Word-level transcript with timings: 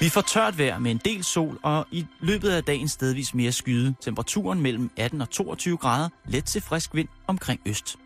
Vi 0.00 0.08
får 0.08 0.20
tørt 0.20 0.58
vejr 0.58 0.78
med 0.78 0.90
en 0.90 1.00
del 1.04 1.24
sol, 1.24 1.58
og 1.62 1.86
i 1.90 2.06
løbet 2.20 2.50
af 2.50 2.64
dagen 2.64 2.88
stedvis 2.88 3.34
mere 3.34 3.52
skyde. 3.52 3.94
Temperaturen 4.00 4.60
mellem 4.60 4.90
18 4.96 5.20
og 5.20 5.30
22 5.30 5.76
grader, 5.76 6.08
let 6.26 6.44
til 6.44 6.62
frisk 6.62 6.94
vind 6.94 7.08
omkring 7.26 7.60
øst. 7.66 7.96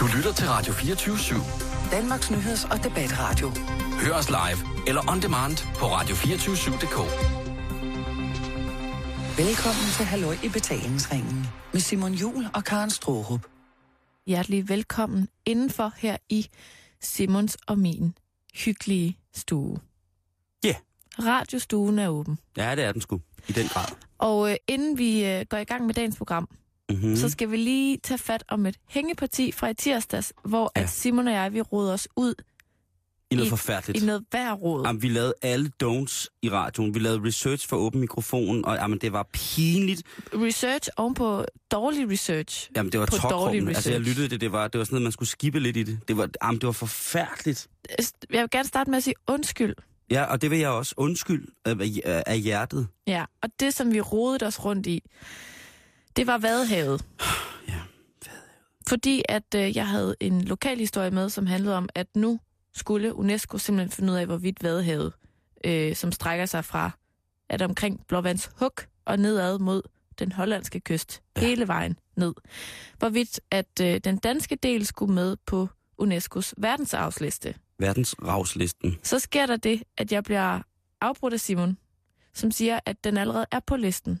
Du 0.00 0.06
lytter 0.16 0.32
til 0.36 0.48
Radio 0.48 0.72
24 0.72 1.16
/7. 1.16 1.90
Danmarks 1.90 2.30
Nyheds- 2.30 2.72
og 2.72 2.84
Debatradio. 2.84 3.52
Hør 4.02 4.14
os 4.14 4.28
live 4.28 4.86
eller 4.86 5.10
on 5.10 5.22
demand 5.22 5.56
på 5.78 5.86
radio247.dk. 5.86 6.98
Velkommen 9.38 9.86
til 9.96 10.04
Halløj 10.04 10.36
i 10.44 10.48
betalingsringen 10.48 11.46
med 11.72 11.80
Simon 11.80 12.12
Jul 12.12 12.46
og 12.54 12.64
Karen 12.64 12.90
Strohrup. 12.90 13.46
Hjertelig 14.26 14.68
velkommen 14.68 15.28
indenfor 15.46 15.92
her 15.96 16.16
i 16.28 16.46
Simons 17.04 17.56
og 17.66 17.78
min 17.78 18.14
hyggelige 18.54 19.18
stue. 19.34 19.78
Ja. 20.64 20.68
Yeah. 20.68 20.76
Radiostuen 21.18 21.98
er 21.98 22.08
åben. 22.08 22.38
Ja, 22.56 22.74
det 22.76 22.84
er 22.84 22.92
den 22.92 23.00
sgu. 23.00 23.20
I 23.48 23.52
den 23.52 23.66
grad. 23.68 23.86
Og 24.18 24.50
øh, 24.50 24.56
inden 24.68 24.98
vi 24.98 25.24
øh, 25.26 25.46
går 25.48 25.56
i 25.56 25.64
gang 25.64 25.86
med 25.86 25.94
dagens 25.94 26.16
program, 26.16 26.48
Mm-hmm. 26.90 27.08
mm. 27.08 27.16
så 27.16 27.28
skal 27.28 27.50
vi 27.50 27.56
lige 27.56 27.96
tage 27.96 28.18
fat 28.18 28.44
om 28.48 28.66
et 28.66 28.78
hængeparti 28.88 29.52
fra 29.52 29.68
i 29.68 29.74
tirsdags, 29.74 30.32
hvor 30.44 30.72
ja. 30.76 30.82
at 30.82 30.90
Simon 30.90 31.28
og 31.28 31.34
jeg, 31.34 31.52
vi 31.52 31.60
råder 31.60 31.92
os 31.92 32.08
ud 32.16 32.34
I 33.30 33.34
noget 33.34 33.46
i- 33.46 33.50
forfærdeligt. 33.50 34.02
i 34.02 34.06
noget 34.06 34.24
værråd. 34.32 34.86
Jamen, 34.86 35.02
vi 35.02 35.08
lavede 35.08 35.34
alle 35.42 35.70
don'ts 35.84 36.26
i 36.42 36.50
radioen. 36.50 36.94
Vi 36.94 36.98
lavede 36.98 37.24
research 37.28 37.68
for 37.68 37.76
åben 37.76 38.00
mikrofon, 38.00 38.64
og 38.64 38.74
jamen, 38.76 38.98
det 38.98 39.12
var 39.12 39.28
pinligt. 39.32 40.02
Research 40.34 40.88
ovenpå 40.96 41.44
dårlig 41.70 42.10
research. 42.10 42.70
Jamen, 42.76 42.92
det 42.92 43.00
var 43.00 43.06
topkrummende. 43.06 43.68
Altså, 43.74 43.90
jeg 43.90 44.00
lyttede 44.00 44.28
det. 44.28 44.40
Det 44.40 44.52
var, 44.52 44.68
det 44.68 44.78
var 44.78 44.84
sådan 44.84 44.94
noget, 44.94 45.02
man 45.02 45.12
skulle 45.12 45.28
skippe 45.28 45.60
lidt 45.60 45.76
i 45.76 45.82
det. 45.82 45.98
Det 46.08 46.16
var, 46.16 46.28
jamen, 46.42 46.60
det 46.60 46.66
var 46.66 46.72
forfærdeligt. 46.72 47.68
Jeg 48.32 48.40
vil 48.42 48.50
gerne 48.50 48.68
starte 48.68 48.90
med 48.90 48.96
at 48.96 49.04
sige 49.04 49.14
undskyld. 49.28 49.74
Ja, 50.10 50.22
og 50.24 50.42
det 50.42 50.50
vil 50.50 50.58
jeg 50.58 50.70
også. 50.70 50.94
Undskyld 50.96 51.46
af, 51.64 51.74
af- 52.04 52.22
af 52.26 52.38
hjertet. 52.40 52.88
Ja, 53.06 53.24
og 53.42 53.48
det, 53.60 53.74
som 53.74 53.92
vi 53.92 54.00
rodede 54.00 54.46
os 54.46 54.64
rundt 54.64 54.86
i, 54.86 55.02
det 56.16 56.26
var 56.26 56.38
Vadehavet. 56.38 57.04
Ja, 57.68 57.74
Fordi 58.88 59.22
at 59.28 59.54
øh, 59.56 59.76
jeg 59.76 59.88
havde 59.88 60.16
en 60.20 60.42
lokal 60.44 60.78
historie 60.78 61.10
med, 61.10 61.28
som 61.28 61.46
handlede 61.46 61.76
om, 61.76 61.88
at 61.94 62.06
nu 62.16 62.40
skulle 62.74 63.14
UNESCO 63.14 63.58
simpelthen 63.58 63.90
finde 63.96 64.12
ud 64.12 64.16
af, 64.18 64.26
hvorvidt 64.26 64.62
Vadehavet, 64.62 65.12
øh, 65.64 65.96
som 65.96 66.12
strækker 66.12 66.46
sig 66.46 66.64
fra 66.64 66.90
at 67.48 67.62
omkring 67.62 68.06
Blåvands 68.08 68.50
Hug 68.60 68.72
og 69.04 69.18
nedad 69.18 69.58
mod 69.58 69.82
den 70.18 70.32
hollandske 70.32 70.80
kyst, 70.80 71.22
Ja. 71.36 71.40
hele 71.40 71.68
vejen 71.68 71.98
ned. 72.16 72.34
Hvorvidt 72.98 73.40
at 73.50 73.80
øh, 73.82 74.00
den 74.04 74.16
danske 74.16 74.56
del 74.56 74.86
skulle 74.86 75.14
med 75.14 75.36
på 75.46 75.68
UNESCO's 76.02 76.52
verdensarvsliste. 76.56 77.54
Verdensravslisten. 77.78 78.98
Så 79.02 79.18
sker 79.18 79.46
der 79.46 79.56
det, 79.56 79.82
at 79.96 80.12
jeg 80.12 80.24
bliver 80.24 80.60
afbrudt 81.00 81.32
af 81.34 81.40
Simon, 81.40 81.78
som 82.34 82.50
siger, 82.50 82.80
at 82.86 83.04
den 83.04 83.16
allerede 83.16 83.46
er 83.50 83.60
på 83.60 83.76
listen. 83.76 84.20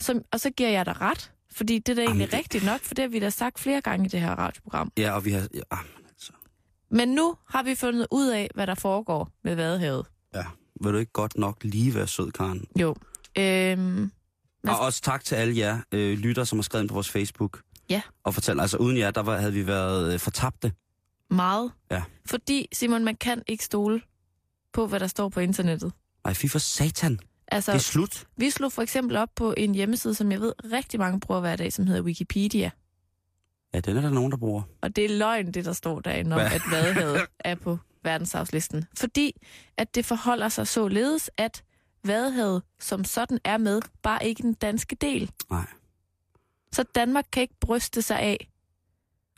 Som, 0.00 0.22
og 0.32 0.40
så 0.40 0.50
giver 0.50 0.70
jeg 0.70 0.86
dig 0.86 1.00
ret, 1.00 1.32
fordi 1.52 1.78
det 1.78 1.88
er 1.88 1.94
da 1.96 2.02
egentlig 2.02 2.30
det- 2.30 2.38
rigtigt 2.38 2.64
nok, 2.64 2.80
for 2.80 2.94
det 2.94 3.02
har 3.02 3.08
vi 3.08 3.18
da 3.18 3.30
sagt 3.30 3.58
flere 3.58 3.80
gange 3.80 4.06
i 4.06 4.08
det 4.08 4.20
her 4.20 4.30
radioprogram. 4.34 4.92
Ja, 4.98 5.12
og 5.12 5.24
vi 5.24 5.30
har... 5.30 5.48
Ja, 5.54 5.60
ah, 5.70 5.78
men 6.90 7.08
nu 7.08 7.36
har 7.48 7.62
vi 7.62 7.74
fundet 7.74 8.06
ud 8.10 8.28
af, 8.28 8.50
hvad 8.54 8.66
der 8.66 8.74
foregår 8.74 9.30
med 9.44 9.54
Vadehavet. 9.54 10.06
ja. 10.34 10.44
Vil 10.84 10.92
du 10.92 10.98
ikke 10.98 11.12
godt 11.12 11.36
nok 11.38 11.64
lige 11.64 11.94
være 11.94 12.06
sød, 12.06 12.30
Karen? 12.32 12.64
Jo. 12.80 12.94
Øhm, 13.38 14.10
Og 14.68 14.80
også 14.80 15.00
tak 15.02 15.24
til 15.24 15.34
alle 15.34 15.56
jer 15.58 15.78
øh, 15.92 16.18
lytter, 16.18 16.44
som 16.44 16.58
har 16.58 16.62
skrevet 16.62 16.82
ind 16.82 16.88
på 16.88 16.94
vores 16.94 17.08
Facebook. 17.10 17.60
Ja. 17.90 18.02
Og 18.24 18.34
fortæl, 18.34 18.60
altså 18.60 18.76
uden 18.76 18.96
jer, 18.98 19.10
der 19.10 19.20
var, 19.22 19.38
havde 19.38 19.52
vi 19.52 19.66
været 19.66 20.12
øh, 20.14 20.18
fortabte. 20.20 20.72
meget. 21.30 21.72
Ja. 21.90 22.02
Fordi, 22.26 22.68
Simon, 22.72 23.04
man 23.04 23.16
kan 23.16 23.42
ikke 23.46 23.64
stole 23.64 24.00
på, 24.72 24.86
hvad 24.86 25.00
der 25.00 25.06
står 25.06 25.28
på 25.28 25.40
internettet. 25.40 25.92
Nej, 26.24 26.34
fy 26.34 26.46
for 26.46 26.58
satan. 26.58 27.18
Altså, 27.48 27.72
Det 27.72 27.78
er 27.78 27.82
slut. 27.82 28.26
vi 28.36 28.50
slog 28.50 28.72
for 28.72 28.82
eksempel 28.82 29.16
op 29.16 29.28
på 29.36 29.54
en 29.56 29.74
hjemmeside, 29.74 30.14
som 30.14 30.32
jeg 30.32 30.40
ved 30.40 30.52
rigtig 30.72 31.00
mange 31.00 31.20
bruger 31.20 31.40
hver 31.40 31.56
dag, 31.56 31.72
som 31.72 31.86
hedder 31.86 32.02
Wikipedia. 32.02 32.70
Ja, 33.74 33.80
den 33.80 33.96
er 33.96 34.00
der 34.00 34.10
nogen, 34.10 34.30
der 34.32 34.36
bruger. 34.38 34.62
Og 34.82 34.96
det 34.96 35.04
er 35.04 35.08
løgn, 35.18 35.52
det 35.52 35.64
der 35.64 35.72
står 35.72 36.00
derinde 36.00 36.34
om, 36.36 36.40
Hvad? 36.40 36.52
at 36.52 36.62
Vadehavet 36.70 37.20
er 37.40 37.54
på 37.54 37.78
verdensarvslisten. 38.04 38.84
Fordi 38.98 39.32
at 39.76 39.94
det 39.94 40.04
forholder 40.06 40.48
sig 40.48 40.66
således, 40.68 41.30
at 41.36 41.64
Vadehavet 42.04 42.62
som 42.80 43.04
sådan 43.04 43.38
er 43.44 43.58
med, 43.58 43.82
bare 44.02 44.26
ikke 44.26 44.42
den 44.42 44.54
danske 44.54 44.96
del. 44.96 45.30
Nej. 45.50 45.66
Så 46.72 46.84
Danmark 46.94 47.24
kan 47.32 47.40
ikke 47.42 47.54
bryste 47.60 48.02
sig 48.02 48.18
af 48.20 48.50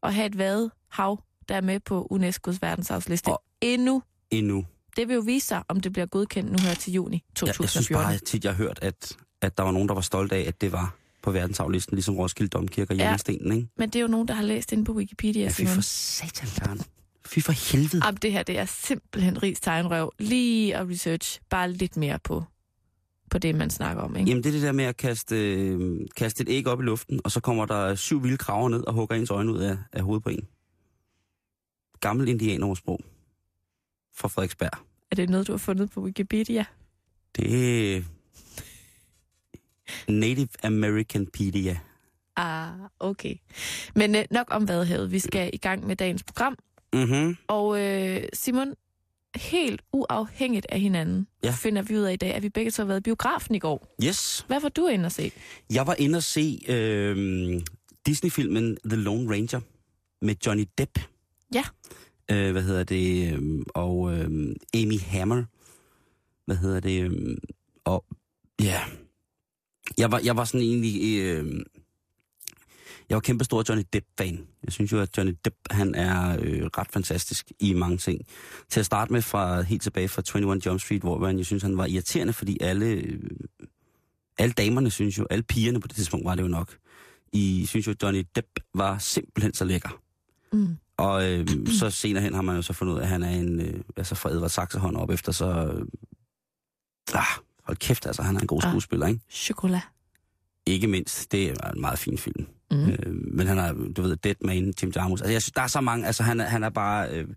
at 0.03 0.15
have 0.15 0.26
et 0.26 0.38
vadehav, 0.38 1.22
der 1.49 1.54
er 1.54 1.60
med 1.60 1.81
på 1.81 2.09
UNESCO's 2.12 2.59
verdensarvsliste. 2.60 3.28
Og- 3.28 3.43
endnu. 3.60 4.03
Endnu. 4.31 4.66
Det 4.97 5.09
vil 5.09 5.14
jo 5.14 5.20
vise 5.20 5.47
sig, 5.47 5.62
om 5.69 5.81
det 5.81 5.93
bliver 5.93 6.06
godkendt 6.06 6.53
nu 6.53 6.59
her 6.59 6.75
til 6.75 6.93
juni 6.93 7.16
Jeg, 7.41 7.47
jeg 7.47 7.54
synes 7.54 7.72
2014. 7.72 8.09
bare 8.10 8.19
tit, 8.19 8.44
jeg 8.44 8.53
har 8.53 8.56
hørt, 8.64 8.78
at, 8.82 9.16
at 9.43 9.59
der 9.59 9.64
var 9.64 9.70
nogen, 9.72 9.88
der 9.88 9.94
var 9.94 10.00
stolte 10.00 10.37
af, 10.37 10.41
at 10.49 10.60
det 10.60 10.72
var 10.72 10.94
på 11.22 11.31
verdensarvlisten, 11.31 11.94
ligesom 11.97 12.16
Roskilde 12.16 12.49
Domkirke 12.50 12.93
og 12.93 12.97
Ja. 12.97 13.03
Hjemmestenen, 13.05 13.53
ikke? 13.56 13.69
Men 13.77 13.88
det 13.88 13.97
er 13.97 14.00
jo 14.03 14.09
nogen, 14.09 14.28
der 14.28 14.34
har 14.34 14.43
læst 14.43 14.72
inde 14.72 14.84
på 14.84 14.93
Wikipedia. 14.93 15.43
Ja, 15.43 15.49
fy 15.50 15.66
for 15.66 15.81
satan, 15.81 16.49
Karen. 16.59 16.81
Fy 17.27 17.38
for 17.41 17.72
helvede. 17.72 18.05
Jamen, 18.06 18.19
det 18.22 18.33
her, 18.33 18.43
det 18.43 18.59
er 18.59 18.65
simpelthen 18.65 19.43
rigs 19.43 19.61
tegnrøv. 19.61 20.12
Lige 20.19 20.77
at 20.77 20.88
research 20.88 21.41
bare 21.50 21.72
lidt 21.72 21.97
mere 21.97 22.19
på, 22.25 22.44
på 23.31 23.38
det, 23.38 23.55
man 23.55 23.71
snakker 23.71 24.03
om, 24.03 24.16
ikke? 24.16 24.28
Jamen, 24.28 24.44
det 24.44 24.49
er 24.50 24.53
det 24.53 24.62
der 24.62 24.72
med 24.72 24.84
at 24.84 24.97
kaste, 24.97 25.55
øh, 25.56 26.00
kaste 26.16 26.43
et 26.43 26.49
æg 26.49 26.66
op 26.66 26.81
i 26.81 26.84
luften, 26.84 27.21
og 27.25 27.31
så 27.31 27.41
kommer 27.41 27.66
der 27.66 27.94
syv 27.94 28.22
vilde 28.22 28.37
kraver 28.38 28.69
ned 28.69 28.84
og 28.87 28.94
hugger 28.94 29.16
ens 29.16 29.31
øjne 29.31 29.53
ud 29.53 29.59
af, 29.59 29.77
af 29.93 30.03
hovedet 30.03 30.22
på 30.25 30.31
en. 30.31 30.47
Gammel 32.00 32.28
indianersprog 32.28 33.00
fra 34.16 34.28
Frederiksberg. 34.28 34.78
Er 35.11 35.16
det 35.16 35.31
noget, 35.31 35.47
du 35.47 35.53
har 35.53 35.59
fundet 35.59 35.91
på 35.91 36.00
Wikipedia? 36.00 36.65
Det 37.37 38.05
Native 40.08 40.48
Americanpedia. 40.62 41.78
Ah, 42.36 42.69
okay. 43.00 43.34
Men 43.97 44.14
øh, 44.14 44.25
nok 44.30 44.47
om 44.50 44.69
Vadehavet. 44.69 45.12
Vi 45.12 45.19
skal 45.19 45.50
i 45.53 45.56
gang 45.56 45.86
med 45.86 45.97
dagens 45.97 46.22
program. 46.22 46.56
Mhm. 46.92 47.36
Og 47.48 47.80
øh, 47.80 48.22
Simon, 48.32 48.75
helt 49.36 49.82
uafhængigt 49.92 50.66
af 50.69 50.81
hinanden, 50.81 51.26
Ja. 51.44 51.50
finder 51.50 51.82
vi 51.82 51.97
ud 51.98 52.02
af 52.02 52.12
i 52.12 52.16
dag, 52.16 52.34
at 52.34 52.42
vi 52.42 52.48
begge 52.48 52.70
to 52.70 52.82
har 52.82 52.86
været 52.86 53.00
i 53.00 53.02
biografen 53.02 53.54
i 53.54 53.58
går. 53.58 53.94
Yes. 54.04 54.44
Hvad 54.47 54.60
var 54.60 54.69
du 54.69 54.86
inde 54.86 55.06
at 55.06 55.12
se? 55.12 55.32
Jeg 55.72 55.86
var 55.86 55.94
inde 55.98 56.16
og 56.16 56.22
se 56.22 56.60
øh, 56.69 57.60
Disney-filmen 58.06 58.76
The 58.84 58.97
Lone 58.97 59.31
Ranger 59.34 59.60
med 60.22 60.34
Johnny 60.47 60.69
Depp. 60.78 60.98
Ja. 61.54 61.64
Øh, 62.31 62.52
hvad 62.52 62.62
hedder 62.62 62.84
det? 62.84 63.32
Øh, 63.34 63.62
og 63.75 64.12
øh, 64.12 64.25
Amy 64.75 65.00
Hammer. 65.00 65.44
Hvad 66.47 66.56
hedder 66.56 66.81
det? 66.81 67.02
Øh, 67.02 67.36
og 67.84 68.04
ja. 68.62 68.81
Jeg 69.98 70.12
var, 70.12 70.20
jeg 70.25 70.36
var 70.36 70.44
sådan 70.44 70.60
egentlig... 70.60 71.22
Øh, 71.22 71.64
jeg 73.08 73.16
var 73.16 73.20
kæmpe 73.20 73.44
stor 73.44 73.64
Johnny 73.69 73.84
Depp-fan. 73.92 74.47
Jeg 74.64 74.72
synes 74.72 74.92
jo, 74.92 75.00
at 75.00 75.16
Johnny 75.16 75.36
Depp, 75.44 75.56
han 75.70 75.94
er 75.94 76.38
øh, 76.42 76.62
ret 76.78 76.91
fantastisk 76.92 77.53
i 77.60 77.72
mange 77.72 77.97
ting. 77.97 78.20
Til 78.69 78.81
at 78.81 78.86
starte 78.86 79.12
med 79.12 79.22
fra 79.22 79.62
helt 79.62 79.82
tilbage 79.82 80.08
fra 80.08 80.38
21 80.38 80.60
Jump 80.66 80.81
Street, 80.81 81.00
hvor 81.00 81.19
man, 81.19 81.38
jeg 81.38 81.47
synes, 81.47 81.62
han 81.62 81.76
var 81.76 81.86
irriterende, 81.86 82.32
fordi 82.32 82.58
alle, 82.60 82.86
øh, 82.86 83.20
alle 84.38 84.52
damerne 84.52 84.91
synes 84.91 85.19
jo, 85.19 85.26
alle 85.31 85.42
pigerne 85.42 85.81
på 85.81 85.88
det 85.88 85.97
tidspunkt 85.97 86.26
var 86.26 86.34
det 86.34 86.42
jo 86.42 86.48
nok, 86.48 86.76
I 87.32 87.66
synes 87.66 87.86
jo, 87.86 87.92
at 87.92 88.02
Johnny 88.02 88.26
Depp 88.36 88.48
var 88.75 88.98
simpelthen 88.98 89.54
så 89.54 89.64
lækker. 89.64 90.00
Mm. 90.52 90.76
Og 90.97 91.31
øh, 91.31 91.47
så 91.66 91.91
senere 91.91 92.22
hen 92.22 92.34
har 92.34 92.42
man 92.42 92.56
jo 92.56 92.62
så 92.62 92.72
fundet 92.72 92.94
ud 92.94 92.98
af, 92.98 93.02
at 93.02 93.08
han 93.08 93.22
er 93.22 93.31
en, 93.31 93.60
øh, 93.60 93.81
altså 93.97 94.14
fra 94.14 94.31
Edvard 94.31 94.50
Saxehånd 94.50 94.97
op 94.97 95.10
efter, 95.10 95.32
så... 95.32 95.47
Øh, 95.47 95.86
ah, 97.14 97.42
hold 97.67 97.77
kæft, 97.77 98.06
altså, 98.06 98.23
han 98.23 98.37
er 98.37 98.41
en 98.41 98.47
god 98.47 98.61
Ah. 98.65 98.71
skuespiller, 98.71 99.06
ikke? 99.06 99.21
Chokolat. 99.31 99.83
Ikke 100.67 100.87
mindst, 100.87 101.33
det 101.33 101.50
er 101.50 101.71
en 101.71 101.81
meget 101.81 101.99
fin 101.99 102.19
film. 102.19 102.47
Mm. 102.71 102.89
Øh, 102.91 103.15
men 103.15 103.47
han 103.47 103.59
er, 103.59 103.73
du 103.97 104.03
ved, 104.03 104.17
Dead 104.17 104.34
Man, 104.45 104.75
Jim 104.83 104.93
Jarmusch. 104.97 105.23
Altså, 105.23 105.33
jeg 105.33 105.43
synes, 105.43 105.53
der 105.53 105.62
er 105.62 105.67
så 105.67 105.81
mange, 105.81 106.06
altså 106.06 106.23
han 106.23 106.41
er, 106.41 106.44
han 106.44 106.62
er 106.62 106.70
bare, 106.70 107.11
øh, 107.11 107.29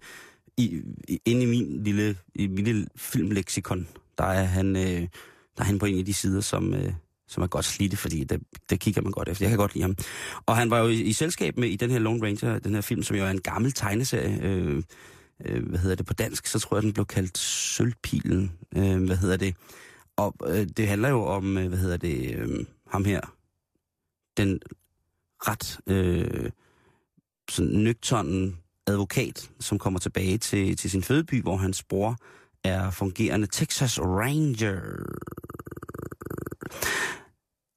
i, 0.57 0.81
i, 1.07 1.19
inde 1.25 1.43
i 1.43 1.45
min 1.45 1.83
lille, 1.83 2.15
i 2.35 2.47
min 2.47 2.65
lille 2.65 2.87
filmleksikon, 2.95 3.87
der 4.17 4.23
er 4.23 4.43
han, 4.43 4.75
øh, 4.75 4.83
der 4.83 5.07
er 5.57 5.63
han 5.63 5.79
på 5.79 5.85
en 5.85 5.99
af 5.99 6.05
de 6.05 6.13
sider, 6.13 6.41
som, 6.41 6.73
øh, 6.73 6.93
som 7.27 7.43
er 7.43 7.47
godt 7.47 7.65
slidte, 7.65 7.97
fordi 7.97 8.23
det, 8.23 8.41
det 8.69 8.79
kigger 8.79 9.01
man 9.01 9.11
godt 9.11 9.29
efter. 9.29 9.45
Jeg 9.45 9.49
kan 9.49 9.57
godt 9.57 9.73
lide 9.73 9.81
ham. 9.81 9.95
Og 10.45 10.55
han 10.57 10.69
var 10.69 10.79
jo 10.79 10.87
i, 10.87 11.01
i 11.01 11.13
selskab 11.13 11.57
med 11.57 11.69
i 11.69 11.75
den 11.75 11.91
her 11.91 11.99
Lone 11.99 12.23
Ranger, 12.27 12.59
den 12.59 12.73
her 12.73 12.81
film, 12.81 13.03
som 13.03 13.15
jo 13.17 13.23
er 13.25 13.29
en 13.29 13.41
gammel 13.41 13.71
tegneserie, 13.71 14.39
øh, 14.41 14.83
øh, 15.45 15.69
hvad 15.69 15.79
hedder 15.79 15.95
det 15.95 16.05
på 16.05 16.13
dansk, 16.13 16.47
så 16.47 16.59
tror 16.59 16.77
jeg, 16.77 16.83
den 16.83 16.93
blev 16.93 17.05
kaldt 17.05 17.37
Sølvpilen, 17.37 18.51
øh, 18.75 19.03
hvad 19.03 19.17
hedder 19.17 19.37
det. 19.37 19.55
Og 20.17 20.35
øh, 20.47 20.67
det 20.77 20.87
handler 20.87 21.09
jo 21.09 21.25
om, 21.25 21.57
øh, 21.57 21.67
hvad 21.67 21.77
hedder 21.77 21.97
det, 21.97 22.35
øh, 22.35 22.65
ham 22.87 23.05
her, 23.05 23.21
den 24.37 24.59
ret 25.39 25.79
øh, 25.87 26.51
sådan 27.49 27.71
nøgternen 27.71 28.57
advokat, 28.87 29.51
som 29.59 29.79
kommer 29.79 29.99
tilbage 29.99 30.37
til, 30.37 30.77
til 30.77 30.89
sin 30.89 31.03
fødeby, 31.03 31.41
hvor 31.41 31.57
hans 31.57 31.83
bror 31.83 32.17
er 32.63 32.89
fungerende 32.89 33.47
Texas 33.47 33.99
Ranger. 33.99 34.81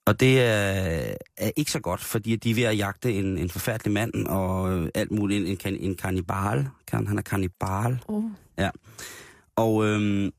Og 0.06 0.20
det 0.20 0.40
er, 0.40 1.14
er 1.36 1.50
ikke 1.56 1.70
så 1.70 1.80
godt, 1.80 2.00
fordi 2.00 2.36
de 2.36 2.50
er 2.50 2.54
ved 2.54 2.62
at 2.62 2.78
jagte 2.78 3.12
en, 3.12 3.38
en 3.38 3.50
forfærdelig 3.50 3.92
mand 3.92 4.26
og 4.26 4.72
øh, 4.72 4.88
alt 4.94 5.10
muligt. 5.10 5.48
En, 5.48 5.74
en, 5.74 5.80
en 5.80 5.94
kannibal. 5.94 6.68
Kan, 6.86 7.06
han 7.06 7.18
er 7.18 7.22
kannibal. 7.22 8.04
Oh. 8.08 8.24
Og 9.56 9.86
øhm, 9.86 10.32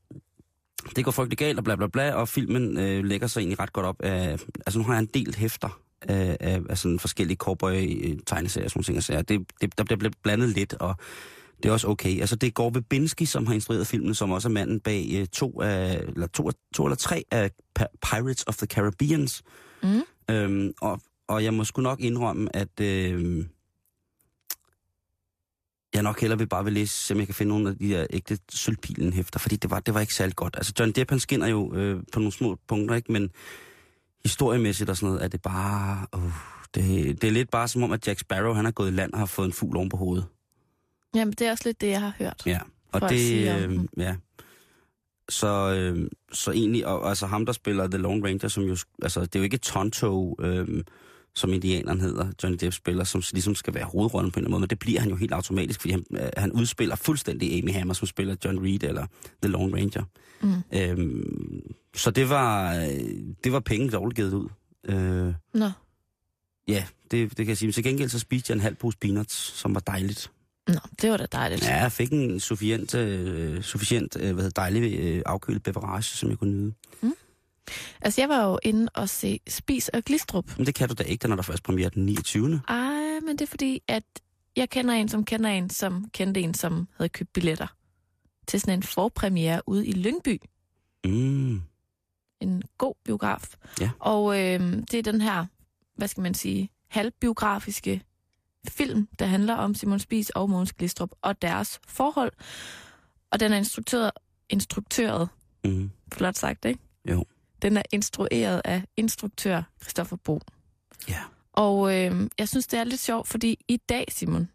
det 0.96 1.04
går 1.04 1.10
frygtelig 1.10 1.38
galt 1.38 1.58
og 1.58 1.64
bla 1.64 1.76
bla 1.76 1.86
bla, 1.86 2.14
og 2.14 2.28
filmen 2.28 2.78
øh, 2.78 3.04
lægger 3.04 3.26
sig 3.26 3.40
egentlig 3.40 3.60
ret 3.60 3.72
godt 3.72 3.86
op 3.86 4.02
af... 4.02 4.38
Altså 4.66 4.78
nu 4.78 4.84
har 4.84 4.92
jeg 4.92 5.00
en 5.00 5.10
del 5.14 5.34
hæfter 5.34 5.80
af, 6.02 6.36
af, 6.40 6.60
af 6.68 6.78
sådan 6.78 6.98
forskellige 6.98 7.36
cowboy-tegneserier 7.36 8.64
og 8.64 8.70
sådan 8.70 8.84
nogle 8.86 9.02
ting. 9.02 9.28
Det, 9.28 9.46
det, 9.60 9.78
der 9.78 9.96
bliver 9.96 10.12
blandet 10.22 10.48
lidt, 10.48 10.74
og 10.74 10.96
det 11.62 11.68
er 11.68 11.72
også 11.72 11.88
okay. 11.88 12.20
Altså 12.20 12.36
det 12.36 12.46
er 12.46 12.50
Gore 12.50 12.74
Verbinski, 12.74 13.24
som 13.24 13.46
har 13.46 13.54
instrueret 13.54 13.86
filmen, 13.86 14.14
som 14.14 14.30
også 14.30 14.48
er 14.48 14.52
manden 14.52 14.80
bag 14.80 15.08
øh, 15.12 15.26
to, 15.26 15.62
af, 15.62 16.02
eller 16.14 16.26
to, 16.26 16.50
to 16.74 16.84
eller 16.84 16.96
tre 16.96 17.24
af 17.30 17.50
Pirates 18.10 18.44
of 18.46 18.56
the 18.56 18.66
Caribbeans. 18.66 19.42
Mm. 19.82 20.02
Øhm, 20.30 20.72
og, 20.80 21.00
og 21.28 21.44
jeg 21.44 21.54
må 21.54 21.64
sgu 21.64 21.82
nok 21.82 22.00
indrømme, 22.00 22.56
at 22.56 22.80
øh, 22.80 23.44
jeg 25.94 26.02
nok 26.02 26.20
hellere 26.20 26.38
vil 26.38 26.46
bare 26.46 26.64
vil 26.64 26.72
læse, 26.72 26.94
se 26.94 27.14
om 27.14 27.18
jeg 27.18 27.26
kan 27.26 27.34
finde 27.34 27.50
nogle 27.50 27.68
af 27.68 27.76
de 27.76 27.90
der 27.90 28.06
ægte 28.10 28.38
sølvpilen 28.52 29.12
hæfter, 29.12 29.38
fordi 29.38 29.56
det 29.56 29.70
var, 29.70 29.80
det 29.80 29.94
var 29.94 30.00
ikke 30.00 30.14
særlig 30.14 30.36
godt. 30.36 30.56
Altså 30.56 30.72
John 30.80 30.92
Depp, 30.92 31.10
han 31.10 31.20
skinner 31.20 31.46
jo 31.46 31.74
øh, 31.74 32.02
på 32.12 32.18
nogle 32.18 32.32
små 32.32 32.58
punkter, 32.68 32.94
ikke? 32.94 33.12
men 33.12 33.30
historiemæssigt 34.24 34.90
og 34.90 34.96
sådan 34.96 35.06
noget, 35.06 35.24
er 35.24 35.28
det 35.28 35.42
bare... 35.42 36.06
Uh, 36.16 36.32
det, 36.74 37.22
det 37.22 37.28
er 37.28 37.32
lidt 37.32 37.50
bare 37.50 37.68
som 37.68 37.82
om, 37.82 37.92
at 37.92 38.06
Jack 38.06 38.20
Sparrow, 38.20 38.54
han 38.54 38.66
er 38.66 38.70
gået 38.70 38.88
i 38.88 38.94
land 38.94 39.12
og 39.12 39.18
har 39.18 39.26
fået 39.26 39.46
en 39.46 39.52
fugl 39.52 39.76
oven 39.76 39.88
på 39.88 39.96
hovedet. 39.96 40.26
Jamen, 41.14 41.32
det 41.32 41.46
er 41.46 41.50
også 41.50 41.62
lidt 41.66 41.80
det, 41.80 41.88
jeg 41.88 42.00
har 42.00 42.14
hørt. 42.18 42.42
Ja, 42.46 42.58
og 42.92 43.00
det, 43.00 43.48
øh, 43.48 43.78
ja. 43.96 44.16
Så, 45.28 45.74
øh, 45.74 46.08
så 46.32 46.50
egentlig, 46.50 46.86
og, 46.86 47.08
altså 47.08 47.26
ham, 47.26 47.46
der 47.46 47.52
spiller 47.52 47.86
The 47.86 47.98
Lone 47.98 48.26
Ranger, 48.26 48.48
som 48.48 48.64
jo, 48.64 48.76
altså 49.02 49.20
det 49.20 49.34
er 49.34 49.38
jo 49.40 49.44
ikke 49.44 49.58
Tonto, 49.58 50.36
øh, 50.40 50.84
som 51.34 51.52
indianeren 51.52 52.00
hedder, 52.00 52.32
Johnny 52.42 52.58
Depp 52.60 52.74
spiller, 52.74 53.04
som 53.04 53.22
ligesom 53.32 53.54
skal 53.54 53.74
være 53.74 53.84
hovedrollen 53.84 54.30
på 54.30 54.38
en 54.38 54.40
eller 54.40 54.46
anden 54.46 54.50
måde, 54.50 54.60
men 54.60 54.70
det 54.70 54.78
bliver 54.78 55.00
han 55.00 55.10
jo 55.10 55.16
helt 55.16 55.32
automatisk, 55.32 55.80
fordi 55.80 55.92
han, 55.92 56.04
øh, 56.10 56.28
han 56.36 56.52
udspiller 56.52 56.96
fuldstændig 56.96 57.58
Amy 57.58 57.72
Hammer, 57.72 57.94
som 57.94 58.06
spiller 58.06 58.36
John 58.44 58.64
Reed 58.64 58.82
eller 58.82 59.06
The 59.42 59.52
Lone 59.52 59.76
Ranger. 59.76 60.02
Mm. 60.42 60.78
Øhm, 60.78 61.72
så 61.96 62.10
det 62.10 62.28
var, 62.28 62.74
øh, 62.76 62.90
det 63.44 63.52
var 63.52 63.60
penge 63.60 63.90
dårligt 63.90 64.16
givet 64.16 64.32
ud. 64.32 64.48
Øh, 64.84 65.34
Nå. 65.54 65.70
ja, 66.68 66.84
det, 67.10 67.28
det 67.28 67.36
kan 67.36 67.48
jeg 67.48 67.56
sige. 67.56 67.66
Men 67.66 67.72
til 67.72 67.84
gengæld 67.84 68.08
så 68.08 68.18
spiste 68.18 68.50
jeg 68.50 68.56
en 68.56 68.60
halv 68.60 68.76
pose 68.76 68.98
peanuts, 68.98 69.34
som 69.34 69.74
var 69.74 69.80
dejligt. 69.80 70.30
Nå, 70.68 70.80
det 71.02 71.10
var 71.10 71.16
da 71.16 71.26
dejligt. 71.32 71.62
Ja, 71.62 71.76
jeg 71.76 71.92
fik 71.92 72.12
en 72.12 72.40
sufficient, 72.40 72.94
øh, 72.94 73.62
sufficient 73.62 74.16
øh, 74.16 74.22
hvad 74.22 74.44
hedder, 74.44 74.62
dejlig 74.62 74.98
øh, 75.00 75.22
afkølet 75.26 75.62
beverage, 75.62 76.02
som 76.02 76.30
jeg 76.30 76.38
kunne 76.38 76.52
nyde. 76.52 76.74
Altså, 78.00 78.20
jeg 78.20 78.28
var 78.28 78.44
jo 78.44 78.58
inde 78.62 78.88
og 78.94 79.08
se 79.08 79.40
Spis 79.48 79.88
og 79.88 80.02
Glistrup. 80.04 80.56
Men 80.58 80.66
det 80.66 80.74
kan 80.74 80.88
du 80.88 80.94
da 80.98 81.02
ikke, 81.02 81.22
den 81.22 81.32
er 81.32 81.36
der 81.36 81.42
først 81.42 81.62
premiere 81.62 81.90
den 81.94 82.06
29. 82.06 82.62
Ej, 82.68 83.20
men 83.20 83.28
det 83.28 83.40
er 83.40 83.46
fordi, 83.46 83.82
at 83.88 84.04
jeg 84.56 84.70
kender 84.70 84.94
en, 84.94 85.08
som 85.08 85.24
kender 85.24 85.50
en, 85.50 85.70
som 85.70 86.10
kendte 86.12 86.40
en, 86.40 86.54
som 86.54 86.88
havde 86.96 87.08
købt 87.08 87.32
billetter 87.32 87.66
til 88.46 88.60
sådan 88.60 88.78
en 88.78 88.82
forpremiere 88.82 89.62
ude 89.66 89.86
i 89.86 89.92
Lyngby. 89.92 90.38
Mm. 91.04 91.62
En 92.40 92.62
god 92.78 92.94
biograf. 93.04 93.54
Ja. 93.80 93.90
Og 93.98 94.38
øh, 94.38 94.60
det 94.90 94.94
er 94.94 95.02
den 95.02 95.20
her, 95.20 95.46
hvad 95.96 96.08
skal 96.08 96.20
man 96.22 96.34
sige, 96.34 96.70
halvbiografiske 96.88 98.02
film, 98.68 99.08
der 99.18 99.26
handler 99.26 99.54
om 99.54 99.74
Simon 99.74 99.98
Spies 99.98 100.30
og 100.30 100.50
Mogens 100.50 100.72
Glistrup 100.72 101.10
og 101.22 101.42
deres 101.42 101.80
forhold. 101.86 102.32
Og 103.30 103.40
den 103.40 103.52
er 103.52 103.56
instruktøret, 103.56 104.10
instruktøret 104.48 105.28
Mm. 105.64 105.90
flot 106.12 106.36
sagt, 106.36 106.64
ikke? 106.64 106.80
Jo. 107.10 107.24
Den 107.62 107.76
er 107.76 107.82
instrueret 107.92 108.62
af 108.64 108.82
instruktør 108.96 109.62
Christoffer 109.82 110.16
Bo. 110.16 110.40
Ja. 111.08 111.20
Og 111.52 111.96
øh, 111.98 112.30
jeg 112.38 112.48
synes, 112.48 112.66
det 112.66 112.78
er 112.80 112.84
lidt 112.84 113.00
sjovt, 113.00 113.28
fordi 113.28 113.58
i 113.68 113.76
dag, 113.76 114.04
Simon, 114.08 114.48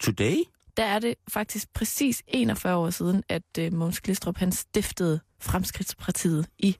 Today? 0.00 0.36
der 0.76 0.84
er 0.84 0.98
det 0.98 1.14
faktisk 1.28 1.72
præcis 1.72 2.22
41 2.26 2.76
år 2.76 2.90
siden, 2.90 3.22
at 3.28 3.42
øh, 3.58 3.72
Mogens 3.72 4.00
Glistrup 4.00 4.36
han 4.36 4.52
stiftede 4.52 5.20
Fremskridtspartiet 5.40 6.46
i 6.58 6.76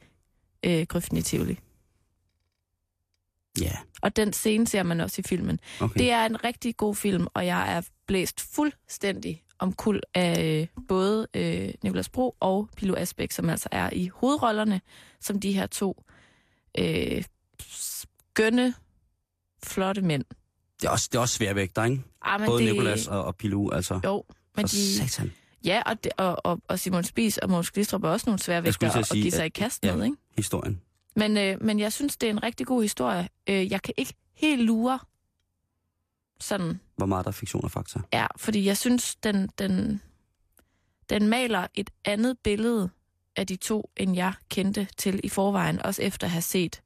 øh, 0.65 0.87
Gryften 0.87 1.17
i 1.17 1.23
Tivoli. 1.23 1.59
Ja, 3.61 3.73
Og 4.03 4.17
den 4.17 4.33
scene 4.33 4.67
ser 4.67 4.83
man 4.83 5.01
også 5.01 5.21
i 5.21 5.23
filmen. 5.29 5.61
okay. 5.81 5.99
Det 5.99 6.11
er 6.11 6.27
en 6.27 6.45
rigtig 6.45 6.77
god 6.77 6.95
film, 6.95 7.27
og 7.35 7.47
jeg 7.47 7.77
er 7.77 7.83
blæst 8.07 8.41
fuldstændig 8.55 9.43
om 9.59 9.73
kul 9.73 10.01
af 10.15 10.45
øh, 10.61 10.83
både 10.89 11.27
øh, 11.35 11.69
Nicolas 11.83 12.09
Bro 12.09 12.37
og 12.41 12.69
Pilo 12.77 12.95
Asbæk, 12.97 13.33
som 13.33 13.51
altså 13.51 13.69
er 13.73 13.91
i 13.93 14.11
hovedrollerne, 14.15 14.81
som 15.21 15.41
de 15.41 15.53
her 15.53 15.67
to 15.67 16.03
øh, 16.79 17.25
skønne, 17.71 18.75
flotte 19.65 20.03
mænd. 20.03 20.25
det, 20.81 20.87
er 20.87 20.91
også, 20.91 21.09
det 21.13 21.19
er 21.19 21.23
også 21.23 21.35
sværvægter, 21.35 21.85
ikke? 21.85 22.03
Ah, 22.23 22.41
men 22.41 22.47
Både 22.47 22.63
det, 22.65 22.73
Nicolas 22.73 23.07
og, 23.07 23.25
og 23.25 23.37
Pilou, 23.37 23.71
altså. 23.71 24.01
Jo, 24.05 24.25
men 24.57 24.69
For 24.69 24.77
de, 24.77 25.09
satan. 25.09 25.33
ja, 25.65 25.83
og, 25.87 26.05
det, 26.05 26.13
og, 26.17 26.37
og, 26.47 26.61
og 26.69 26.79
Simon 26.79 27.05
Spies 27.05 27.39
og 27.39 27.51
Mogens 27.51 27.71
Glistrup 27.71 28.05
er 28.05 28.09
også 28.09 28.27
nogle 28.27 28.39
svære 28.39 28.65
vægter 28.65 28.89
at 28.91 28.97
at, 28.97 29.09
give 29.13 29.31
sig 29.31 29.41
at- 29.45 29.47
i 29.47 29.49
kast 29.49 29.85
ja. 29.85 29.97
med, 29.97 30.05
ikke? 30.05 30.17
Historien. 30.37 30.81
Men, 31.17 31.37
øh, 31.37 31.63
men 31.63 31.79
jeg 31.81 31.93
synes, 31.93 32.17
det 32.17 32.27
er 32.27 32.31
en 32.31 32.43
rigtig 32.43 32.67
god 32.67 32.83
historie. 32.83 33.29
Øh, 33.49 33.73
jeg 33.73 33.83
kan 33.83 33.95
ikke 33.97 34.15
helt 34.35 34.63
lure 34.63 34.99
sådan, 36.41 36.81
Hvor 36.97 37.07
meget 37.07 37.25
der 37.25 37.29
er 37.31 37.33
fiktion 37.33 37.65
og 37.65 37.71
fakta. 37.71 37.99
ja, 38.13 38.27
fordi 38.37 38.65
jeg 38.67 38.77
synes, 38.77 39.17
den, 39.17 39.49
den, 39.59 40.01
den 41.11 41.29
maler 41.29 41.67
et 41.75 41.91
andet 42.05 42.39
billede 42.45 42.91
af 43.37 43.47
de 43.47 43.57
to, 43.57 43.91
end 43.97 44.15
jeg 44.17 44.33
kendte 44.49 44.89
til 44.97 45.21
i 45.25 45.29
forvejen, 45.29 45.83
også 45.83 46.03
efter 46.03 46.27
at 46.27 46.31
have 46.31 46.43
set, 46.43 46.83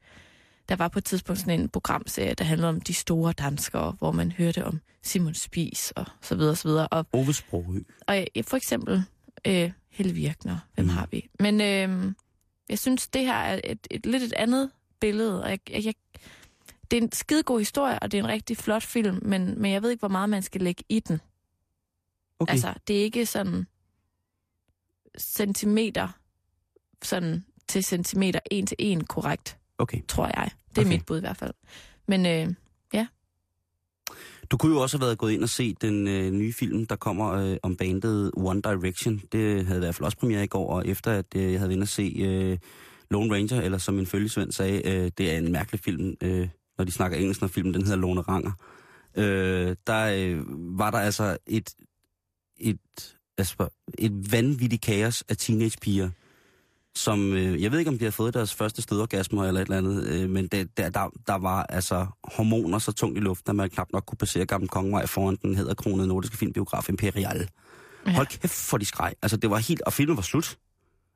der 0.69 0.77
var 0.77 0.89
på 0.89 0.99
et 0.99 1.05
tidspunkt 1.05 1.41
sådan 1.41 1.61
en 1.61 1.69
programserie, 1.69 2.35
der 2.35 2.45
handlede 2.45 2.69
om 2.69 2.81
de 2.81 2.95
store 2.95 3.33
danskere, 3.33 3.91
hvor 3.99 4.13
man 4.13 4.33
hørte 4.33 4.65
om 4.65 4.81
Simon 5.03 5.35
Spies 5.35 5.91
og 5.91 6.07
så 6.21 6.35
videre, 6.35 6.57
så 6.57 6.69
videre. 6.69 6.89
Og 6.89 7.07
Ove 7.13 7.35
Sprogø. 7.35 7.81
Og 8.07 8.27
øh, 8.37 8.45
for 8.45 8.57
eksempel 8.57 9.05
øh, 9.47 9.73
Helle 9.91 10.13
Virkner, 10.13 10.59
hvem 10.75 10.85
Mm. 10.87 10.91
har 10.91 11.09
vi? 11.11 11.29
Men 11.41 11.61
øh, 11.61 12.13
jeg 12.69 12.79
synes, 12.79 13.09
det 13.09 13.21
her 13.27 13.35
er 13.35 13.61
et, 13.65 13.87
et 13.91 14.07
lidt 14.07 14.23
et 14.23 14.33
andet 14.33 14.71
billede. 15.01 15.43
Og 15.43 15.51
jeg, 15.51 15.59
jeg, 15.71 15.85
jeg, 15.85 15.95
det 16.93 16.99
er 16.99 17.03
en 17.03 17.13
skidegod 17.13 17.59
historie, 17.59 17.99
og 17.99 18.13
det 18.13 18.19
er 18.19 18.23
en 18.23 18.29
rigtig 18.29 18.57
flot 18.57 18.83
film, 18.83 19.19
men, 19.23 19.63
men 19.63 19.73
jeg 19.73 19.83
ved 19.83 19.91
ikke, 19.91 20.01
hvor 20.01 20.09
meget 20.09 20.31
man 20.31 20.43
skal 20.43 20.61
lægge 20.61 20.85
i 20.89 21.01
den. 21.01 21.21
Okay. 22.39 22.53
Altså, 22.53 22.75
det 22.89 22.99
er 22.99 23.03
ikke 23.03 23.27
sådan 23.27 23.67
centimeter, 25.19 26.09
sådan 27.03 27.45
til 27.69 27.85
centimeter, 27.85 28.41
en 28.51 28.67
til 28.67 28.77
en 28.79 29.05
korrekt, 29.05 29.59
okay. 29.79 29.99
tror 30.09 30.27
jeg. 30.27 30.51
Det 30.71 30.79
er 30.79 30.83
Okay. 30.83 30.89
mit 30.89 31.07
bud 31.07 31.17
i 31.17 31.21
hvert 31.21 31.37
fald. 31.37 31.55
Men 32.07 32.27
øh, 32.27 32.55
Du 34.51 34.57
kunne 34.57 34.75
jo 34.75 34.83
også 34.83 34.99
have 34.99 35.07
været 35.07 35.19
gået 35.19 35.33
ind 35.33 35.43
og 35.43 35.49
set 35.49 35.83
den 35.83 36.09
øh, 36.09 36.31
nye 36.31 36.53
film, 36.53 36.87
der 36.87 36.97
kommer 36.97 37.33
øh, 37.33 37.57
om 37.63 37.77
bandet 37.77 38.31
One 38.37 38.63
Direction. 38.63 39.23
Det 39.33 39.67
havde 39.67 39.79
i 39.79 39.85
hvert 39.85 39.95
fald 39.95 40.05
også 40.05 40.19
premiere 40.19 40.45
i 40.45 40.47
går, 40.47 40.71
og 40.71 40.87
efter 40.87 41.13
at 41.13 41.27
øh, 41.37 41.43
jeg 41.43 41.61
havde 41.61 41.69
været 41.69 41.73
inde 41.73 41.85
og 41.85 41.89
se 41.89 42.15
øh, 42.19 42.59
Lone 43.11 43.35
Ranger, 43.35 43.61
eller 43.61 43.79
som 43.79 43.95
min 43.95 44.07
følgesvend 44.07 44.53
sagde, 44.53 44.89
øh, 44.89 45.11
det 45.19 45.33
er 45.33 45.39
en 45.39 45.53
mærkelig 45.53 45.81
film, 45.81 46.17
øh, 46.23 46.49
når 46.79 46.85
de 46.85 46.93
snakker 46.93 47.19
engelsk, 47.19 47.41
når 47.41 47.49
filmen 47.49 47.75
den 47.75 47.83
hedder 47.83 47.99
Lone 47.99 48.21
Ranger. 48.21 48.53
Øh, 49.17 49.77
der 49.87 50.05
øh, 50.05 50.43
var 50.79 50.91
der 50.91 50.99
altså 50.99 51.37
et, 51.47 51.71
et, 52.57 53.17
altså, 53.39 53.69
et 53.99 54.33
vanvittigt 54.33 54.83
kaos 54.83 55.25
af 55.29 55.37
teenagepiger, 55.37 56.11
som, 56.95 57.33
øh, 57.33 57.63
jeg 57.63 57.73
ved 57.73 57.79
ikke 57.79 57.91
om 57.91 57.99
de 57.99 58.05
har 58.05 58.11
fået 58.11 58.35
deres 58.35 58.55
første 58.55 58.83
stødorgasmer 58.83 59.45
eller 59.45 59.61
et 59.61 59.65
eller 59.65 59.79
andet, 59.79 60.07
øh, 60.07 60.31
men 60.31 60.47
det, 60.47 60.77
der, 60.77 60.91
der, 60.91 61.11
der 61.27 61.35
var 61.35 61.63
altså 61.63 62.07
hormoner 62.25 62.79
så 62.79 62.93
tungt 62.93 63.19
i 63.19 63.21
luften, 63.21 63.51
at 63.51 63.57
man 63.57 63.71
knap 63.71 63.89
nok 63.93 64.05
kunne 64.07 64.19
passere 64.19 64.47
Gamle 64.47 64.69
Kongevej 64.69 65.07
foran 65.07 65.39
den 65.43 65.55
hedder 65.55 65.75
kronede 65.75 66.09
nordiske 66.09 66.37
filmbiograf 66.37 66.89
Imperial. 66.89 67.49
Ja. 68.07 68.13
Hold 68.13 68.27
kæft 68.27 68.53
for 68.53 68.79
de 68.79 68.85
skreg. 68.85 69.15
Altså 69.23 69.37
det 69.37 69.51
var 69.51 69.59
helt, 69.59 69.83
og 69.83 69.93
filmen 69.93 70.17
var 70.17 70.23
slut. 70.23 70.59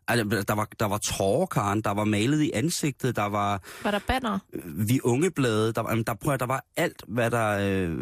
Altså, 0.09 0.45
der 0.49 0.55
var, 0.55 0.69
der 0.81 0.87
var 0.87 0.99
tårer, 0.99 1.47
Karen, 1.47 1.81
der 1.81 1.91
var 1.91 2.05
malet 2.05 2.43
i 2.43 2.51
ansigtet, 2.55 3.17
der 3.17 3.25
var 3.25 3.63
var 3.85 3.91
der 3.91 3.99
banner? 4.07 4.39
øh, 4.53 4.89
vi 4.89 5.01
unge 5.05 5.31
blade, 5.31 5.73
der, 5.73 5.81
var- 5.83 5.91
jamen, 5.91 6.05
der, 6.05 6.15
prøv, 6.15 6.39
der 6.39 6.47
var 6.47 6.65
alt, 6.77 7.03
hvad 7.09 7.31
der, 7.31 7.49
øh, 7.49 7.99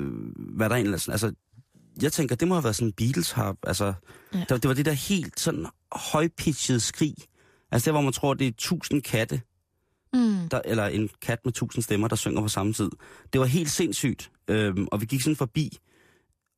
hvad 0.57 0.69
der 0.69 0.77
egentlig, 0.77 0.93
altså, 1.09 1.33
jeg 2.03 2.13
tænker, 2.13 2.37
det 2.37 2.49
må 2.49 2.55
have 2.55 2.65
været 2.65 2.77
sådan 2.77 2.93
Beatles 2.93 3.31
har, 3.33 3.57
altså, 3.63 3.85
Ja. 3.85 3.93
ja. 4.39 4.45
det, 4.49 4.63
det 4.63 4.69
var 4.69 4.75
det 4.75 4.85
der 4.87 4.93
helt 4.93 5.41
sådan 5.41 5.67
højpitchede 5.93 6.81
skrig, 6.81 7.15
altså 7.73 7.85
det, 7.85 7.95
hvor 7.95 8.01
man 8.01 8.13
tror, 8.13 8.35
det 8.35 8.47
er 8.47 8.53
tusind 8.59 9.03
katte, 9.03 9.41
Mm. 10.15 10.49
der, 10.51 10.61
eller 10.65 10.87
en 10.87 11.09
kat 11.23 11.39
med 11.45 11.53
tusind 11.53 11.83
stemmer, 11.85 12.09
der 12.09 12.17
synger 12.17 12.41
på 12.41 12.49
samme 12.49 12.73
tid. 12.73 12.91
Det 13.33 13.41
var 13.41 13.47
helt 13.47 13.71
sindssygt, 13.71 14.31
øhm, 14.49 14.87
og 14.93 15.01
vi 15.01 15.07
gik 15.07 15.21
sådan 15.21 15.37
forbi, 15.37 15.79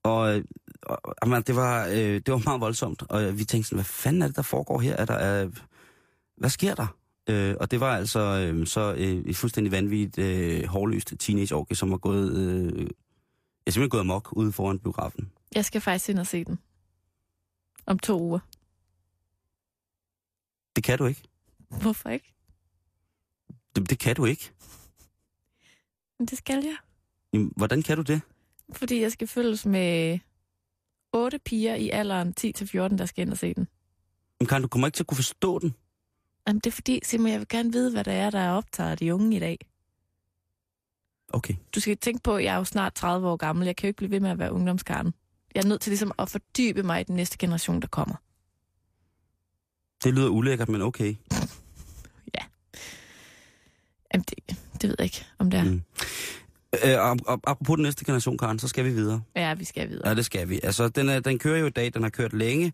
og, 0.09 0.43
og 0.83 1.15
jamen, 1.25 1.43
det, 1.43 1.57
var, 1.57 1.87
øh, 1.87 1.95
det 1.97 2.31
var 2.31 2.43
meget 2.45 2.61
voldsomt, 2.61 3.03
og 3.03 3.39
vi 3.39 3.45
tænkte 3.45 3.69
sådan, 3.69 3.77
hvad 3.77 3.85
fanden 3.85 4.23
er 4.23 4.27
det, 4.27 4.37
der 4.37 4.43
foregår 4.43 4.81
her? 4.81 4.97
Er 4.97 5.05
der, 5.05 5.45
øh, 5.45 5.57
hvad 6.37 6.51
sker 6.51 6.75
der? 6.75 6.97
Øh, 7.29 7.55
og 7.61 7.71
det 7.71 7.81
var 7.81 7.97
altså 7.97 8.21
øh, 8.21 8.67
så 8.67 8.95
øh, 8.95 9.25
et 9.25 9.37
fuldstændig 9.37 9.73
vanvittigt, 9.73 10.19
øh, 10.19 10.65
hårløst 10.65 11.15
teenageorgie, 11.19 11.77
som 11.77 11.91
var 11.91 11.97
gået, 11.97 12.33
øh, 12.33 12.87
jeg 13.67 13.73
simpelthen 13.75 13.91
gået 13.91 14.01
amok 14.01 14.33
ude 14.33 14.53
foran 14.53 14.79
biografen. 14.79 15.31
Jeg 15.55 15.65
skal 15.65 15.81
faktisk 15.81 16.09
ind 16.09 16.19
og 16.19 16.27
se 16.27 16.45
den. 16.45 16.59
Om 17.87 17.99
to 17.99 18.21
uger. 18.21 18.39
Det 20.77 20.85
kan 20.85 20.99
du 20.99 21.07
ikke. 21.07 21.23
Hvorfor 21.81 22.09
ikke? 22.09 22.35
Det, 23.77 23.91
det 23.91 23.99
kan 23.99 24.17
du 24.17 24.25
ikke. 24.25 24.51
Men 26.19 26.27
det 26.27 26.39
skal 26.39 26.65
jeg. 26.65 26.77
Jamen, 27.33 27.53
hvordan 27.57 27.83
kan 27.83 27.97
du 27.97 28.03
det? 28.03 28.21
Fordi 28.73 29.01
jeg 29.01 29.13
skal 29.13 29.27
følges 29.29 29.67
med 29.67 30.19
otte 31.13 31.39
piger 31.39 31.75
i 31.75 31.91
alderen 31.91 32.35
10-14, 32.41 32.97
der 32.97 33.07
skal 33.07 33.23
ind 33.23 33.31
og 33.31 33.39
se 33.39 33.55
den. 33.55 33.69
Jamen, 34.41 34.49
kan 34.49 34.63
du 34.63 34.69
kommer 34.69 34.89
ikke 34.89 34.97
til 34.97 35.03
at 35.03 35.07
kunne 35.07 35.17
forstå 35.17 35.59
den? 35.59 35.75
Jamen, 36.47 36.61
det 36.61 36.67
er 36.67 36.75
fordi, 36.75 37.01
Simon, 37.03 37.31
jeg 37.31 37.39
vil 37.39 37.49
gerne 37.49 37.73
vide, 37.73 37.93
hvad 37.93 38.05
der 38.05 38.13
er, 38.13 38.31
der 38.31 38.39
er 38.39 38.53
optaget 38.53 38.91
af 38.91 38.97
de 38.97 39.15
unge 39.15 39.37
i 39.37 39.41
dag. 39.41 39.59
Okay. 41.33 41.55
Du 41.75 41.81
skal 41.81 41.97
tænke 41.97 42.23
på, 42.23 42.37
at 42.37 42.45
jeg 42.45 42.55
er 42.55 42.59
jo 42.59 42.65
snart 42.65 42.95
30 42.95 43.29
år 43.29 43.37
gammel. 43.37 43.67
Jeg 43.67 43.77
kan 43.77 43.87
jo 43.87 43.89
ikke 43.89 43.97
blive 43.97 44.11
ved 44.11 44.21
med 44.21 44.31
at 44.31 44.39
være 44.39 44.53
ungdomskarten. 44.53 45.15
Jeg 45.55 45.65
er 45.65 45.69
nødt 45.69 45.81
til 45.81 45.91
ligesom 45.91 46.13
at 46.19 46.31
fordybe 46.31 46.83
mig 46.83 47.01
i 47.01 47.05
den 47.05 47.17
næste 47.17 47.39
generation, 47.39 47.81
der 47.81 47.89
kommer. 47.89 48.15
Det 50.05 50.15
lyder 50.15 50.29
ulækkert, 50.29 50.69
men 50.69 50.83
okay. 50.83 51.15
Jamen, 54.17 54.25
det, 54.29 54.57
det 54.83 54.89
ved 54.89 54.97
jeg 54.99 55.05
ikke, 55.05 55.27
om 55.39 55.51
det 55.51 55.61
er. 55.61 55.65
Mm. 55.65 55.83
Øh, 56.87 57.01
og, 57.11 57.17
og, 57.27 57.41
apropos 57.47 57.77
den 57.77 57.83
næste 57.83 58.05
generation, 58.05 58.39
Karen, 58.39 58.59
så 58.59 58.69
skal 58.69 58.85
vi 58.85 58.91
videre. 58.91 59.23
Ja, 59.37 59.55
vi 59.55 59.65
skal 59.65 59.89
videre. 59.89 60.09
Ja, 60.09 60.15
det 60.15 60.25
skal 60.25 60.49
vi. 60.49 60.61
Altså, 60.63 60.89
den, 60.89 61.09
er, 61.09 61.21
den 61.21 61.39
kører 61.39 61.59
jo 61.59 61.67
i 61.67 61.71
dag, 61.71 61.95
den 61.95 62.03
har 62.03 62.11
kørt 62.11 62.33
længe, 62.33 62.73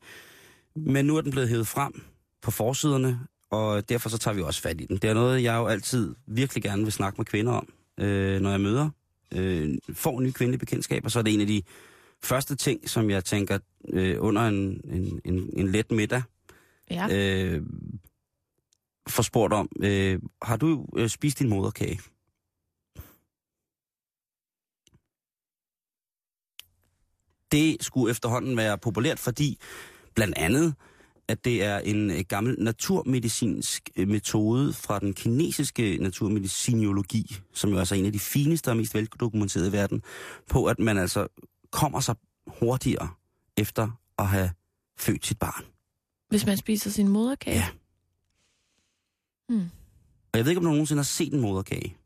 men 0.76 1.04
nu 1.04 1.16
er 1.16 1.20
den 1.20 1.30
blevet 1.30 1.48
hævet 1.48 1.66
frem 1.66 2.02
på 2.42 2.50
forsiderne, 2.50 3.20
og 3.50 3.88
derfor 3.88 4.08
så 4.08 4.18
tager 4.18 4.34
vi 4.34 4.42
også 4.42 4.62
fat 4.62 4.80
i 4.80 4.84
den. 4.86 4.96
Det 4.96 5.10
er 5.10 5.14
noget, 5.14 5.42
jeg 5.42 5.56
jo 5.56 5.66
altid 5.66 6.14
virkelig 6.26 6.62
gerne 6.62 6.82
vil 6.82 6.92
snakke 6.92 7.16
med 7.18 7.24
kvinder 7.26 7.52
om, 7.52 7.68
øh, 8.00 8.40
når 8.40 8.50
jeg 8.50 8.60
møder, 8.60 8.90
øh, 9.34 9.74
får 9.94 10.20
nye 10.20 10.32
kvindelige 10.32 10.58
bekendtskaber, 10.58 11.08
så 11.08 11.18
er 11.18 11.22
det 11.22 11.34
en 11.34 11.40
af 11.40 11.46
de 11.46 11.62
første 12.24 12.56
ting, 12.56 12.90
som 12.90 13.10
jeg 13.10 13.24
tænker 13.24 13.58
øh, 13.88 14.16
under 14.18 14.42
en, 14.42 14.80
en, 14.84 15.20
en, 15.24 15.50
en 15.56 15.68
let 15.72 15.90
middag, 15.90 16.22
Ja. 16.90 17.08
øh, 17.10 17.62
får 19.08 19.22
spurgt 19.22 19.52
om, 19.52 19.68
øh, 19.82 20.18
har 20.42 20.56
du 20.56 20.86
øh, 20.96 21.08
spist 21.08 21.38
din 21.38 21.48
moderkage? 21.48 22.00
Det 27.52 27.76
skulle 27.80 28.10
efterhånden 28.10 28.56
være 28.56 28.78
populært, 28.78 29.18
fordi 29.18 29.58
blandt 30.14 30.38
andet, 30.38 30.74
at 31.28 31.44
det 31.44 31.64
er 31.64 31.78
en 31.78 32.10
øh, 32.10 32.24
gammel 32.28 32.56
naturmedicinsk 32.58 33.90
øh, 33.96 34.08
metode 34.08 34.72
fra 34.72 34.98
den 34.98 35.14
kinesiske 35.14 35.98
naturmedicinologi, 36.00 37.36
som 37.52 37.70
jo 37.70 37.78
altså 37.78 37.94
er 37.94 37.98
en 37.98 38.06
af 38.06 38.12
de 38.12 38.18
fineste 38.18 38.70
og 38.70 38.76
mest 38.76 38.94
veldokumenterede 38.94 39.68
i 39.68 39.72
verden, 39.72 40.02
på 40.48 40.66
at 40.66 40.78
man 40.78 40.98
altså 40.98 41.26
kommer 41.70 42.00
sig 42.00 42.14
hurtigere 42.46 43.08
efter 43.56 44.00
at 44.18 44.28
have 44.28 44.50
født 44.98 45.26
sit 45.26 45.38
barn. 45.38 45.64
Hvis 46.28 46.46
man 46.46 46.56
spiser 46.56 46.90
sin 46.90 47.08
moderkage. 47.08 47.56
Ja. 47.56 47.68
Hmm. 49.48 49.70
Og 50.32 50.38
jeg 50.38 50.44
ved 50.44 50.50
ikke, 50.50 50.58
om 50.58 50.64
du 50.64 50.70
nogensinde 50.70 50.98
har 50.98 51.04
set 51.04 51.32
en 51.32 51.40
moderkage. 51.40 51.96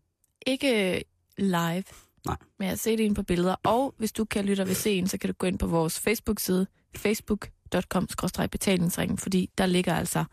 Ikke 0.46 1.04
live. 1.38 1.84
Nej. 2.26 2.36
Men 2.58 2.64
jeg 2.66 2.70
har 2.70 2.76
set 2.76 3.00
en 3.00 3.14
på 3.14 3.22
billeder. 3.22 3.54
Og 3.62 3.94
hvis 3.98 4.12
du 4.12 4.24
kan 4.24 4.44
lytte 4.44 4.60
og 4.60 4.68
vil 4.68 4.76
se 4.76 4.90
en, 4.90 5.08
så 5.08 5.18
kan 5.18 5.30
du 5.30 5.34
gå 5.38 5.46
ind 5.46 5.58
på 5.58 5.66
vores 5.66 6.00
Facebook-side, 6.00 6.66
facebook.com-betalingsringen, 6.96 9.18
fordi 9.18 9.50
der 9.58 9.66
ligger 9.66 9.94
altså 9.94 10.24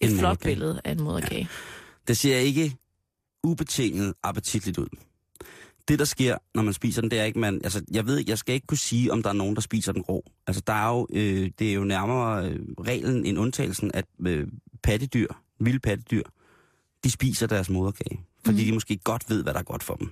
et 0.00 0.10
En 0.10 0.18
flot 0.18 0.22
moderkage. 0.22 0.54
billede 0.54 0.80
af 0.84 0.92
en 0.92 1.02
moderkage. 1.02 1.48
Det 2.08 2.16
ser 2.18 2.36
ikke 2.36 2.76
ubetinget 3.44 4.14
appetitligt 4.22 4.78
ud. 4.78 4.86
Det, 5.88 5.98
der 5.98 6.04
sker, 6.04 6.36
når 6.54 6.62
man 6.62 6.74
spiser 6.74 7.00
den, 7.00 7.10
det 7.10 7.18
er 7.18 7.24
ikke, 7.24 7.38
man... 7.38 7.60
Altså, 7.64 7.82
jeg 7.90 8.06
ved 8.06 8.24
jeg 8.26 8.38
skal 8.38 8.54
ikke 8.54 8.66
kunne 8.66 8.78
sige, 8.78 9.12
om 9.12 9.22
der 9.22 9.30
er 9.30 9.34
nogen, 9.34 9.54
der 9.54 9.60
spiser 9.60 9.92
den 9.92 10.02
rå. 10.02 10.24
Altså, 10.46 10.62
der 10.66 10.72
er 10.72 10.88
jo, 10.88 11.06
øh, 11.12 11.50
det 11.58 11.70
er 11.70 11.74
jo 11.74 11.84
nærmere 11.84 12.48
øh, 12.48 12.60
reglen 12.80 13.26
end 13.26 13.38
undtagelsen, 13.38 13.90
at 13.94 14.04
øh, 14.26 14.46
pattedyr, 14.82 15.26
vilde 15.60 15.78
pattedyr, 15.78 16.22
de 17.04 17.10
spiser 17.10 17.46
deres 17.46 17.70
moderkage. 17.70 18.20
Fordi 18.48 18.58
Mhm. 18.62 18.66
de 18.66 18.74
måske 18.74 18.96
godt 19.04 19.30
ved, 19.30 19.42
hvad 19.42 19.52
der 19.52 19.58
er 19.60 19.64
godt 19.64 19.82
for 19.82 19.94
dem. 19.94 20.10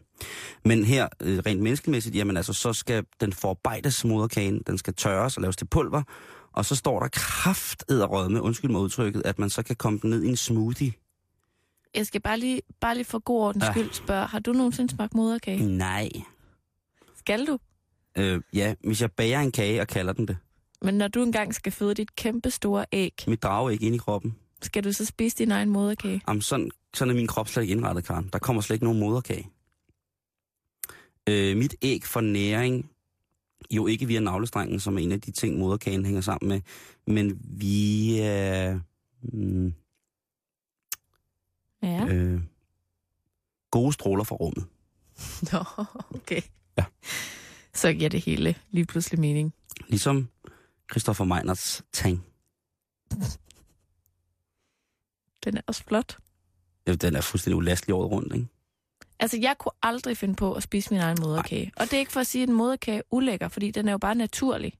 Men 0.64 0.84
her, 0.84 1.08
øh, 1.22 1.38
rent 1.46 1.62
menneskemæssigt, 1.62 2.16
jamen 2.16 2.36
altså, 2.36 2.52
så 2.52 2.72
skal 2.72 3.04
den 3.20 3.32
forarbejdes 3.32 4.04
moderkagen, 4.04 4.62
den 4.66 4.78
skal 4.78 4.94
tørres 4.94 5.36
og 5.36 5.40
laves 5.42 5.56
til 5.56 5.64
pulver, 5.66 6.02
og 6.52 6.64
så 6.64 6.74
står 6.76 7.00
der 7.00 7.08
kraft 7.08 7.84
med, 7.88 8.40
undskyld 8.40 8.70
mig 8.70 8.80
udtrykket, 8.80 9.22
at 9.24 9.38
man 9.38 9.50
så 9.50 9.62
kan 9.62 9.76
komme 9.76 9.98
den 10.02 10.10
ned 10.10 10.22
i 10.22 10.28
en 10.28 10.36
smoothie. 10.36 10.92
Jeg 11.94 12.06
skal 12.06 12.20
bare 12.20 12.38
lige, 12.38 12.60
bare 12.80 12.94
lige 12.94 13.04
for 13.04 13.18
god 13.18 13.40
ordens 13.42 13.64
Ja. 13.64 13.72
skyld 13.72 13.92
spørge, 13.92 14.26
har 14.26 14.38
du 14.38 14.52
nogensinde 14.52 14.94
smagt 14.94 15.14
moderkage? 15.14 15.66
Nej. 15.66 16.08
Skal 17.18 17.46
du? 17.46 17.58
Øh, 18.18 18.40
ja, 18.52 18.74
hvis 18.84 19.00
jeg 19.00 19.10
bager 19.12 19.40
en 19.40 19.52
kage 19.52 19.80
og 19.80 19.86
kalder 19.88 20.12
den 20.12 20.28
det. 20.28 20.36
Men 20.82 20.94
når 20.94 21.08
du 21.08 21.22
engang 21.22 21.54
skal 21.54 21.72
føde 21.72 21.94
dit 21.94 22.16
kæmpe 22.16 22.50
store 22.50 22.86
æg, 22.92 23.12
Mit 23.26 23.42
drager 23.42 23.70
ikke 23.70 23.86
ind 23.86 23.94
i 23.94 23.98
kroppen. 23.98 24.36
skal 24.62 24.84
du 24.84 24.92
så 24.92 25.04
spise 25.04 25.36
din 25.38 25.50
egen 25.50 25.70
moderkage? 25.70 26.20
Jamen, 26.28 26.42
sådan, 26.42 26.70
sådan 26.96 27.10
er 27.10 27.14
min 27.16 27.26
krop 27.26 27.48
slet 27.48 27.62
ikke 27.62 27.72
indrettet, 27.72 28.04
Karen. 28.04 28.28
Der 28.32 28.38
kommer 28.38 28.62
slet 28.62 28.74
ikke 28.76 28.84
nogen 28.84 29.00
moderkage. 29.00 29.50
Øh, 31.28 31.56
mit 31.56 31.74
æg 31.82 32.04
får 32.04 32.20
næring, 32.20 32.90
jo 33.70 33.86
ikke 33.86 34.06
via 34.06 34.20
navlestrengen, 34.20 34.80
som 34.80 34.94
er 34.98 35.02
en 35.02 35.12
af 35.12 35.20
de 35.20 35.30
ting, 35.30 35.58
moderkagen 35.58 36.04
hænger 36.04 36.20
sammen 36.20 36.48
med, 36.48 36.60
men 37.06 37.40
via 37.42 38.80
mm, 39.22 39.74
Ja. 41.82 42.06
øh, 42.06 42.40
gode 43.70 43.92
stråler 43.92 44.24
fra 44.24 44.36
rummet. 44.36 44.66
Nå, 45.52 45.84
okay. 46.16 46.42
Ja. 46.78 46.84
Så 47.74 47.92
giver 47.92 48.08
det 48.10 48.20
hele 48.20 48.54
lige 48.70 48.86
pludselig 48.86 49.20
mening. 49.20 49.54
Ligesom 49.88 50.28
Christoffer 50.90 51.24
Meinerts 51.24 51.84
tang. 51.92 52.24
Den 55.44 55.56
er 55.56 55.60
også 55.66 55.84
flot. 55.84 56.18
Den 56.86 57.16
er 57.16 57.20
fuldstændig 57.20 57.56
ulastelig 57.56 57.94
året 57.94 58.10
rundt, 58.10 58.34
ikke? 58.34 58.46
Altså, 59.20 59.38
jeg 59.40 59.54
kunne 59.58 59.72
aldrig 59.82 60.16
finde 60.16 60.34
på 60.34 60.52
at 60.52 60.62
spise 60.62 60.90
min 60.90 61.00
egen 61.00 61.16
moderkage. 61.20 61.72
Og 61.76 61.84
det 61.84 61.92
er 61.92 61.98
ikke 61.98 62.12
for 62.12 62.20
at 62.20 62.26
sige, 62.26 62.42
at 62.42 62.48
en 62.48 62.54
moderkage 62.54 62.98
er 62.98 63.02
ulækker, 63.10 63.48
fordi 63.48 63.70
den 63.70 63.88
er 63.88 63.92
jo 63.92 63.98
bare 63.98 64.14
naturlig. 64.14 64.72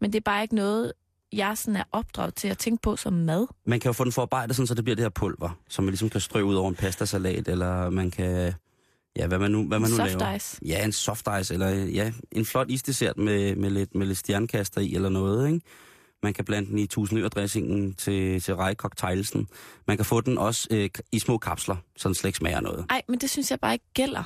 Men 0.00 0.12
det 0.12 0.18
er 0.18 0.22
bare 0.24 0.42
ikke 0.42 0.54
noget, 0.54 0.92
jeg 1.32 1.58
sådan 1.58 1.76
er 1.76 1.84
opdraget 1.92 2.34
til 2.34 2.48
at 2.48 2.58
tænke 2.58 2.82
på 2.82 2.96
som 2.96 3.12
mad. 3.12 3.46
Man 3.66 3.80
kan 3.80 3.88
jo 3.88 3.92
få 3.92 4.04
den 4.04 4.12
forarbejdet, 4.12 4.56
sådan, 4.56 4.66
så 4.66 4.74
det 4.74 4.84
bliver 4.84 4.96
det 4.96 5.04
her 5.04 5.08
pulver, 5.10 5.58
som 5.68 5.84
man 5.84 5.90
ligesom 5.92 6.10
kan 6.10 6.20
strø 6.20 6.42
ud 6.42 6.54
over 6.54 6.68
en 6.68 6.74
pastasalat, 6.74 7.48
eller 7.48 7.90
man 7.90 8.10
kan... 8.10 8.52
Ja, 9.16 9.26
hvad 9.26 9.38
man 9.38 9.50
nu, 9.50 9.68
hvad 9.68 9.78
man 9.78 9.90
nu 9.90 9.96
Soft 9.96 10.10
laver. 10.20 10.34
ice. 10.34 10.58
Ja, 10.66 10.84
en 10.84 10.92
soft 10.92 11.28
ice, 11.40 11.54
eller 11.54 11.68
ja, 11.68 12.12
en 12.32 12.44
flot 12.44 12.70
isdessert 12.70 13.16
med, 13.18 13.56
med, 13.56 13.70
lidt, 13.70 13.94
med 13.94 14.06
lidt 14.06 14.18
stjernekaster 14.18 14.80
i, 14.80 14.94
eller 14.94 15.08
noget, 15.08 15.48
ikke? 15.48 15.60
Man 16.26 16.34
kan 16.34 16.44
blande 16.44 16.68
den 16.70 16.78
i 16.78 16.86
tusindørdressingen 16.86 17.94
til, 17.94 18.40
til 18.42 18.54
rejcocktailsen. 18.56 19.48
Man 19.86 19.96
kan 19.96 20.06
få 20.06 20.20
den 20.20 20.38
også 20.38 20.68
øh, 20.70 20.90
i 21.12 21.18
små 21.18 21.38
kapsler, 21.38 21.76
så 21.96 22.08
den 22.08 22.14
slet 22.14 22.28
ikke 22.28 22.36
smager 22.38 22.60
noget. 22.60 22.86
Ej, 22.90 23.02
men 23.08 23.18
det 23.18 23.30
synes 23.30 23.50
jeg 23.50 23.60
bare 23.60 23.72
ikke 23.72 23.84
gælder. 23.94 24.22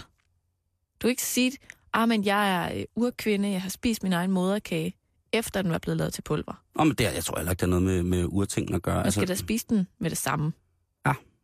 Du 0.95 1.01
kan 1.01 1.11
ikke 1.11 1.23
sige, 1.23 1.53
ah, 1.93 2.09
men 2.09 2.25
jeg 2.25 2.53
er 2.67 2.79
øh, 2.79 2.85
urkvinde, 2.97 3.51
jeg 3.51 3.63
har 3.63 3.69
spist 3.69 4.03
min 4.03 4.13
egen 4.13 4.31
moderkage, 4.31 4.95
efter 5.33 5.63
den 5.63 5.71
var 5.71 5.79
blevet 5.79 5.97
lavet 5.97 6.13
til 6.15 6.23
pulver. 6.23 6.63
Og 6.75 6.87
men 6.87 6.97
det, 6.97 7.07
er- 7.07 7.11
jeg 7.11 7.25
tror 7.25 7.37
heller 7.39 7.53
ikke, 7.53 7.61
det 7.61 7.67
er 7.67 7.71
noget 7.71 7.83
med, 7.83 8.03
med 8.03 8.25
urting 8.29 8.75
at 8.75 8.83
gøre. 8.83 9.03
Man 9.03 9.13
skal 9.13 9.29
da 9.29 9.35
spise 9.35 9.67
den 9.69 9.87
med 9.99 10.11
det 10.11 10.19
samme. 10.19 10.53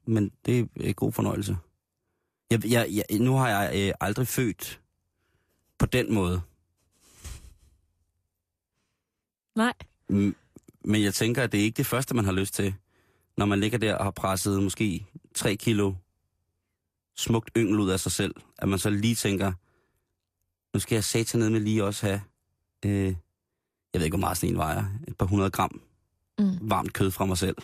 men 0.08 0.30
det 0.46 0.58
er 0.58 0.64
øh, 0.76 0.94
god 0.94 1.12
fornøjelse. 1.12 1.56
Jeg, 2.50 2.70
jeg, 2.70 2.88
jeg, 3.10 3.18
nu 3.20 3.34
har 3.36 3.48
jeg 3.48 3.86
øh, 3.88 3.92
aldrig 4.00 4.28
født 4.28 4.80
på 5.78 5.86
den 5.86 6.14
måde. 6.14 6.40
Nej. 9.56 9.72
Mm, 10.08 10.34
Men 10.86 11.02
jeg 11.02 11.14
tænker, 11.14 11.42
at 11.42 11.52
det 11.52 11.60
er 11.60 11.64
ikke 11.64 11.76
det 11.76 11.86
første, 11.86 12.14
man 12.14 12.24
har 12.24 12.32
lyst 12.32 12.54
til, 12.54 12.74
når 13.36 13.46
man 13.46 13.60
ligger 13.60 13.78
der 13.78 13.94
og 13.94 14.04
har 14.04 14.10
presset 14.10 14.62
måske 14.62 15.06
3 15.34 15.56
kilo 15.56 15.94
smukt 17.16 17.50
yngel 17.56 17.80
ud 17.80 17.90
af 17.90 18.00
sig 18.00 18.12
selv. 18.12 18.34
At 18.58 18.68
man 18.68 18.78
så 18.78 18.90
lige 18.90 19.14
tænker, 19.14 19.52
nu 20.74 20.80
skal 20.80 20.96
jeg 20.96 21.04
satan 21.04 21.40
ned 21.40 21.50
med 21.50 21.60
lige 21.60 21.84
også 21.84 22.06
have, 22.06 22.20
øh, 22.84 23.04
jeg 23.92 24.00
ved 24.00 24.04
ikke, 24.04 24.16
hvor 24.16 24.26
meget 24.26 24.36
sådan 24.36 24.50
en 24.54 24.58
vejer, 24.58 24.84
et 25.08 25.16
par 25.16 25.26
hundrede 25.26 25.50
gram 25.50 25.80
Mm. 26.38 26.58
varmt 26.60 26.92
kød 26.92 27.10
fra 27.10 27.24
mig 27.26 27.38
selv. 27.38 27.56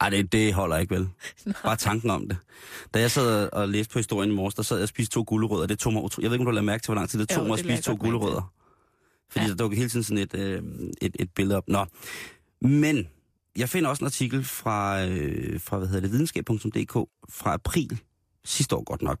Ej, 0.00 0.10
det, 0.10 0.32
det 0.32 0.54
holder 0.54 0.76
ikke 0.76 0.94
vel. 0.94 1.08
Bare 1.64 1.76
tanken 1.76 2.10
om 2.10 2.28
det. 2.28 2.36
Da 2.94 3.00
jeg 3.00 3.10
sad 3.10 3.52
og 3.52 3.68
læste 3.68 3.92
på 3.92 3.98
historien 3.98 4.30
i 4.30 4.34
morges, 4.34 4.54
der 4.54 4.62
sad 4.62 4.76
jeg 4.76 4.82
og 4.82 4.88
spiste 4.88 5.14
to 5.14 5.24
gulerødder. 5.26 5.66
Det 5.66 5.78
tog 5.78 5.92
mig 5.92 6.02
utro... 6.02 6.22
Jeg 6.22 6.30
ved 6.30 6.34
ikke, 6.36 6.42
om 6.42 6.46
du 6.46 6.50
har 6.50 6.54
lagt 6.54 6.64
mærke 6.64 6.82
til, 6.82 6.88
hvor 6.88 6.94
lang 6.94 7.10
tid 7.10 7.18
det 7.20 7.30
Jo, 7.30 7.36
tog 7.36 7.46
mig 7.46 7.54
at 7.54 7.60
spise 7.60 7.82
to 7.82 7.96
gulerødder. 8.00 8.52
Fordi 9.30 9.44
Ja. 9.44 9.50
der 9.50 9.56
dukker 9.56 9.76
hele 9.76 9.88
tiden 9.90 10.02
sådan 10.02 10.18
et, 10.22 10.34
øh, 10.34 10.62
et, 11.02 11.16
et 11.20 11.30
billede 11.34 11.56
op. 11.56 11.68
Nå. 11.68 11.84
Men 12.60 13.08
jeg 13.56 13.68
finder 13.68 13.90
også 13.90 14.00
en 14.04 14.06
artikel 14.06 14.44
fra, 14.44 15.06
øh, 15.06 15.60
fra 15.60 15.78
hvad 15.78 15.88
hedder 15.88 16.00
det, 16.00 16.12
videnskab.dk 16.12 16.92
fra 17.30 17.54
april 17.54 18.00
sidste 18.44 18.76
år 18.76 18.84
godt 18.84 19.02
nok. 19.02 19.18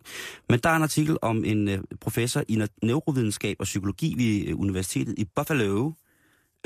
Men 0.48 0.60
der 0.60 0.70
er 0.70 0.76
en 0.76 0.82
artikel 0.82 1.16
om 1.22 1.44
en 1.44 1.68
øh, 1.68 1.78
professor 2.00 2.42
i 2.48 2.62
neurovidenskab 2.82 3.56
og 3.60 3.64
psykologi 3.64 4.14
ved 4.18 4.48
øh, 4.52 4.60
Universitetet 4.60 5.14
i 5.18 5.24
Buffalo, 5.36 5.92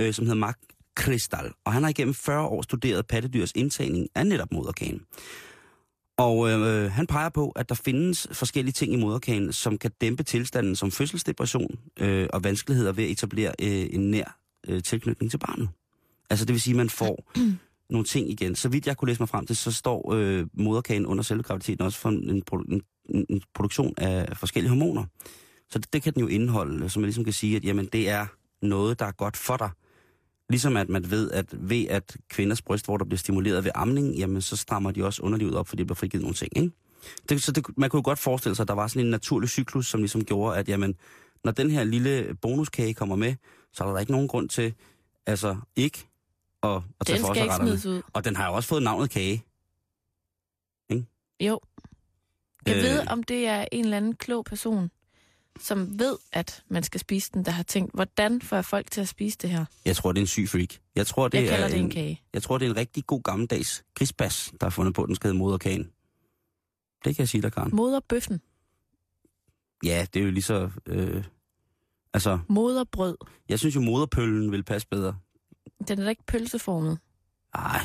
øh, 0.01 0.15
som 0.15 0.25
hedder 0.25 0.39
Mark 0.39 0.59
Kristal. 0.95 1.51
Og 1.65 1.73
han 1.73 1.83
har 1.83 1.91
igennem 1.91 2.15
40 2.15 2.47
år 2.47 2.63
studeret 2.63 3.07
pattedyrs 3.07 3.53
indtagning 3.55 4.09
af 4.15 4.27
netop 4.27 4.53
moderkagen. 4.53 5.01
Og 6.23 6.51
øh, 6.51 6.91
han 6.91 7.07
peger 7.07 7.29
på, 7.29 7.51
at 7.51 7.69
der 7.69 7.75
findes 7.75 8.29
forskellige 8.33 8.73
ting 8.73 8.93
i 8.93 8.97
moderkagen, 8.97 9.53
som 9.53 9.79
kan 9.79 9.91
dæmpe 10.01 10.23
tilstanden 10.23 10.77
som 10.77 10.91
fødselsdepression 10.91 11.79
øh, 12.01 12.29
og 12.33 12.45
vanskeligheder 12.45 12.93
ved 12.93 13.05
at 13.05 13.11
etablere 13.11 13.53
øh, 13.63 13.87
en 13.91 14.11
nær 14.11 14.39
øh, 14.69 14.83
tilknytning 14.83 15.31
til 15.31 15.39
barnet. 15.39 15.69
Altså 16.31 16.45
det 16.45 16.53
vil 16.53 16.61
sige, 16.61 16.73
at 16.73 16.77
man 16.77 16.91
får 16.91 17.33
nogle 17.95 18.05
ting 18.05 18.31
igen. 18.31 18.55
Så 18.55 18.69
vidt 18.69 18.87
jeg 18.87 18.97
kunne 18.97 19.09
læse 19.09 19.21
mig 19.21 19.29
frem 19.29 19.47
til, 19.47 19.57
så 19.57 19.73
står 19.73 20.13
øh, 20.15 20.47
moderkagen 20.55 21.07
under 21.07 21.23
selve 21.23 21.43
graviditeten 21.43 21.85
også 21.85 21.99
for 21.99 22.09
en, 22.09 22.43
en, 22.69 22.83
en 23.29 23.43
produktion 23.55 23.95
af 23.99 24.37
forskellige 24.37 24.69
hormoner. 24.69 25.05
Så 25.71 25.79
det, 25.79 25.93
det 25.93 26.03
kan 26.03 26.15
den 26.15 26.21
jo 26.21 26.27
indeholde, 26.27 26.89
så 26.89 27.01
man 27.01 27.05
ligesom 27.05 27.25
kan 27.25 27.33
sige, 27.33 27.57
at 27.57 27.65
jamen, 27.65 27.89
det 27.93 28.09
er 28.09 28.27
noget, 28.63 28.99
der 28.99 29.07
er 29.07 29.13
godt 29.13 29.37
for 29.37 29.57
dig. 29.57 29.71
Ligesom 30.53 30.77
at 30.77 30.89
man 30.89 31.11
ved, 31.11 31.31
at 31.31 31.47
ved 31.53 31.87
at 31.89 32.17
kvinders 32.29 32.63
brystvorter 32.63 33.05
bliver 33.05 33.19
stimuleret 33.19 33.65
ved 33.65 33.71
amning, 33.75 34.15
jamen 34.15 34.43
så 34.43 34.57
strammer 34.57 34.91
de 34.91 35.05
også 35.05 35.23
underlivet 35.23 35.57
op, 35.57 35.69
fordi 35.69 35.81
det 35.81 35.87
bliver 35.87 35.95
frigivet 35.95 36.23
nogle 36.23 36.35
ting, 36.35 36.57
ikke? 36.57 36.71
Det, 37.29 37.43
så 37.43 37.53
det, 37.53 37.67
man 37.77 37.91
kunne 37.91 37.99
jo 37.99 38.05
godt 38.05 38.19
forestille 38.19 38.55
sig, 38.57 38.65
at 38.65 38.69
der 38.69 38.75
var 38.75 38.87
sådan 38.87 39.05
en 39.07 39.11
naturlig 39.11 39.49
cyklus, 39.49 39.87
som 39.87 40.01
ligesom 40.01 40.25
gjorde, 40.25 40.57
at 40.59 40.69
jamen, 40.69 40.95
når 41.45 41.53
den 41.53 41.71
her 41.71 41.85
lille 41.85 42.35
bonuskage 42.43 42.95
kommer 42.95 43.17
med, 43.17 43.35
så 43.73 43.85
er 43.85 43.93
der 43.93 44.01
ikke 44.01 44.13
nogen 44.13 44.29
grund 44.29 44.49
til, 44.49 44.75
altså 45.27 45.57
ikke 45.77 45.99
at, 46.63 46.71
at 47.01 47.07
tage 47.07 47.17
Den 47.19 47.27
for 47.27 47.35
skal 47.35 47.37
sig 47.37 47.43
ikke 47.45 47.53
retterne. 47.53 47.97
ud. 47.97 48.03
Og 48.13 48.25
den 48.25 48.37
har 48.37 48.47
jo 48.49 48.55
også 48.55 48.69
fået 48.69 48.83
navnet 48.83 49.11
kage. 49.11 49.45
Jo. 51.41 51.61
Jeg 52.67 52.77
øh... 52.77 52.83
ved, 52.83 53.07
om 53.09 53.23
det 53.23 53.47
er 53.47 53.65
en 53.73 53.85
eller 53.85 53.97
anden 53.97 54.15
klog 54.15 54.45
person, 54.45 54.91
som 55.61 55.99
ved, 55.99 56.17
at 56.33 56.63
man 56.69 56.83
skal 56.83 57.01
spise 57.01 57.31
den, 57.35 57.45
der 57.45 57.51
har 57.51 57.63
tænkt, 57.63 57.95
hvordan 57.95 58.41
får 58.43 58.57
jeg 58.57 58.65
folk 58.65 58.91
til 58.91 59.01
at 59.01 59.09
spise 59.09 59.39
det 59.43 59.51
her? 59.51 59.65
Jeg 59.85 59.97
tror, 59.97 60.13
det 60.13 60.19
er 60.19 60.23
en 60.23 60.27
syg 60.27 60.49
freak. 60.49 60.69
Jeg 60.95 61.07
tror, 61.07 61.29
det 61.29 61.39
Jeg 61.39 61.49
kalder 61.49 61.65
er 61.65 61.69
det 61.71 61.79
en 61.79 61.91
kage. 61.91 62.23
Jeg 62.33 62.43
tror, 62.43 62.59
det 62.59 62.67
er 62.67 62.71
en 62.71 62.77
rigtig 62.77 63.07
god 63.07 63.23
gammeldags 63.23 63.85
grisbas, 63.95 64.53
der 64.61 64.67
har 64.67 64.71
fundet 64.71 64.95
på, 64.95 65.03
at 65.03 65.07
den 65.07 65.15
skal 65.17 65.29
hedde 65.29 65.39
moderkagen. 65.39 65.91
Det 67.05 67.17
kan 67.17 67.23
jeg 67.23 67.29
sige 67.29 67.43
dig, 67.43 67.53
Karen. 67.53 67.77
Moderbøffen. 67.77 68.41
Ja, 69.85 70.07
det 70.15 70.21
er 70.21 70.25
jo 70.25 70.31
lige 70.31 70.43
så... 70.43 70.71
Øh, 70.87 71.25
altså, 72.15 72.39
Moderbrød. 72.49 73.17
jeg 73.49 73.59
synes 73.59 73.75
jo, 73.77 73.81
moderpøllen 73.81 74.53
vil 74.53 74.63
passe 74.63 74.89
bedre. 74.89 75.17
Den 75.89 75.99
er 75.99 76.03
da 76.05 76.11
ikke 76.11 76.27
pølseformet. 76.27 76.99
Nej, 77.57 77.81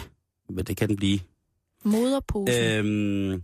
men 0.50 0.66
det 0.66 0.78
kan 0.78 0.90
den 0.90 0.98
blive. 0.98 1.20
Moderposen. 1.84 2.86
Øh... 2.86 3.32
Øhm, 3.32 3.44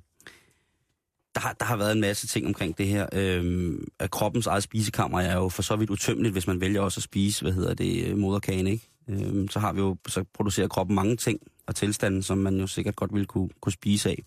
der, 1.36 1.42
har, 1.42 1.54
der 1.54 1.66
har 1.66 1.76
været 1.76 1.92
en 1.92 2.02
masse 2.02 2.28
ting 2.28 2.48
omkring 2.48 2.78
det 2.78 2.88
her. 2.88 3.08
Øhm, 3.14 3.88
at 4.00 4.12
kroppens 4.12 4.48
eget 4.48 4.64
spisekammer 4.64 5.20
er 5.20 5.36
jo 5.36 5.50
for 5.50 5.62
så 5.62 5.76
vidt 5.76 5.90
utømmeligt, 5.90 6.34
hvis 6.34 6.48
man 6.48 6.62
vælger 6.62 6.82
også 6.82 7.00
at 7.00 7.04
spise, 7.04 7.42
hvad 7.42 7.52
hedder 7.52 7.74
det, 7.74 8.08
øh, 8.08 8.18
moderkagen, 8.18 8.68
ikke? 8.68 8.90
Øhm, 9.10 9.48
så 9.48 9.60
har 9.60 9.74
vi 9.74 9.80
jo, 9.80 9.98
så 10.08 10.24
producerer 10.34 10.68
kroppen 10.68 10.96
mange 10.96 11.16
ting 11.16 11.40
og 11.68 11.76
tilstande, 11.76 12.24
som 12.24 12.38
man 12.38 12.60
jo 12.60 12.68
sikkert 12.68 12.96
godt 12.96 13.14
ville 13.14 13.26
kunne, 13.26 13.50
kunne 13.62 13.74
spise 13.74 14.10
af. 14.10 14.24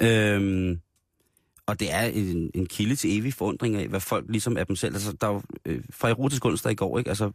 Øhm, 0.00 0.80
og 1.66 1.80
det 1.80 1.92
er 1.92 2.02
en, 2.02 2.50
en 2.54 2.66
kilde 2.66 2.96
til 2.96 3.18
evig 3.18 3.34
forundring 3.34 3.76
af, 3.76 3.88
hvad 3.88 4.00
folk 4.00 4.24
ligesom 4.28 4.56
er 4.56 4.64
dem 4.64 4.76
selv. 4.76 4.94
Altså, 4.94 5.12
der 5.12 5.26
er 5.26 5.32
jo, 5.32 5.42
øh, 5.64 5.82
fra 5.90 6.08
erotisk 6.08 6.44
onsdag 6.44 6.72
i 6.72 6.74
går, 6.74 6.98
ikke? 6.98 7.10
Altså, 7.10 7.30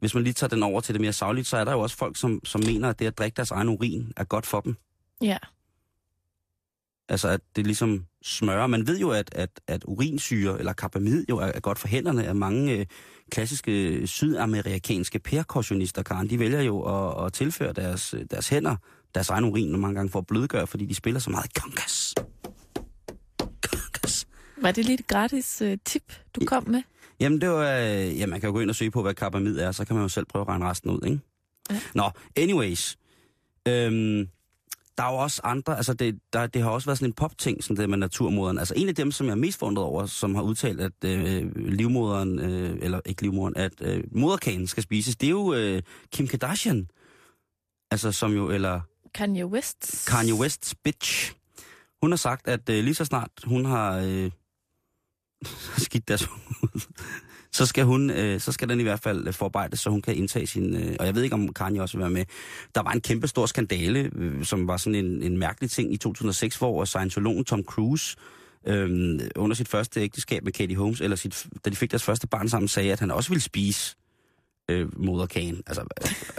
hvis 0.00 0.14
man 0.14 0.24
lige 0.24 0.32
tager 0.32 0.48
den 0.48 0.62
over 0.62 0.80
til 0.80 0.94
det 0.94 1.00
mere 1.00 1.12
savligt, 1.12 1.46
så 1.46 1.56
er 1.56 1.64
der 1.64 1.72
jo 1.72 1.80
også 1.80 1.96
folk, 1.96 2.16
som, 2.16 2.40
som 2.44 2.60
mener, 2.66 2.88
at 2.88 2.98
det 2.98 3.06
at 3.06 3.18
drikke 3.18 3.36
deres 3.36 3.50
egen 3.50 3.68
urin 3.68 4.12
er 4.16 4.24
godt 4.24 4.46
for 4.46 4.60
dem. 4.60 4.76
Ja. 5.22 5.36
Altså, 7.10 7.28
at 7.28 7.40
det 7.56 7.66
ligesom 7.66 8.04
smører. 8.22 8.66
Man 8.66 8.86
ved 8.86 8.98
jo, 8.98 9.10
at, 9.10 9.30
at, 9.32 9.60
at 9.66 9.82
urinsyre 9.84 10.58
eller 10.58 10.72
karbamid 10.72 11.24
jo 11.28 11.38
er, 11.38 11.46
er 11.46 11.60
godt 11.60 11.78
for 11.78 11.88
hænderne. 11.88 12.26
At 12.26 12.36
mange 12.36 12.72
øh, 12.72 12.86
klassiske 13.30 14.06
sydamerikanske 14.06 15.18
percussionister, 15.18 16.02
Karen, 16.02 16.30
de 16.30 16.38
vælger 16.38 16.62
jo 16.62 16.80
at, 16.80 17.26
at 17.26 17.32
tilføre 17.32 17.72
deres, 17.72 18.14
øh, 18.14 18.24
deres 18.30 18.48
hænder 18.48 18.76
deres 19.14 19.30
egen 19.30 19.44
urin, 19.44 19.74
og 19.74 19.80
mange 19.80 19.94
gange 19.94 20.10
for 20.10 20.18
at 20.18 20.26
blødgøre, 20.26 20.66
fordi 20.66 20.86
de 20.86 20.94
spiller 20.94 21.20
så 21.20 21.30
meget 21.30 21.54
kongas. 21.54 22.14
Kongas. 23.62 24.26
Var 24.56 24.70
det 24.72 24.84
lige 24.84 24.98
et 24.98 25.06
gratis 25.06 25.62
uh, 25.62 25.72
tip, 25.84 26.12
du 26.34 26.40
kom 26.46 26.68
med? 26.68 26.82
Jamen, 27.20 27.40
det 27.40 27.48
var, 27.48 27.78
øh, 27.78 28.18
ja, 28.18 28.26
man 28.26 28.40
kan 28.40 28.48
jo 28.48 28.52
gå 28.52 28.60
ind 28.60 28.70
og 28.70 28.76
søge 28.76 28.90
på, 28.90 29.02
hvad 29.02 29.14
karbamid 29.14 29.58
er, 29.58 29.72
så 29.72 29.84
kan 29.84 29.96
man 29.96 30.02
jo 30.02 30.08
selv 30.08 30.26
prøve 30.26 30.42
at 30.42 30.48
regne 30.48 30.64
resten 30.64 30.90
ud, 30.90 31.00
ikke? 31.06 31.20
Ja. 31.70 31.80
Nå, 31.94 32.10
anyways. 32.36 32.96
Øhm, 33.68 34.28
der 35.00 35.06
er 35.06 35.12
jo 35.12 35.18
også 35.18 35.40
andre, 35.44 35.76
altså 35.76 35.94
det, 35.94 36.18
der, 36.32 36.46
det 36.46 36.62
har 36.62 36.70
også 36.70 36.86
været 36.86 36.98
sådan 36.98 37.08
en 37.08 37.12
popting, 37.12 37.64
sådan 37.64 37.76
det 37.76 37.90
med 37.90 37.98
naturmoderen. 37.98 38.58
Altså 38.58 38.74
en 38.76 38.88
af 38.88 38.94
dem, 38.94 39.12
som 39.12 39.26
jeg 39.26 39.32
er 39.32 39.36
mest 39.36 39.58
forundret 39.58 39.84
over, 39.84 40.06
som 40.06 40.34
har 40.34 40.42
udtalt, 40.42 40.80
at 40.80 40.92
øh, 41.04 41.56
livmoderen, 41.56 42.38
øh, 42.38 42.78
eller 42.80 43.00
ikke 43.06 43.22
livmoderen, 43.22 43.56
at 43.56 43.72
øh, 43.80 44.04
moderkagen 44.12 44.66
skal 44.66 44.82
spises, 44.82 45.16
det 45.16 45.26
er 45.26 45.30
jo 45.30 45.54
øh, 45.54 45.82
Kim 46.12 46.26
Kardashian. 46.26 46.88
Altså 47.90 48.12
som 48.12 48.32
jo, 48.32 48.50
eller 48.50 48.80
Kanye 49.14 49.46
West. 49.46 50.08
Kanye 50.08 50.32
West's 50.32 50.72
bitch. 50.84 51.34
Hun 52.02 52.12
har 52.12 52.16
sagt, 52.16 52.48
at 52.48 52.68
øh, 52.68 52.84
lige 52.84 52.94
så 52.94 53.04
snart 53.04 53.30
hun 53.44 53.64
har 53.64 53.98
øh, 53.98 54.30
skidt 55.86 56.08
deres 56.08 56.28
ud, 56.62 56.80
så 57.52 57.66
skal, 57.66 57.84
hun, 57.84 58.10
øh, 58.10 58.40
så 58.40 58.52
skal 58.52 58.68
den 58.68 58.80
i 58.80 58.82
hvert 58.82 59.00
fald 59.00 59.26
øh, 59.26 59.34
forarbejdes, 59.34 59.80
så 59.80 59.90
hun 59.90 60.02
kan 60.02 60.16
indtage 60.16 60.46
sin... 60.46 60.76
Øh, 60.76 60.96
og 61.00 61.06
jeg 61.06 61.14
ved 61.14 61.22
ikke, 61.22 61.34
om 61.34 61.52
Kanye 61.52 61.82
også 61.82 61.96
vil 61.96 62.02
være 62.02 62.10
med. 62.10 62.24
Der 62.74 62.82
var 62.82 62.90
en 62.90 63.00
kæmpe 63.00 63.28
stor 63.28 63.46
skandale, 63.46 64.10
øh, 64.16 64.44
som 64.44 64.68
var 64.68 64.76
sådan 64.76 65.04
en, 65.04 65.22
en 65.22 65.38
mærkelig 65.38 65.70
ting 65.70 65.94
i 65.94 65.96
2006, 65.96 66.56
hvor 66.56 66.84
scientologen 66.84 67.44
Tom 67.44 67.62
Cruise 67.62 68.16
øh, 68.66 69.20
under 69.36 69.54
sit 69.54 69.68
første 69.68 70.00
ægteskab 70.00 70.44
med 70.44 70.52
Katie 70.52 70.76
Holmes, 70.76 71.00
eller 71.00 71.16
sit, 71.16 71.46
da 71.64 71.70
de 71.70 71.76
fik 71.76 71.90
deres 71.90 72.02
første 72.02 72.26
barn 72.26 72.48
sammen, 72.48 72.68
sagde, 72.68 72.92
at 72.92 73.00
han 73.00 73.10
også 73.10 73.30
ville 73.30 73.42
spise 73.42 73.96
øh, 74.70 75.00
moderkagen. 75.04 75.62
Altså, 75.66 75.82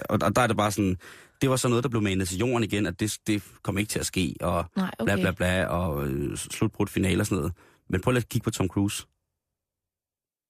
og, 0.10 0.20
og 0.22 0.36
der 0.36 0.42
er 0.42 0.48
det 0.48 0.58
bare 0.58 0.72
sådan... 0.72 0.98
Det 1.42 1.50
var 1.50 1.56
så 1.56 1.68
noget, 1.68 1.84
der 1.84 1.90
blev 1.90 2.02
manet 2.02 2.28
til 2.28 2.38
jorden 2.38 2.64
igen, 2.64 2.86
at 2.86 3.00
det, 3.00 3.18
det 3.28 3.44
kom 3.64 3.78
ikke 3.78 3.90
til 3.90 4.00
at 4.00 4.06
ske, 4.06 4.36
og 4.42 4.66
Nej, 4.76 4.92
okay. 5.00 5.14
bla 5.14 5.22
bla 5.22 5.32
bla, 5.32 5.66
og 5.66 6.08
øh, 6.08 6.38
slutbrudt 6.38 6.90
finale 6.90 7.22
og 7.22 7.26
sådan 7.26 7.38
noget. 7.38 7.54
Men 7.90 8.02
prøv 8.02 8.12
lige 8.12 8.22
at 8.22 8.30
kigge 8.30 8.44
på 8.44 8.52
Tom 8.52 8.68
Cruise. 8.68 9.06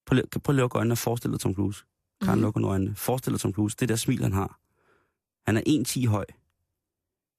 Prøv 0.05 0.19
prøv 0.43 0.53
at 0.53 0.57
lukke 0.57 0.77
øjnene 0.77 0.93
og 0.93 0.97
forestille 0.97 1.33
dig 1.33 1.39
Tom 1.41 1.55
Cruise. 1.55 1.83
Karen 2.21 2.39
mm. 2.39 2.43
lukker 2.43 2.67
øjnene. 2.67 2.95
Forestil 2.95 3.33
dig 3.33 3.39
Tom 3.39 3.53
Cruise. 3.53 3.77
Det 3.79 3.89
der 3.89 3.95
smil, 3.95 4.23
han 4.23 4.33
har. 4.33 4.59
Han 5.45 5.57
er 5.57 5.61
1,10 5.67 6.07
høj. 6.07 6.25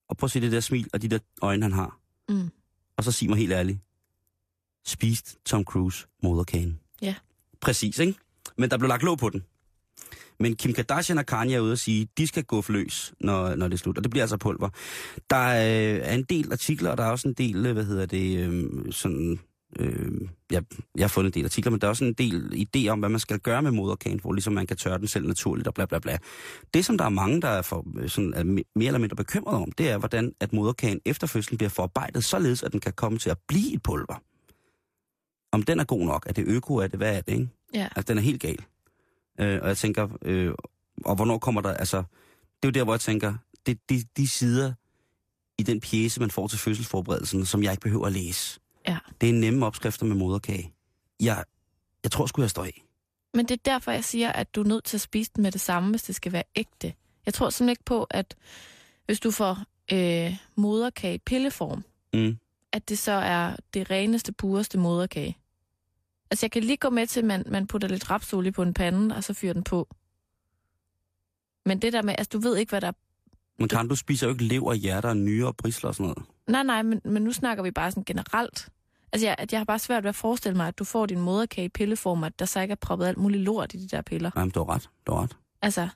Og 0.08 0.16
prøv 0.16 0.26
at 0.26 0.30
se 0.30 0.40
det 0.40 0.52
der 0.52 0.60
smil 0.60 0.88
og 0.92 1.02
de 1.02 1.08
der 1.08 1.18
øjne, 1.42 1.62
han 1.62 1.72
har. 1.72 1.98
Mm. 2.28 2.50
Og 2.96 3.04
så 3.04 3.12
sig 3.12 3.28
mig 3.28 3.38
helt 3.38 3.52
ærligt. 3.52 3.78
Spist 4.84 5.38
Tom 5.44 5.64
Cruise 5.64 6.06
moderkagen? 6.22 6.80
Ja. 7.02 7.14
Præcis, 7.60 7.98
ikke? 7.98 8.14
Men 8.58 8.70
der 8.70 8.78
blev 8.78 8.88
lagt 8.88 9.02
låg 9.02 9.18
på 9.18 9.30
den. 9.30 9.44
Men 10.40 10.56
Kim 10.56 10.72
Kardashian 10.72 11.18
og 11.18 11.26
Kanye 11.26 11.56
er 11.56 11.60
ude 11.60 11.72
og 11.72 11.78
sige, 11.78 12.08
de 12.18 12.26
skal 12.26 12.44
gå 12.44 12.64
løs, 12.68 13.14
når, 13.20 13.54
når 13.54 13.68
det 13.68 13.74
er 13.74 13.78
slut. 13.78 13.98
Og 13.98 14.04
det 14.04 14.10
bliver 14.10 14.24
altså 14.24 14.36
pulver. 14.36 14.68
Der 15.30 15.36
er, 15.36 15.96
er 15.96 16.14
en 16.14 16.22
del 16.22 16.52
artikler, 16.52 16.90
og 16.90 16.98
der 16.98 17.04
er 17.04 17.10
også 17.10 17.28
en 17.28 17.34
del, 17.34 17.66
øh, 17.66 17.72
hvad 17.72 17.84
hedder 17.84 18.06
det, 18.06 18.38
øh, 18.38 18.92
sådan... 18.92 19.40
Øh, 19.78 20.12
jeg, 20.50 20.62
jeg 20.94 21.02
har 21.02 21.08
fundet 21.08 21.30
en 21.30 21.34
del 21.40 21.44
artikler, 21.44 21.70
men 21.70 21.80
der 21.80 21.86
er 21.86 21.88
også 21.88 22.04
en 22.04 22.12
del 22.12 22.66
idé 22.76 22.88
om, 22.88 22.98
hvad 22.98 23.08
man 23.08 23.20
skal 23.20 23.38
gøre 23.38 23.62
med 23.62 23.70
moderkagen, 23.70 24.20
hvor 24.20 24.32
ligesom 24.32 24.52
man 24.52 24.66
kan 24.66 24.76
tørre 24.76 24.98
den 24.98 25.06
selv 25.06 25.26
naturligt 25.26 25.68
og 25.68 25.74
bla 25.74 25.86
bla 25.86 25.98
bla. 25.98 26.18
Det, 26.74 26.84
som 26.84 26.98
der 26.98 27.04
er 27.04 27.08
mange, 27.08 27.40
der 27.40 27.48
er, 27.48 27.62
for, 27.62 27.86
øh, 27.98 28.08
sådan, 28.08 28.34
er 28.34 28.42
me- 28.42 28.72
mere 28.74 28.86
eller 28.86 28.98
mindre 28.98 29.16
bekymret 29.16 29.56
om, 29.56 29.72
det 29.72 29.90
er, 29.90 29.98
hvordan 29.98 30.34
at 30.40 30.52
moderkagen 30.52 31.00
efter 31.04 31.26
fødslen 31.26 31.58
bliver 31.58 31.70
forarbejdet, 31.70 32.24
således 32.24 32.62
at 32.62 32.72
den 32.72 32.80
kan 32.80 32.92
komme 32.92 33.18
til 33.18 33.30
at 33.30 33.38
blive 33.48 33.74
et 33.74 33.82
pulver. 33.82 34.22
Om 35.52 35.62
den 35.62 35.80
er 35.80 35.84
god 35.84 36.04
nok, 36.06 36.26
er 36.28 36.32
det 36.32 36.44
øko, 36.46 36.76
er 36.76 36.86
det 36.86 36.98
hvad 36.98 37.16
er 37.16 37.20
det, 37.20 37.32
ikke? 37.32 37.48
Ja. 37.74 37.88
Altså, 37.96 38.12
den 38.12 38.18
er 38.18 38.22
helt 38.22 38.40
gal. 38.40 38.58
Øh, 39.40 39.58
og 39.62 39.68
jeg 39.68 39.76
tænker, 39.76 40.08
øh, 40.22 40.54
og 41.04 41.16
hvornår 41.16 41.38
kommer 41.38 41.60
der, 41.60 41.74
altså, 41.74 41.96
det 42.62 42.62
er 42.62 42.68
jo 42.68 42.70
der, 42.70 42.84
hvor 42.84 42.92
jeg 42.92 43.00
tænker, 43.00 43.34
det, 43.66 43.90
de, 43.90 44.04
de 44.16 44.28
sider 44.28 44.72
i 45.58 45.62
den 45.62 45.80
pjæse, 45.80 46.20
man 46.20 46.30
får 46.30 46.48
til 46.48 46.58
fødselsforberedelsen, 46.58 47.46
som 47.46 47.62
jeg 47.62 47.72
ikke 47.72 47.80
behøver 47.80 48.06
at 48.06 48.12
læse. 48.12 48.60
Ja. 48.88 48.98
Det 49.20 49.28
er 49.28 49.32
nemme 49.32 49.66
opskrifter 49.66 50.06
med 50.06 50.16
moderkage. 50.16 50.72
Jeg, 51.20 51.44
jeg 52.04 52.10
tror 52.10 52.26
sgu, 52.26 52.40
jeg 52.42 52.50
står 52.50 52.64
af. 52.64 52.84
Men 53.34 53.46
det 53.46 53.54
er 53.54 53.62
derfor, 53.64 53.90
jeg 53.90 54.04
siger, 54.04 54.32
at 54.32 54.54
du 54.54 54.60
er 54.62 54.66
nødt 54.66 54.84
til 54.84 54.96
at 54.96 55.00
spise 55.00 55.30
den 55.36 55.42
med 55.42 55.52
det 55.52 55.60
samme, 55.60 55.90
hvis 55.90 56.02
det 56.02 56.14
skal 56.14 56.32
være 56.32 56.42
ægte. 56.56 56.94
Jeg 57.26 57.34
tror 57.34 57.50
simpelthen 57.50 57.68
ikke 57.72 57.84
på, 57.84 58.04
at 58.10 58.36
hvis 59.06 59.20
du 59.20 59.30
får 59.30 59.58
øh, 59.92 60.36
moderkage 60.56 61.14
i 61.14 61.18
pilleform, 61.18 61.84
Mm. 62.14 62.38
at 62.72 62.88
det 62.88 62.98
så 62.98 63.12
er 63.12 63.56
det 63.74 63.90
reneste, 63.90 64.32
pureste 64.32 64.78
moderkage. 64.78 65.38
Altså, 66.30 66.46
jeg 66.46 66.50
kan 66.50 66.64
lige 66.64 66.76
gå 66.76 66.90
med 66.90 67.06
til, 67.06 67.20
at 67.20 67.26
man, 67.26 67.44
man 67.48 67.66
putter 67.66 67.88
lidt 67.88 68.10
rapsolie 68.10 68.52
på 68.52 68.62
en 68.62 68.74
pande, 68.74 69.16
og 69.16 69.24
så 69.24 69.34
fyrer 69.34 69.52
den 69.52 69.64
på. 69.64 69.88
Men 71.66 71.82
det 71.82 71.92
der 71.92 72.02
med, 72.02 72.14
altså, 72.18 72.30
du 72.32 72.38
ved 72.38 72.56
ikke, 72.56 72.70
hvad 72.70 72.80
der 72.80 72.86
er... 72.88 72.92
Men 73.58 73.68
kan 73.68 73.88
du 73.88 73.96
spiser 73.96 74.26
jo 74.26 74.32
ikke 74.32 74.44
lever, 74.44 74.74
hjerter, 74.74 75.14
nyre 75.14 75.46
og 75.46 75.56
brisler 75.56 75.88
og 75.88 75.94
sådan 75.94 76.04
noget. 76.14 76.28
Nej, 76.46 76.62
nej, 76.62 76.82
men, 76.82 77.00
men 77.04 77.22
nu 77.22 77.32
snakker 77.32 77.62
vi 77.64 77.70
bare 77.70 77.90
sådan 77.90 78.04
generelt. 78.04 78.68
Altså, 79.12 79.26
jeg, 79.26 79.36
at 79.38 79.52
jeg 79.52 79.60
har 79.60 79.64
bare 79.64 79.78
svært 79.78 80.04
ved 80.04 80.08
at 80.08 80.14
forestille 80.14 80.56
mig, 80.56 80.68
at 80.68 80.78
du 80.78 80.84
får 80.84 81.06
din 81.06 81.20
moderkage 81.20 81.64
i 81.64 81.68
pilleform, 81.68 82.24
at 82.24 82.38
der 82.38 82.44
så 82.44 82.60
ikke 82.60 82.72
er 82.72 82.76
proppet 82.76 83.06
alt 83.06 83.18
muligt 83.18 83.42
lort 83.42 83.74
i 83.74 83.76
de 83.76 83.88
der 83.88 84.02
piller. 84.02 84.30
Nej, 84.34 84.44
men 84.44 84.50
du 84.50 84.64
har 84.64 84.74
ret. 84.74 84.90
Du 85.06 85.12
har 85.12 85.22
ret. 85.22 85.36
Altså, 85.62 85.88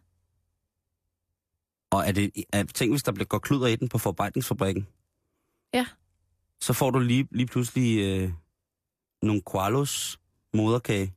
Og 1.91 2.09
er 2.09 2.13
det, 2.13 2.31
er, 2.53 2.65
tænk, 2.65 2.93
hvis 2.93 3.03
der 3.03 3.13
bliver 3.13 3.27
går 3.27 3.39
kluder 3.39 3.67
i 3.67 3.77
den 3.77 3.89
på 3.89 3.99
forarbejdningsfabrikken. 3.99 4.87
Ja. 5.75 5.87
Så 6.61 6.73
får 6.73 6.91
du 6.91 6.99
lige, 6.99 7.29
lige 7.31 7.47
pludselig 7.47 7.99
øh, 7.99 8.31
nogle 9.23 9.43
koalos 9.43 10.21
moderkage 10.55 11.15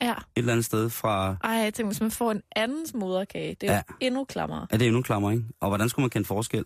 ja. 0.00 0.12
et 0.12 0.18
eller 0.36 0.52
andet 0.52 0.64
sted 0.66 0.90
fra... 0.90 1.36
Ej, 1.44 1.50
jeg 1.50 1.74
tænker, 1.74 1.88
hvis 1.90 2.00
man 2.00 2.10
får 2.10 2.30
en 2.30 2.42
andens 2.56 2.94
moderkage, 2.94 3.56
det 3.60 3.68
er 3.68 3.72
ja. 3.72 3.76
Ja. 3.76 3.82
jo 3.90 3.94
endnu 4.00 4.24
klammere. 4.24 4.66
Er 4.70 4.76
det 4.76 4.86
endnu 4.86 5.02
klammer, 5.02 5.30
ikke? 5.30 5.44
Og 5.60 5.68
hvordan 5.68 5.88
skulle 5.88 6.04
man 6.04 6.10
kende 6.10 6.26
forskel? 6.26 6.64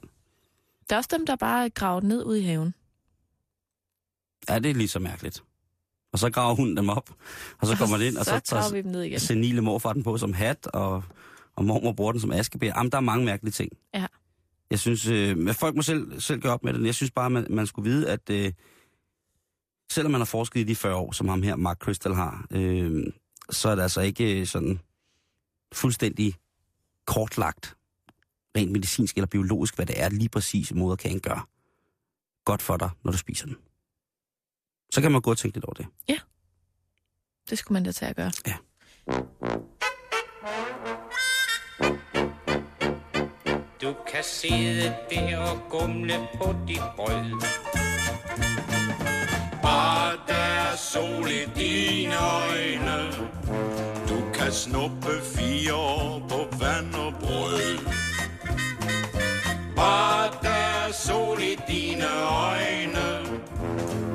Der 0.88 0.96
er 0.96 0.98
også 0.98 1.10
dem, 1.12 1.26
der 1.26 1.36
bare 1.36 1.64
er 1.64 1.68
gravet 1.68 2.04
ned 2.04 2.24
ud 2.24 2.36
i 2.36 2.42
haven. 2.42 2.74
Ja, 4.48 4.58
det 4.58 4.70
er 4.70 4.74
lige 4.74 4.88
så 4.88 4.98
mærkeligt. 4.98 5.44
Og 6.12 6.18
så 6.18 6.30
graver 6.30 6.54
hun 6.54 6.76
dem 6.76 6.88
op, 6.88 7.10
og 7.58 7.66
så 7.66 7.76
kommer 7.76 7.96
det 7.96 8.04
ind, 8.04 8.16
og 8.16 8.24
så, 8.24 8.30
så 8.44 8.54
graver 8.54 8.62
tager 8.62 8.72
vi 8.72 8.82
dem 8.82 8.90
ned 8.90 9.02
igen. 9.02 9.20
senile 9.20 9.60
morfar 9.60 9.92
den 9.92 10.02
på 10.02 10.18
som 10.18 10.32
hat, 10.32 10.66
og, 10.66 11.04
og 11.56 11.64
mormor 11.64 11.92
bruger 11.92 12.12
den 12.12 12.20
som 12.20 12.32
askebær. 12.32 12.72
Jamen, 12.76 12.92
der 12.92 12.96
er 12.96 13.02
mange 13.02 13.24
mærkelige 13.24 13.52
ting. 13.52 13.72
Ja. 13.94 14.06
Jeg 14.70 14.78
synes, 14.78 15.06
øh, 15.06 15.48
at 15.48 15.56
folk 15.56 15.76
må 15.76 15.82
selv, 15.82 16.20
selv 16.20 16.40
gøre 16.40 16.52
op 16.52 16.64
med 16.64 16.72
det. 16.74 16.86
Jeg 16.86 16.94
synes 16.94 17.10
bare, 17.10 17.30
man, 17.30 17.46
man 17.50 17.66
skulle 17.66 17.90
vide, 17.90 18.10
at 18.10 18.30
øh, 18.30 18.52
selvom 19.92 20.12
man 20.12 20.20
har 20.20 20.24
forsket 20.26 20.60
i 20.60 20.64
de 20.64 20.76
40 20.76 20.94
år, 20.94 21.12
som 21.12 21.28
ham 21.28 21.42
her, 21.42 21.56
Mark 21.56 21.78
Crystal, 21.78 22.14
har, 22.14 22.46
øh, 22.50 23.06
så 23.50 23.68
er 23.68 23.74
det 23.74 23.82
altså 23.82 24.00
ikke 24.00 24.40
øh, 24.40 24.46
sådan 24.46 24.80
fuldstændig 25.72 26.34
kortlagt, 27.06 27.76
rent 28.56 28.72
medicinsk 28.72 29.16
eller 29.16 29.26
biologisk, 29.26 29.76
hvad 29.76 29.86
det 29.86 30.02
er 30.02 30.08
lige 30.08 30.28
præcis 30.28 30.74
moderkagen 30.74 31.20
gør. 31.20 31.48
Godt 32.44 32.62
for 32.62 32.76
dig, 32.76 32.90
når 33.04 33.12
du 33.12 33.18
spiser 33.18 33.46
den. 33.46 33.56
Så 34.92 35.00
kan 35.00 35.12
man 35.12 35.20
gå 35.20 35.30
og 35.30 35.38
tænke 35.38 35.56
lidt 35.56 35.64
over 35.64 35.74
det. 35.74 35.86
Det 37.50 37.58
skulle 37.58 37.76
man 37.76 37.84
da 37.84 37.92
tage 37.92 38.10
at 38.10 38.16
gøre. 38.16 38.32
Ja. 38.46 38.56
Du 43.82 43.96
kan 44.06 44.24
sidde 44.24 44.96
der 45.10 45.38
og 45.38 45.60
gumle 45.70 46.14
på 46.36 46.54
dit 46.68 46.82
brød. 46.96 47.40
Bare 49.62 50.16
der 50.28 50.34
er 50.34 50.76
sol 50.76 51.28
i 51.30 51.44
dine 51.60 52.14
øjne. 52.16 53.12
Du 54.08 54.32
kan 54.34 54.52
snuppe 54.52 55.20
fire 55.36 55.74
år 55.74 56.26
på 56.28 56.56
vand 56.58 56.94
og 56.94 57.14
brød 57.20 58.03
sol 61.06 61.38
i 61.42 61.56
dine 61.68 62.08
øjne. 62.48 63.06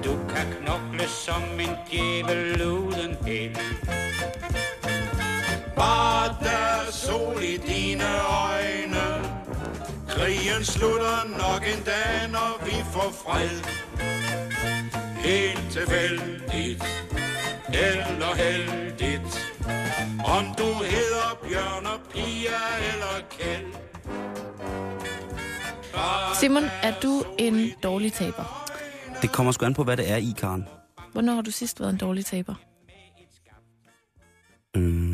Du 0.04 0.14
kan 0.34 0.48
knokle 0.62 1.08
som 1.08 1.44
en 1.60 1.76
djævel 1.92 2.62
uden 2.62 3.18
held. 3.26 3.56
Bare 5.76 6.36
der 6.44 6.86
er 6.88 6.92
sol 6.92 7.44
i 7.44 7.58
dine 7.58 8.10
øjne. 8.46 9.06
Krigen 10.08 10.66
slutter 10.66 11.20
nok 11.44 11.64
en 11.78 11.84
dag, 11.84 12.30
når 12.32 12.66
vi 12.66 12.76
får 12.94 13.12
fred. 13.24 13.60
Helt 15.18 15.72
tilfældigt, 15.72 16.84
eller 17.68 18.36
heldigt. 18.36 19.32
Om 20.38 20.46
du 20.58 20.70
hedder 20.84 21.30
Bjørn 21.44 21.86
og 21.86 22.00
Pia 22.14 22.60
eller 22.92 23.16
Kjeld. 23.30 23.74
Simon, 26.40 26.64
er 26.64 27.00
du 27.04 27.24
en 27.40 27.72
dårlig 27.84 28.14
taber? 28.14 28.66
Det 29.22 29.32
kommer 29.32 29.52
sgu 29.52 29.66
an 29.66 29.74
på, 29.74 29.84
hvad 29.84 29.98
det 29.98 30.12
er 30.12 30.16
i, 30.18 30.34
Karen. 30.38 30.66
Hvornår 31.12 31.34
har 31.34 31.42
du 31.42 31.52
sidst 31.52 31.80
været 31.80 31.90
en 31.92 31.98
dårlig 31.98 32.26
taber? 32.26 32.56
Mm. 34.76 35.10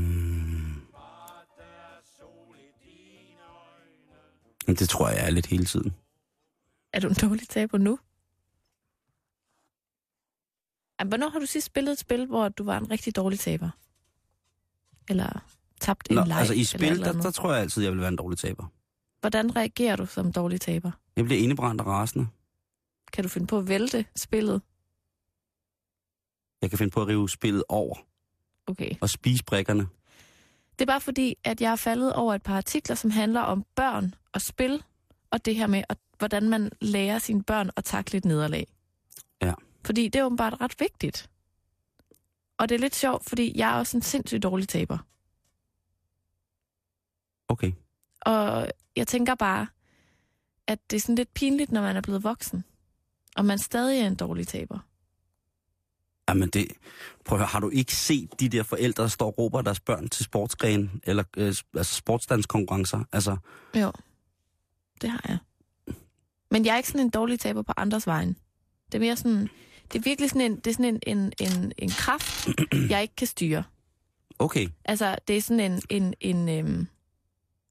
Det 4.67 4.89
tror 4.89 5.09
jeg 5.09 5.25
er 5.25 5.29
lidt 5.29 5.45
hele 5.45 5.65
tiden. 5.65 5.93
Er 6.93 6.99
du 6.99 7.07
en 7.07 7.13
dårlig 7.13 7.49
taber 7.49 7.77
nu? 7.77 7.99
Hvornår 11.07 11.29
har 11.29 11.39
du 11.39 11.45
sidst 11.45 11.65
spillet 11.65 11.91
et 11.91 11.99
spil, 11.99 12.25
hvor 12.25 12.49
du 12.49 12.63
var 12.63 12.77
en 12.77 12.91
rigtig 12.91 13.15
dårlig 13.15 13.39
taber? 13.39 13.69
Eller 15.09 15.45
tabt 15.81 16.09
en 16.09 16.15
Nå, 16.15 16.23
leg? 16.23 16.37
altså 16.37 16.53
i 16.53 16.63
spil, 16.63 16.99
der, 16.99 17.11
der 17.11 17.31
tror 17.31 17.51
jeg 17.53 17.61
altid, 17.61 17.83
jeg 17.83 17.91
vil 17.91 17.99
være 17.99 18.07
en 18.07 18.15
dårlig 18.15 18.37
taber. 18.37 18.65
Hvordan 19.25 19.55
reagerer 19.55 19.95
du 19.95 20.05
som 20.05 20.31
dårlig 20.31 20.61
taber? 20.61 20.91
Jeg 21.15 21.25
bliver 21.25 21.41
indebrændt 21.41 21.81
og 21.81 21.87
rasende. 21.87 22.27
Kan 23.13 23.23
du 23.23 23.29
finde 23.29 23.47
på 23.47 23.57
at 23.57 23.67
vælte 23.67 24.05
spillet? 24.15 24.61
Jeg 26.61 26.69
kan 26.69 26.77
finde 26.79 26.91
på 26.91 27.01
at 27.01 27.07
rive 27.07 27.29
spillet 27.29 27.63
over 27.69 27.95
Okay. 28.67 28.95
og 29.01 29.09
spise 29.09 29.43
brækkerne. 29.43 29.87
Det 30.79 30.81
er 30.81 30.85
bare 30.85 31.01
fordi, 31.01 31.35
at 31.43 31.61
jeg 31.61 31.71
er 31.71 31.75
faldet 31.75 32.13
over 32.13 32.33
et 32.33 32.43
par 32.43 32.57
artikler, 32.57 32.95
som 32.95 33.11
handler 33.11 33.41
om 33.41 33.65
børn 33.75 34.15
og 34.33 34.41
spil, 34.41 34.83
og 35.29 35.45
det 35.45 35.55
her 35.55 35.67
med, 35.67 35.83
at, 35.89 35.97
hvordan 36.17 36.49
man 36.49 36.71
lærer 36.81 37.19
sine 37.19 37.43
børn 37.43 37.69
at 37.75 37.83
takle 37.83 38.17
et 38.17 38.25
nederlag. 38.25 38.67
Ja. 39.41 39.53
Fordi 39.85 40.07
det 40.07 40.19
er 40.19 40.25
åbenbart 40.25 40.61
ret 40.61 40.75
vigtigt. 40.79 41.29
Og 42.57 42.69
det 42.69 42.75
er 42.75 42.79
lidt 42.79 42.95
sjovt, 42.95 43.25
fordi 43.29 43.51
jeg 43.55 43.69
er 43.75 43.79
også 43.79 43.97
en 43.97 44.01
sindssygt 44.01 44.43
dårlig 44.43 44.67
taber. 44.67 44.97
Okay. 47.47 47.71
Og 48.25 48.67
jeg 48.95 49.07
tænker 49.07 49.35
bare, 49.35 49.67
at 50.67 50.79
det 50.89 50.97
er 50.97 51.01
sådan 51.01 51.15
lidt 51.15 51.33
pinligt, 51.33 51.71
når 51.71 51.81
man 51.81 51.95
er 51.95 52.01
blevet 52.01 52.23
voksen. 52.23 52.63
Og 53.35 53.45
man 53.45 53.59
stadig 53.59 54.01
er 54.01 54.07
en 54.07 54.15
dårlig 54.15 54.47
taber. 54.47 54.79
Jamen 56.29 56.49
det, 56.49 56.67
prøv 57.25 57.35
at 57.35 57.39
høre, 57.39 57.47
har 57.47 57.59
du 57.59 57.69
ikke 57.69 57.95
set 57.95 58.39
de 58.39 58.49
der 58.49 58.63
forældre, 58.63 59.03
der 59.03 59.09
står 59.09 59.27
og 59.27 59.37
råber 59.37 59.61
deres 59.61 59.79
børn 59.79 60.09
til 60.09 60.25
sportsgren, 60.25 61.01
eller 61.03 61.23
øh, 61.37 61.55
altså 61.77 61.95
sportsdanskonkurrencer? 61.95 63.03
Altså, 63.11 63.37
Jo, 63.75 63.91
det 65.01 65.09
har 65.09 65.25
jeg. 65.27 65.37
Men 66.51 66.65
jeg 66.65 66.73
er 66.73 66.77
ikke 66.77 66.89
sådan 66.89 67.01
en 67.01 67.09
dårlig 67.09 67.39
taber 67.39 67.61
på 67.61 67.73
andres 67.77 68.07
vegne. 68.07 68.35
Det 68.85 68.95
er 68.95 68.99
mere 68.99 69.15
sådan, 69.15 69.49
det 69.93 69.99
er 69.99 70.03
virkelig 70.03 70.29
sådan 70.29 70.51
en, 70.51 70.55
det 70.55 70.67
er 70.67 70.73
sådan 70.73 70.85
en, 70.85 71.17
en, 71.17 71.33
en, 71.39 71.71
en 71.77 71.89
kraft, 71.89 72.47
jeg 72.89 73.01
ikke 73.01 73.15
kan 73.15 73.27
styre. 73.27 73.63
okay, 74.39 74.67
Altså, 74.85 75.15
det 75.27 75.37
er 75.37 75.41
sådan 75.41 75.71
en, 75.71 75.81
en, 75.89 76.13
en 76.21 76.49
øhm, 76.49 76.87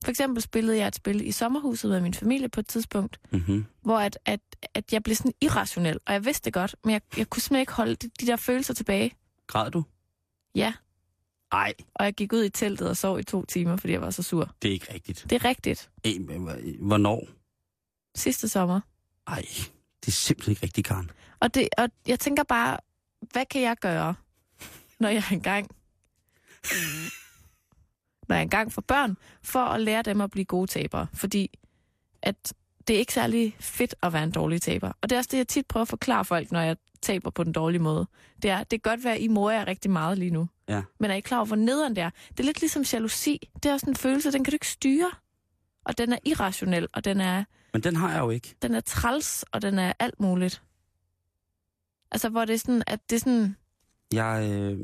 for 0.05 0.11
eksempel 0.11 0.43
spillede 0.43 0.79
jeg 0.79 0.89
et 0.89 0.95
spil 0.95 1.27
i 1.27 1.33
sommerhuset 1.33 1.91
med 1.91 2.01
min 2.01 2.15
familie 2.15 2.49
på 2.49 2.61
et 2.61 2.67
tidspunkt, 2.67 3.21
mm-hmm. 3.33 3.67
hvor 3.83 3.99
at, 3.99 4.19
at, 4.27 4.41
at 4.75 4.93
jeg 4.93 5.03
blev 5.03 5.17
sådan 5.17 5.33
irrationel, 5.41 5.99
og 6.07 6.13
jeg 6.13 6.25
vidste 6.25 6.45
det 6.45 6.53
godt, 6.53 6.77
men 6.85 6.93
jeg, 6.93 7.01
jeg 7.17 7.31
kunne 7.31 7.43
simpelthen 7.43 7.61
ikke 7.61 7.73
holde 7.73 7.95
de, 7.95 8.11
de 8.21 8.27
der 8.27 8.37
følelser 8.37 8.75
tilbage. 8.75 9.15
græd 9.47 9.71
du? 9.71 9.85
Ja, 10.55 10.73
Nej, 11.55 11.75
og 11.95 12.05
jeg 12.05 12.15
gik 12.15 12.33
ud 12.33 12.45
i 12.45 12.49
teltet 12.49 12.89
og 12.89 12.97
sov 12.97 13.19
i 13.19 13.23
to 13.23 13.45
timer, 13.45 13.77
fordi 13.77 13.93
jeg 13.93 14.01
var 14.01 14.11
så 14.11 14.23
sur. 14.23 14.55
det 14.63 14.69
er 14.69 14.73
ikke 14.73 14.95
rigtigt. 14.95 15.27
Det 15.31 15.37
er 15.37 15.45
rigtigt. 15.45 15.91
Ej, 16.05 16.13
Hvornår? 16.81 17.29
Sidste 18.17 18.49
sommer. 18.49 18.81
Ej, 19.27 19.45
det 20.01 20.09
er 20.09 20.13
simpelthen 20.13 20.53
ikke 20.53 20.63
rigtigt, 20.63 20.87
Karen. 20.87 21.11
Og, 21.41 21.55
det, 21.55 21.69
og 21.79 21.89
jeg 22.07 22.21
tænker 22.21 22.43
bare, 22.43 22.79
hvad 23.33 23.47
kan 23.47 23.63
jeg 23.63 23.77
gøre, 23.77 24.15
når 25.01 25.09
jeg 25.09 25.25
engang 25.33 25.71
når 28.29 28.37
jeg 28.37 28.43
engang 28.43 28.73
får 28.73 28.83
børn, 28.83 29.17
for 29.43 29.61
at 29.61 29.81
lære 29.81 30.03
dem 30.03 30.21
at 30.21 30.31
blive 30.31 30.45
gode 30.45 30.67
tabere. 30.67 31.07
Fordi 31.15 31.59
at 32.23 32.55
det 32.89 32.95
er 32.97 32.99
ikke 33.01 33.13
særlig 33.15 33.57
fedt 33.61 33.95
at 34.03 34.13
være 34.13 34.23
en 34.23 34.31
dårlig 34.31 34.63
taber. 34.63 34.93
Og 35.01 35.11
det 35.11 35.17
er 35.17 35.19
også 35.19 35.29
det, 35.33 35.39
jeg 35.39 35.49
tit 35.49 35.67
prøver 35.67 35.83
at 35.83 35.89
forklare 35.89 36.25
folk, 36.25 36.53
når 36.53 36.61
jeg 36.61 36.77
taber 37.03 37.31
på 37.31 37.45
den 37.45 37.53
dårlige 37.53 37.83
måde. 37.83 38.07
Det 38.43 38.51
er, 38.51 38.59
det 38.59 38.83
kan 38.83 38.91
godt 38.91 39.05
være, 39.05 39.15
at 39.15 39.21
I 39.21 39.29
morer 39.29 39.55
jer 39.59 39.67
rigtig 39.67 39.91
meget 39.91 40.19
lige 40.19 40.31
nu. 40.31 40.49
Ja. 40.69 40.83
Men 41.01 41.11
er 41.11 41.15
I 41.15 41.21
klar 41.21 41.37
over, 41.39 41.47
hvor 41.47 41.57
nederen 41.57 41.97
det 41.97 42.03
er? 42.05 42.11
Det 42.29 42.41
er 42.41 42.45
lidt 42.45 42.61
ligesom 42.61 42.83
jalousi. 42.93 43.51
Det 43.63 43.67
er 43.69 43.73
også 43.73 43.87
en 43.91 43.97
følelse, 43.97 44.33
den 44.33 44.45
kan 44.45 44.51
du 44.51 44.55
ikke 44.55 44.69
styre. 44.69 45.11
Og 45.85 45.99
den 45.99 46.13
er 46.13 46.19
irrationel, 46.25 46.89
og 46.93 47.05
den 47.05 47.21
er, 47.21 47.45
Men 47.73 47.83
den 47.83 47.97
har 47.97 48.13
jeg 48.13 48.21
jo 48.21 48.31
ikke. 48.31 48.55
den 48.63 48.75
er 48.75 48.81
træls, 48.81 49.45
og 49.53 49.63
den 49.63 49.79
er 49.79 49.93
alt 49.99 50.21
muligt. 50.21 50.63
Altså, 52.11 52.29
hvor 52.29 52.45
det 52.45 52.55
er 52.55 52.59
sådan, 52.59 52.83
at 52.87 53.01
det 53.11 53.17
er 53.17 53.21
sådan, 53.21 53.57
Jeg, 54.13 54.51
øh... 54.53 54.79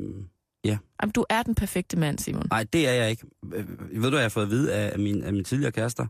jamen, 0.65 1.11
du 1.15 1.25
er 1.29 1.43
den 1.43 1.55
perfekte 1.55 1.97
mand, 1.99 2.19
Simon. 2.19 2.43
Nej, 2.49 2.65
det 2.73 2.87
er 2.87 2.91
jeg 2.93 3.09
ikke. 3.09 3.27
Øh, 3.53 3.69
Ved 3.79 4.01
du, 4.03 4.09
hvad 4.09 4.11
jeg 4.11 4.21
har 4.21 4.29
fået 4.29 4.43
at 4.43 4.49
vide 4.49 4.73
af, 4.73 4.99
min, 4.99 5.23
af 5.23 5.31
mine 5.33 5.43
tidligere 5.43 5.71
kærester? 5.71 6.07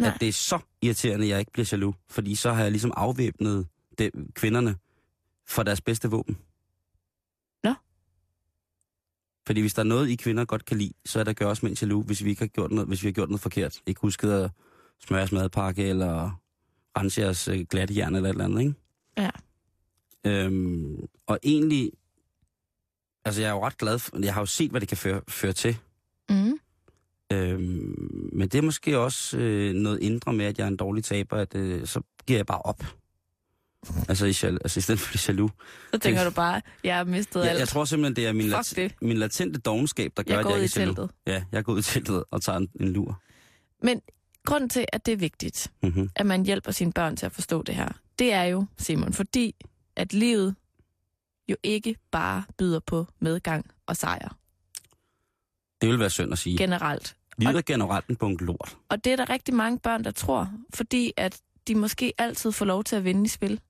Nej. 0.00 0.10
At 0.14 0.20
det 0.20 0.28
er 0.28 0.32
så 0.32 0.58
irriterende, 0.82 1.24
at 1.24 1.30
jeg 1.30 1.38
ikke 1.38 1.52
bliver 1.52 1.68
jaloux. 1.72 1.96
Fordi 2.10 2.34
så 2.34 2.52
har 2.52 2.62
jeg 2.62 2.70
ligesom 2.70 2.92
afvæbnet 2.96 3.66
det, 3.98 4.10
kvinderne 4.34 4.76
for 5.48 5.62
deres 5.62 5.80
bedste 5.80 6.10
våben. 6.10 6.38
Nå. 7.64 7.74
Fordi 9.46 9.60
hvis 9.60 9.74
der 9.74 9.82
er 9.82 9.86
noget, 9.86 10.08
I 10.08 10.14
kvinder 10.16 10.44
godt 10.44 10.64
kan 10.64 10.78
lide, 10.78 10.92
så 11.04 11.20
er 11.20 11.24
der 11.24 11.32
gør 11.32 11.46
os 11.46 11.62
mænd 11.62 11.82
jaloux, 11.82 12.06
hvis 12.06 12.24
vi 12.24 12.30
ikke 12.30 12.42
har 12.42 12.46
gjort 12.46 12.70
noget, 12.70 12.88
hvis 12.88 13.02
vi 13.02 13.08
har 13.08 13.12
gjort 13.12 13.28
noget 13.28 13.40
forkert. 13.40 13.80
Ikke 13.86 14.00
husket 14.00 14.32
at 14.32 14.50
smøre 15.06 15.18
jeres 15.18 15.32
madpakke, 15.32 15.84
eller 15.84 16.40
rense 16.98 17.20
jeres 17.20 17.48
øh, 17.48 17.60
glatte 17.70 17.96
jern, 17.96 18.14
eller 18.14 18.28
et 18.28 18.32
eller 18.32 18.44
andet, 18.44 18.60
ikke? 18.60 18.74
Ja. 19.18 19.30
Øhm, 20.26 20.96
og 21.26 21.38
egentlig, 21.42 21.90
altså 23.24 23.40
jeg 23.40 23.48
er 23.48 23.52
jo 23.52 23.66
ret 23.66 23.78
glad 23.78 23.98
for, 23.98 24.10
jeg 24.22 24.34
har 24.34 24.40
jo 24.40 24.46
set, 24.46 24.70
hvad 24.70 24.80
det 24.80 24.88
kan 24.88 24.96
føre, 24.96 25.20
føre 25.28 25.52
til. 25.52 25.76
Mm. 26.30 26.58
Øhm, 27.32 28.30
men 28.32 28.48
det 28.48 28.58
er 28.58 28.62
måske 28.62 28.98
også 28.98 29.38
øh, 29.38 29.74
noget 29.74 30.00
indre 30.02 30.32
med, 30.32 30.44
at 30.44 30.58
jeg 30.58 30.64
er 30.64 30.68
en 30.68 30.76
dårlig 30.76 31.04
taber, 31.04 31.36
at 31.36 31.54
øh, 31.54 31.86
så 31.86 32.00
giver 32.26 32.38
jeg 32.38 32.46
bare 32.46 32.62
op. 32.62 32.84
Altså 34.08 34.26
i, 34.26 34.30
jal- 34.30 34.58
altså 34.64 34.78
i 34.78 34.80
stedet 34.80 35.00
for 35.00 35.12
det 35.12 35.28
jaloux. 35.28 35.52
Så 35.94 35.98
tænker 35.98 36.24
du 36.24 36.30
bare, 36.30 36.60
jeg 36.84 36.96
har 36.96 37.04
mistet 37.04 37.40
Jeg, 37.40 37.50
alt. 37.50 37.58
jeg 37.58 37.68
tror 37.68 37.84
simpelthen, 37.84 38.16
det 38.16 38.26
er 38.26 38.32
min, 38.32 38.46
lat- 38.46 38.72
det. 38.76 38.94
min 39.02 39.16
latente 39.16 39.60
dogenskab, 39.60 40.12
der 40.16 40.22
gør, 40.22 40.34
jeg 40.34 40.40
at 40.40 40.46
jeg 40.46 40.52
er 40.52 40.56
jaloux. 40.56 40.72
teltet. 40.74 41.10
Ja, 41.26 41.44
jeg 41.52 41.64
går 41.64 41.72
ud 41.72 41.78
i 41.78 41.82
teltet 41.82 42.24
og 42.30 42.42
tager 42.42 42.58
en, 42.58 42.68
en 42.80 42.92
lur. 42.92 43.20
Men 43.82 44.00
grunden 44.46 44.70
til, 44.70 44.84
at 44.92 45.06
det 45.06 45.12
er 45.12 45.16
vigtigt, 45.16 45.72
Mm-hmm. 45.82 46.10
at 46.16 46.26
man 46.26 46.44
hjælper 46.44 46.72
sine 46.72 46.92
børn 46.92 47.16
til 47.16 47.26
at 47.26 47.32
forstå 47.32 47.62
det 47.62 47.74
her, 47.74 47.88
det 48.18 48.32
er 48.32 48.42
jo, 48.44 48.66
Simon, 48.78 49.12
fordi 49.12 49.54
at 49.96 50.12
livet 50.12 50.54
jo 51.48 51.56
ikke 51.62 51.96
bare 52.10 52.44
byder 52.58 52.80
på 52.80 53.06
medgang 53.18 53.70
og 53.86 53.96
sejr 53.96 54.36
Det 55.80 55.88
vil 55.88 55.98
være 55.98 56.10
synd 56.10 56.32
at 56.32 56.38
sige. 56.38 56.58
generelt. 56.58 57.16
Livet 57.38 57.56
er 57.56 57.62
generelt 57.62 58.06
en 58.06 58.16
bunke 58.16 58.44
lort. 58.44 58.76
Og 58.88 59.04
det 59.04 59.12
er 59.12 59.16
der 59.16 59.30
rigtig 59.30 59.54
mange 59.54 59.78
børn, 59.78 60.04
der 60.04 60.10
tror, 60.10 60.52
fordi 60.74 61.12
at 61.16 61.40
de 61.68 61.74
måske 61.74 62.12
altid 62.18 62.52
får 62.52 62.64
lov 62.64 62.84
til 62.84 62.96
at 62.96 63.04
vinde 63.04 63.24
i 63.24 63.28
spil. 63.28 63.60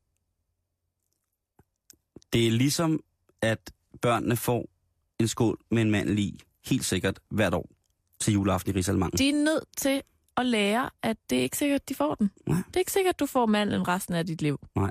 Det 2.32 2.46
er 2.46 2.50
ligesom, 2.50 3.00
at 3.42 3.70
børnene 4.02 4.36
får 4.36 4.68
en 5.18 5.28
skål 5.28 5.58
med 5.70 5.82
en 5.82 5.90
mandel 5.90 6.18
i, 6.18 6.40
helt 6.66 6.84
sikkert 6.84 7.20
hvert 7.28 7.54
år 7.54 7.68
til 8.20 8.32
juleaften 8.32 8.74
i 8.74 8.78
Rigsalmangen. 8.78 9.18
De 9.18 9.28
er 9.28 9.32
nødt 9.44 9.64
til 9.76 10.02
at 10.36 10.46
lære, 10.46 10.90
at 11.02 11.16
det 11.30 11.38
er 11.38 11.42
ikke 11.42 11.56
sikkert, 11.58 11.88
de 11.88 11.94
får 11.94 12.14
den. 12.14 12.30
Nej. 12.46 12.56
Det 12.66 12.76
er 12.76 12.80
ikke 12.80 12.92
sikkert, 12.92 13.20
du 13.20 13.26
får 13.26 13.46
mandlen 13.46 13.88
resten 13.88 14.14
af 14.14 14.26
dit 14.26 14.42
liv. 14.42 14.60
Nej. 14.74 14.90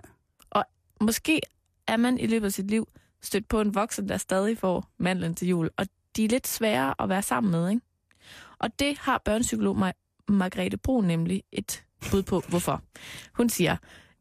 Og 0.49 0.65
måske 1.01 1.41
er 1.87 1.97
man 1.97 2.19
i 2.19 2.27
løbet 2.27 2.45
af 2.45 2.53
sit 2.53 2.71
liv 2.71 2.87
stødt 3.21 3.47
på 3.47 3.61
en 3.61 3.75
voksen, 3.75 4.09
der 4.09 4.17
stadig 4.17 4.57
får 4.57 4.89
mandlen 4.97 5.35
til 5.35 5.47
jul. 5.47 5.69
Og 5.77 5.87
de 6.15 6.25
er 6.25 6.29
lidt 6.29 6.47
svære 6.47 6.95
at 6.99 7.09
være 7.09 7.21
sammen 7.21 7.51
med, 7.51 7.69
ikke? 7.69 7.81
Og 8.59 8.79
det 8.79 8.97
har 8.97 9.21
børnepsykolog 9.25 9.87
Mar- 9.87 10.25
Margrethe 10.27 10.77
Bro 10.77 11.01
nemlig 11.01 11.43
et 11.51 11.83
bud 12.11 12.23
på, 12.23 12.43
hvorfor. 12.49 12.81
Hun 13.33 13.49
siger, 13.49 13.77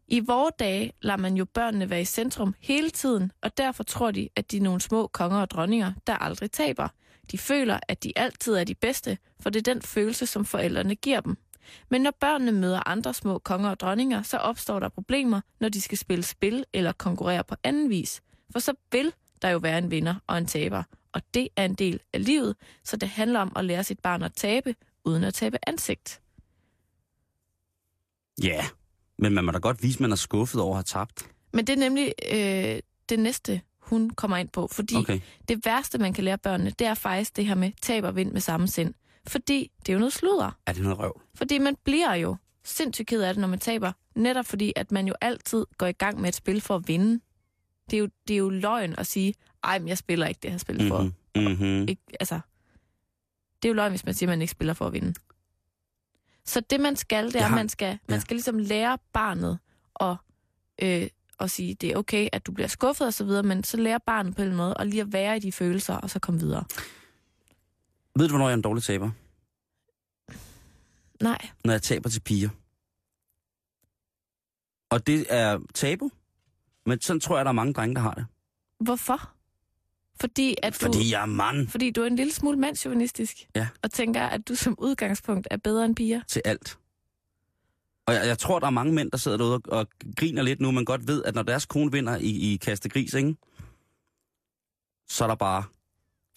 i 0.09 0.21
vore 0.21 0.51
dage 0.59 0.93
lader 1.03 1.17
man 1.17 1.37
jo 1.37 1.45
børnene 1.45 1.91
være 1.91 2.01
i 2.01 2.05
centrum 2.05 2.55
hele 2.61 2.91
tiden, 2.91 3.33
og 3.43 3.57
derfor 3.57 3.83
tror 3.83 4.11
de, 4.11 4.29
at 4.37 4.51
de 4.51 4.57
er 4.57 4.61
nogle 4.61 4.81
små 4.81 5.07
konger 5.07 5.41
og 5.41 5.51
dronninger, 5.51 5.93
der 6.07 6.15
aldrig 6.17 6.51
taber. 6.51 6.89
De 7.31 7.39
føler, 7.39 7.79
at 7.89 8.03
de 8.05 8.13
altid 8.17 8.55
er 8.55 8.65
de 8.65 8.75
bedste, 8.75 9.19
for 9.41 9.51
det 9.51 9.69
er 9.69 9.75
den 9.75 9.83
følelse, 9.83 10.27
som 10.27 10.45
forældrene 10.45 10.95
giver 10.95 11.21
dem. 11.21 11.37
Men 11.91 12.01
når 12.01 12.13
børnene 12.21 12.53
møder 12.53 12.89
andre 12.89 13.15
små 13.15 13.39
konger 13.39 13.71
og 13.71 13.81
dronninger, 13.81 14.23
så 14.23 14.37
opstår 14.37 14.81
der 14.81 14.89
problemer, 14.89 15.41
når 15.61 15.69
de 15.69 15.81
skal 15.81 15.99
spille 15.99 16.23
spil 16.25 16.65
eller 16.73 16.93
konkurrere 16.93 17.45
på 17.45 17.55
anden 17.65 17.91
vis. 17.91 18.23
For 18.53 18.59
så 18.59 18.75
vil 18.93 19.13
der 19.43 19.49
jo 19.49 19.59
være 19.59 19.79
en 19.79 19.91
vinder 19.91 20.15
og 20.27 20.39
en 20.39 20.47
taber, 20.47 20.83
og 21.13 21.23
det 21.35 21.49
er 21.57 21.65
en 21.65 21.75
del 21.75 22.01
af 22.13 22.25
livet, 22.25 22.57
så 22.85 22.97
det 22.97 23.09
handler 23.09 23.41
om 23.41 23.53
at 23.57 23.65
lære 23.65 23.85
sit 23.85 23.99
barn 24.01 24.23
at 24.23 24.33
tabe, 24.33 24.75
uden 25.05 25.25
at 25.25 25.35
tabe 25.35 25.59
ansigt. 25.67 26.21
Ja, 28.43 28.65
men 29.19 29.35
man 29.35 29.45
må 29.45 29.53
da 29.53 29.59
godt 29.59 29.83
vise, 29.83 29.97
at 29.97 30.01
man 30.01 30.13
er 30.13 30.17
skuffet 30.17 30.61
over 30.61 30.73
at 30.73 30.77
have 30.77 31.05
tabt. 31.05 31.27
Men 31.53 31.67
det 31.67 31.73
er 31.73 31.77
nemlig 31.79 32.13
øh, 32.33 32.81
det 33.09 33.19
næste, 33.19 33.61
hun 33.79 34.11
kommer 34.11 34.37
ind 34.37 34.49
på, 34.49 34.67
fordi 34.73 34.95
Okay. 34.97 35.21
det 35.49 35.67
værste, 35.67 35.99
man 35.99 36.13
kan 36.13 36.25
lære 36.25 36.39
børnene, 36.39 36.71
det 36.71 36.87
er 36.87 36.95
faktisk 36.95 37.37
det 37.37 37.47
her 37.47 37.55
med 37.55 37.73
tab 37.83 38.05
og 38.05 38.17
vind 38.17 38.33
med 38.33 38.41
samme 38.41 38.69
sind. 38.69 38.95
Fordi 39.27 39.71
det 39.81 39.89
er 39.89 39.93
jo 39.93 39.99
noget 39.99 40.13
sludder. 40.13 40.59
Er 40.67 40.73
det 40.73 40.83
noget 40.83 40.99
røv? 40.99 41.21
Fordi 41.35 41.59
man 41.59 41.77
bliver 41.85 42.15
jo 42.15 42.37
sindssygt 42.65 43.09
ked 43.09 43.23
af 43.23 43.35
det, 43.35 43.41
når 43.41 43.49
man 43.49 43.59
taber. 43.59 43.93
Netop 44.15 44.47
fordi, 44.47 44.73
at 44.77 44.93
man 44.93 45.07
jo 45.09 45.15
altid 45.21 45.67
går 45.79 45.87
i 45.87 45.93
gang 45.93 46.21
med 46.21 46.29
et 46.29 46.35
spil 46.35 46.61
for 46.61 46.77
at 46.77 46.89
vinde. 46.89 47.21
Det 47.91 47.97
er 47.97 48.01
jo, 48.01 48.09
det 48.29 48.35
er 48.35 48.39
jo 48.39 48.49
løgn 48.49 48.95
at 48.99 49.07
sige, 49.07 49.35
ej, 49.65 49.79
men 49.79 49.89
jeg 49.89 49.99
spiller 49.99 50.27
ikke 50.27 50.39
det 50.43 50.51
her 50.51 50.59
spil 50.59 50.89
for. 50.89 51.03
Mm-hmm. 51.03 51.43
Mm-hmm. 51.53 51.89
Ikke, 51.89 52.03
altså, 52.21 52.41
det 53.63 53.69
er 53.69 53.71
jo 53.71 53.75
løgn, 53.75 53.93
hvis 53.93 54.05
man 54.05 54.15
siger, 54.15 54.29
at 54.29 54.33
man 54.33 54.41
ikke 54.43 54.51
spiller 54.53 54.75
for 54.75 54.87
at 54.87 54.93
vinde. 54.93 55.15
Så 56.45 56.61
det, 56.61 56.81
man 56.81 56.97
skal, 56.97 57.27
det 57.27 57.37
er, 57.37 57.41
at 57.45 57.49
har- 57.49 57.57
man 57.57 57.69
skal, 57.69 57.99
man 58.09 58.21
skal 58.21 58.35
ligesom 58.35 58.59
lære 58.59 58.99
barnet 59.13 59.59
at, 60.01 60.17
øh, 60.83 61.09
at 61.41 61.51
sige, 61.51 61.75
det 61.75 61.93
er 61.93 61.97
okay, 61.97 62.29
at 62.33 62.47
du 62.47 62.53
bliver 62.53 62.69
skuffet 62.69 63.07
og 63.07 63.15
så 63.15 63.25
videre, 63.25 63.43
men 63.43 63.65
så 63.65 63.77
lærer 63.77 63.99
barnet 63.99 64.37
på 64.37 64.43
en 64.43 64.57
måde 64.57 64.75
at 64.79 64.87
lige 64.87 65.01
at 65.01 65.13
være 65.13 65.37
i 65.37 65.41
de 65.41 65.53
følelser, 65.53 65.95
og 65.95 66.11
så 66.11 66.19
komme 66.19 66.41
videre. 66.41 66.65
Ved 68.17 68.29
du, 68.29 68.33
hvornår 68.33 68.47
jeg 68.49 68.53
er 68.53 68.57
en 68.57 68.63
dårlig 68.63 68.83
taber? 68.83 69.11
Nej, 71.23 71.49
Når 71.65 71.73
jeg 71.73 71.83
taber 71.83 72.09
til 72.11 72.21
piger. 72.21 72.49
Og 74.91 75.07
det 75.07 75.27
er 75.29 75.59
tabu. 75.75 76.11
Men 76.87 77.01
sådan 77.01 77.21
tror 77.21 77.37
jeg, 77.37 77.45
der 77.45 77.49
er 77.49 77.53
mange 77.53 77.73
drenge, 77.73 77.95
der 77.95 78.01
har 78.01 78.15
det. 78.15 78.27
hvorfor? 78.81 79.31
Fordi, 80.21 80.57
at 80.63 80.73
du, 80.75 80.79
Fordi 80.79 81.11
jeg 81.13 81.23
er 81.23 81.27
mand 81.27 81.69
fordi 81.69 81.91
du 81.91 82.03
er 82.03 82.07
en 82.07 82.17
lille 82.17 82.33
smule 82.33 82.59
mandsjuvenistisk. 82.59 83.49
Ja. 83.55 83.69
Og 83.83 83.91
tænker, 83.91 84.23
at 84.23 84.49
du 84.49 84.55
som 84.55 84.75
udgangspunkt 84.79 85.49
er 85.51 85.57
bedre 85.57 85.85
end 85.85 85.97
piger. 85.97 86.21
til 86.29 86.43
alt. 86.45 86.79
Og 88.07 88.15
jeg, 88.15 88.27
jeg 88.27 88.39
tror, 88.39 88.59
der 88.59 88.67
er 88.67 88.71
mange 88.71 88.93
mænd, 88.93 89.11
der 89.11 89.17
sidder 89.19 89.37
derude 89.37 89.55
og, 89.55 89.63
og 89.67 89.87
griner 90.17 90.43
lidt 90.43 90.61
nu, 90.61 90.71
men 90.71 90.85
godt 90.85 91.07
ved, 91.07 91.25
at 91.25 91.35
når 91.35 91.43
deres 91.43 91.67
kone 91.67 91.93
vinder 91.93 92.17
i, 92.17 92.53
i 92.53 92.57
kaste 92.57 92.89
gris, 92.89 93.15
ikke? 93.15 93.37
så 95.09 95.25
er 95.25 95.29
der 95.29 95.35
bare 95.35 95.65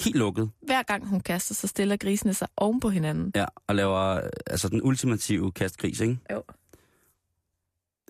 helt 0.04 0.16
lukket. 0.16 0.52
Hver 0.62 0.84
gang 0.84 1.08
hun 1.08 1.20
kaster, 1.20 1.56
så 1.56 1.68
stiller 1.68 1.98
grisene 1.98 2.34
sig 2.34 2.48
oven 2.58 2.80
på 2.80 2.90
hinanden. 2.90 3.32
Ja, 3.36 3.46
og 3.68 3.76
laver 3.76 4.30
altså 4.48 4.70
den 4.70 4.82
ultimative 4.84 5.52
kastgris, 5.52 6.00
ikke? 6.00 6.18
Jo. 6.32 6.44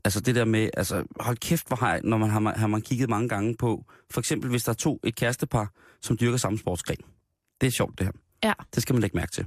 Altså 0.05 0.19
det 0.19 0.35
der 0.35 0.45
med, 0.45 0.69
altså 0.73 1.05
hold 1.19 1.37
kæft, 1.37 1.67
hvor 1.67 1.75
har, 1.75 1.91
jeg, 1.91 2.01
når 2.03 2.17
man 2.17 2.29
har, 2.29 2.53
har 2.57 2.67
man 2.67 2.81
kigget 2.81 3.09
mange 3.09 3.29
gange 3.29 3.55
på, 3.55 3.85
for 4.11 4.21
eksempel 4.21 4.49
hvis 4.49 4.63
der 4.63 4.69
er 4.69 4.75
to, 4.75 4.99
et 5.03 5.15
kærestepar, 5.15 5.71
som 6.01 6.17
dyrker 6.17 6.37
samme 6.37 6.59
sportsgren. 6.59 6.97
Det 7.61 7.67
er 7.67 7.71
sjovt 7.71 7.99
det 7.99 8.05
her. 8.05 8.11
Ja. 8.43 8.53
Det 8.75 8.83
skal 8.83 8.93
man 8.93 9.01
lægge 9.01 9.17
mærke 9.17 9.31
til. 9.31 9.45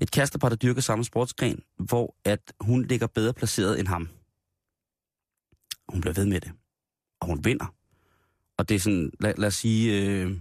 Et 0.00 0.10
kærestepar, 0.10 0.48
der 0.48 0.56
dyrker 0.56 0.80
samme 0.80 1.04
sportsgren, 1.04 1.62
hvor 1.78 2.16
at 2.24 2.52
hun 2.60 2.82
ligger 2.82 3.06
bedre 3.06 3.32
placeret 3.32 3.80
end 3.80 3.88
ham. 3.88 4.08
Hun 5.88 6.00
bliver 6.00 6.14
ved 6.14 6.26
med 6.26 6.40
det. 6.40 6.52
Og 7.20 7.26
hun 7.26 7.44
vinder. 7.44 7.74
Og 8.58 8.68
det 8.68 8.74
er 8.74 8.78
sådan, 8.78 9.12
lad, 9.20 9.34
lad 9.36 9.48
os 9.48 9.54
sige, 9.54 10.02
øh, 10.02 10.36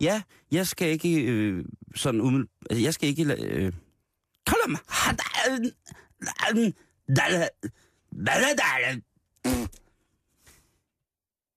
ja, 0.00 0.22
jeg 0.52 0.66
skal 0.66 0.88
ikke 0.88 1.22
øh, 1.24 1.64
sådan 1.96 2.20
umiddelbart, 2.20 2.66
altså 2.70 2.82
jeg 2.84 2.94
skal 2.94 3.08
ikke, 3.08 3.24
øh, 3.24 3.72
Kolum, 4.46 4.76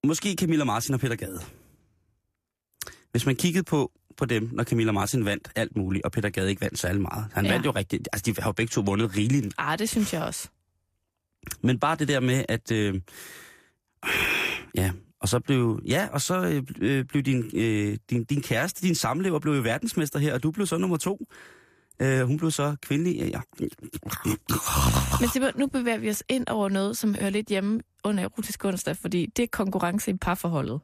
Måske 0.07 0.35
Camilla 0.39 0.63
Martin 0.63 0.93
og 0.93 0.99
Peter 0.99 1.15
Gade. 1.15 1.41
Hvis 3.11 3.25
man 3.25 3.35
kiggede 3.35 3.63
på, 3.63 3.91
på 4.17 4.25
dem, 4.25 4.49
når 4.53 4.63
Camilla 4.63 4.91
Martin 4.91 5.25
vandt 5.25 5.51
alt 5.55 5.77
muligt, 5.77 6.05
og 6.05 6.11
Peter 6.11 6.29
Gade 6.29 6.49
ikke 6.49 6.61
vandt 6.61 6.79
særlig 6.79 7.01
meget. 7.01 7.25
Han 7.33 7.45
Ja. 7.45 7.51
vandt 7.51 7.65
jo 7.65 7.71
rigtig... 7.71 7.99
Altså, 8.13 8.23
de 8.31 8.41
har 8.41 8.49
jo 8.49 8.53
begge 8.53 8.69
to 8.69 8.81
vundet 8.81 9.17
rigeligt. 9.17 9.53
Ah, 9.57 9.79
det 9.79 9.89
synes 9.89 10.13
jeg 10.13 10.23
også. 10.23 10.49
Men 11.61 11.79
bare 11.79 11.95
det 11.95 12.07
der 12.07 12.19
med, 12.19 12.45
at... 12.49 12.71
Øh, 12.71 13.01
ja, 14.75 14.91
og 15.21 15.29
så 15.29 15.39
blev... 15.39 15.81
Ja, 15.87 16.07
og 16.11 16.21
så 16.21 16.45
øh, 16.47 16.63
øh, 16.81 17.05
blev 17.05 17.23
din, 17.23 17.49
øh, 17.53 17.97
din, 18.09 18.23
din 18.23 18.41
kæreste, 18.41 18.87
din 18.87 18.95
samlever, 18.95 19.39
blev 19.39 19.53
jo 19.53 19.61
verdensmester 19.61 20.19
her, 20.19 20.33
og 20.33 20.43
du 20.43 20.51
blev 20.51 20.67
så 20.67 20.77
nummer 20.77 20.97
to. 20.97 21.27
Øh, 21.99 22.21
hun 22.21 22.37
blev 22.37 22.51
så 22.51 22.75
kvindelig. 22.81 23.15
Ja. 23.31 23.41
Men 25.19 25.29
Simon, 25.33 25.51
nu 25.55 25.67
bevæger 25.67 25.97
vi 25.97 26.09
os 26.09 26.23
ind 26.29 26.47
over 26.47 26.69
noget, 26.69 26.97
som 26.97 27.15
hører 27.15 27.29
lidt 27.29 27.47
hjemme 27.47 27.81
under 28.03 28.23
erotisk 28.23 28.65
onsdag, 28.65 28.97
fordi 28.97 29.25
det 29.25 29.43
er 29.43 29.47
konkurrence 29.51 30.11
i 30.11 30.17
parforholdet. 30.17 30.79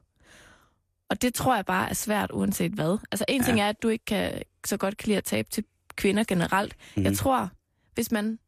Og 1.09 1.21
det 1.21 1.33
tror 1.33 1.55
jeg 1.55 1.65
bare 1.65 1.89
er 1.89 1.93
svært, 1.93 2.31
uanset 2.33 2.71
hvad. 2.71 2.97
Altså 3.11 3.25
en 3.27 3.41
ja. 3.41 3.45
ting 3.47 3.59
er, 3.61 3.69
at 3.69 3.83
du 3.83 3.87
ikke 3.87 4.05
kan 4.05 4.41
så 4.65 4.77
godt 4.77 4.97
kan 4.97 5.07
lide 5.07 5.17
at 5.17 5.23
tabe 5.23 5.49
til 5.51 5.63
kvinder 5.95 6.23
generelt. 6.23 6.75
Mm. 6.95 7.03
Jeg 7.03 7.09
Mhm. 7.09 7.17
tror, 7.17 7.49
hvis 7.93 8.11
man 8.11 8.39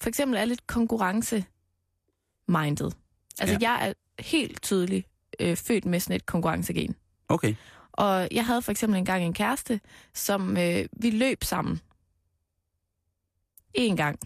for 0.00 0.08
eksempel 0.08 0.38
er 0.38 0.44
lidt 0.44 0.66
konkurrence-minded. 0.66 2.90
Altså 3.38 3.58
ja. 3.60 3.70
Jeg 3.70 3.88
er 3.88 3.92
helt 4.22 4.62
tydeligt 4.62 5.06
øh, 5.40 5.56
født 5.56 5.84
med 5.84 6.00
sådan 6.00 6.16
et 6.16 6.26
konkurrencegen. 6.26 6.96
Okay. 7.28 7.54
Og 7.92 8.28
jeg 8.30 8.46
havde 8.46 8.62
for 8.62 8.70
eksempel 8.70 8.98
engang 8.98 9.24
en 9.24 9.34
kæreste, 9.34 9.80
som 10.14 10.56
øh, 10.56 10.84
vi 10.92 11.10
løb 11.10 11.44
sammen. 11.44 11.80
En 13.74 13.96
gang. 13.96 14.18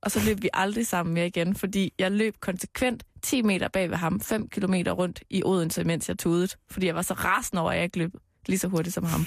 Og 0.00 0.10
så 0.10 0.20
løb 0.24 0.42
vi 0.42 0.48
aldrig 0.54 0.86
sammen 0.86 1.14
mere 1.14 1.26
igen, 1.26 1.54
fordi 1.54 1.92
jeg 1.98 2.12
løb 2.12 2.36
konsekvent 2.40 3.04
10 3.22 3.42
meter 3.42 3.68
bag 3.68 3.90
ved 3.90 3.96
ham, 3.96 4.20
5 4.20 4.48
kilometer 4.48 4.92
rundt 4.92 5.22
i 5.30 5.42
Odense, 5.44 5.84
mens 5.84 6.08
jeg 6.08 6.18
tudede. 6.18 6.48
Fordi 6.70 6.86
jeg 6.86 6.94
var 6.94 7.02
så 7.02 7.14
rasende 7.14 7.62
over, 7.62 7.70
at 7.70 7.76
jeg 7.76 7.84
ikke 7.84 7.98
løb 7.98 8.14
lige 8.46 8.58
så 8.58 8.68
hurtigt 8.68 8.94
som 8.94 9.04
ham. 9.04 9.20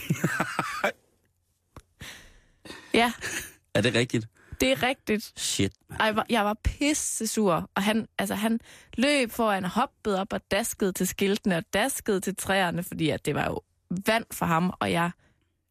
ja, 2.93 3.13
Er 3.73 3.81
det 3.81 3.93
rigtigt? 3.95 4.27
Det 4.59 4.71
er 4.71 4.83
rigtigt. 4.83 5.33
Shit, 5.39 5.73
man. 5.89 5.97
Ej, 5.99 6.23
jeg 6.29 6.45
var- 6.45 6.57
pisse 6.63 7.27
sur, 7.27 7.69
og 7.75 7.83
han, 7.83 8.07
altså, 8.17 8.35
han 8.35 8.59
løb 8.97 9.31
foran, 9.31 9.63
hoppede 9.63 10.21
op 10.21 10.33
og 10.33 10.41
daskede 10.51 10.91
til 10.91 11.07
skiltene 11.07 11.57
og 11.57 11.63
daskede 11.73 12.19
til 12.19 12.35
træerne, 12.35 12.83
fordi 12.83 13.09
at 13.09 13.25
det 13.25 13.35
var 13.35 13.45
jo 13.45 13.59
vand 14.05 14.25
for 14.31 14.45
ham, 14.45 14.73
og 14.79 14.91
jeg 14.91 15.11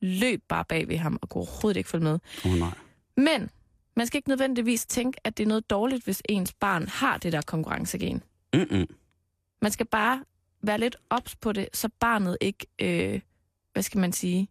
løb 0.01 0.43
bare 0.49 0.65
bag 0.65 0.89
ved 0.89 0.97
ham 0.97 1.19
og 1.23 1.29
kunne 1.29 1.43
overhovedet 1.43 1.77
ikke 1.79 1.91
følge 1.91 2.05
med. 2.05 2.19
Oh, 2.45 2.51
nej. 2.53 2.71
Men 3.17 3.51
man 3.97 4.07
skal 4.07 4.19
ikke 4.19 4.29
nødvendigvis 4.29 4.87
tænke, 4.87 5.21
at 5.25 5.37
det 5.37 5.43
er 5.45 5.49
noget 5.49 5.71
dårligt, 5.71 6.05
hvis 6.05 6.23
ens 6.29 6.53
barn 6.53 6.89
har 6.89 7.19
det 7.19 7.33
der 7.33 7.43
konkurrencegen. 7.43 8.23
Mm-mm. 8.55 8.87
Man 9.63 9.73
skal 9.73 9.87
bare 9.87 10.25
være 10.63 10.79
lidt 10.79 10.97
ops 11.11 11.37
på 11.37 11.53
det, 11.53 11.69
så 11.75 11.89
barnet 12.01 12.37
ikke, 12.41 12.67
øh, 12.79 13.21
hvad 13.73 13.83
skal 13.83 14.01
man 14.01 14.13
sige, 14.13 14.49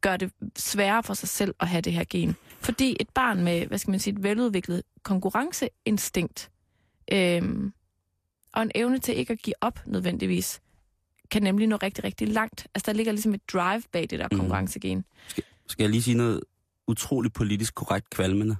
gør 0.00 0.16
det 0.16 0.32
sværere 0.56 1.02
for 1.02 1.14
sig 1.14 1.28
selv 1.28 1.54
at 1.60 1.68
have 1.68 1.80
det 1.80 1.92
her 1.92 2.04
gen. 2.10 2.36
Fordi 2.60 2.96
et 3.00 3.08
barn 3.10 3.44
med, 3.44 3.66
hvad 3.66 3.78
skal 3.78 3.90
man 3.90 4.00
sige, 4.00 4.14
et 4.14 4.22
veludviklet 4.22 4.82
konkurrenceinstinkt, 5.02 6.50
øh, 7.12 7.70
og 8.52 8.62
en 8.62 8.70
evne 8.74 8.98
til 8.98 9.16
ikke 9.16 9.32
at 9.32 9.38
give 9.38 9.54
op 9.60 9.80
nødvendigvis, 9.86 10.60
kan 11.30 11.42
nemlig 11.42 11.66
nå 11.66 11.76
rigtig, 11.76 12.04
rigtig 12.04 12.28
langt. 12.28 12.66
Altså 12.74 12.86
der 12.86 12.96
ligger 12.96 13.12
ligesom 13.12 13.34
et 13.34 13.48
drive 13.52 13.82
bag 13.92 14.02
det 14.10 14.18
der 14.18 14.28
Mhm. 14.30 14.38
konkurrencegen. 14.38 15.04
Skal 15.66 15.82
jeg 15.84 15.90
lige 15.90 16.02
sige 16.02 16.16
noget 16.16 16.40
utroligt 16.86 17.34
politisk 17.34 17.74
korrekt 17.74 18.10
kvalmende? 18.10 18.56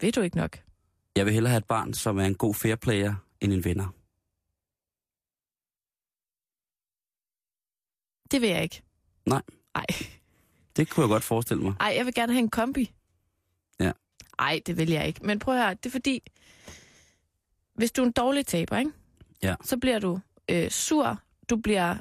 Ved 0.00 0.12
du 0.12 0.20
ikke 0.20 0.36
nok? 0.36 0.58
Jeg 1.16 1.26
vil 1.26 1.34
hellere 1.34 1.50
have 1.50 1.58
et 1.58 1.64
barn, 1.64 1.94
som 1.94 2.18
er 2.18 2.24
en 2.24 2.34
god 2.34 2.54
fair 2.54 2.74
player, 2.76 3.14
end 3.40 3.52
en 3.52 3.64
vinder. 3.64 3.86
Det 8.30 8.40
vil 8.40 8.48
jeg 8.48 8.62
ikke. 8.62 8.82
Nej. 9.26 9.42
Ej. 9.74 9.84
Det 10.76 10.88
kunne 10.90 11.02
jeg 11.02 11.08
godt 11.08 11.22
forestille 11.24 11.62
mig. 11.62 11.74
Ej, 11.80 11.92
jeg 11.96 12.06
vil 12.06 12.14
gerne 12.14 12.32
have 12.32 12.42
en 12.42 12.50
kombi. 12.50 12.92
Ja. 13.80 13.92
Ej, 14.38 14.60
det 14.66 14.78
vil 14.78 14.90
jeg 14.90 15.06
ikke. 15.06 15.20
Men 15.26 15.38
prøv 15.38 15.54
at 15.54 15.62
høre, 15.62 15.74
det 15.74 15.86
er 15.86 15.90
fordi, 15.90 16.22
hvis 17.74 17.92
du 17.92 18.02
er 18.02 18.06
en 18.06 18.12
dårlig 18.12 18.46
taber, 18.46 18.78
ikke? 18.78 18.90
Ja. 19.42 19.54
så 19.64 19.76
bliver 19.76 19.98
du 19.98 20.20
øh, 20.50 20.70
sur, 20.70 21.22
du 21.50 21.56
bliver, 21.56 21.96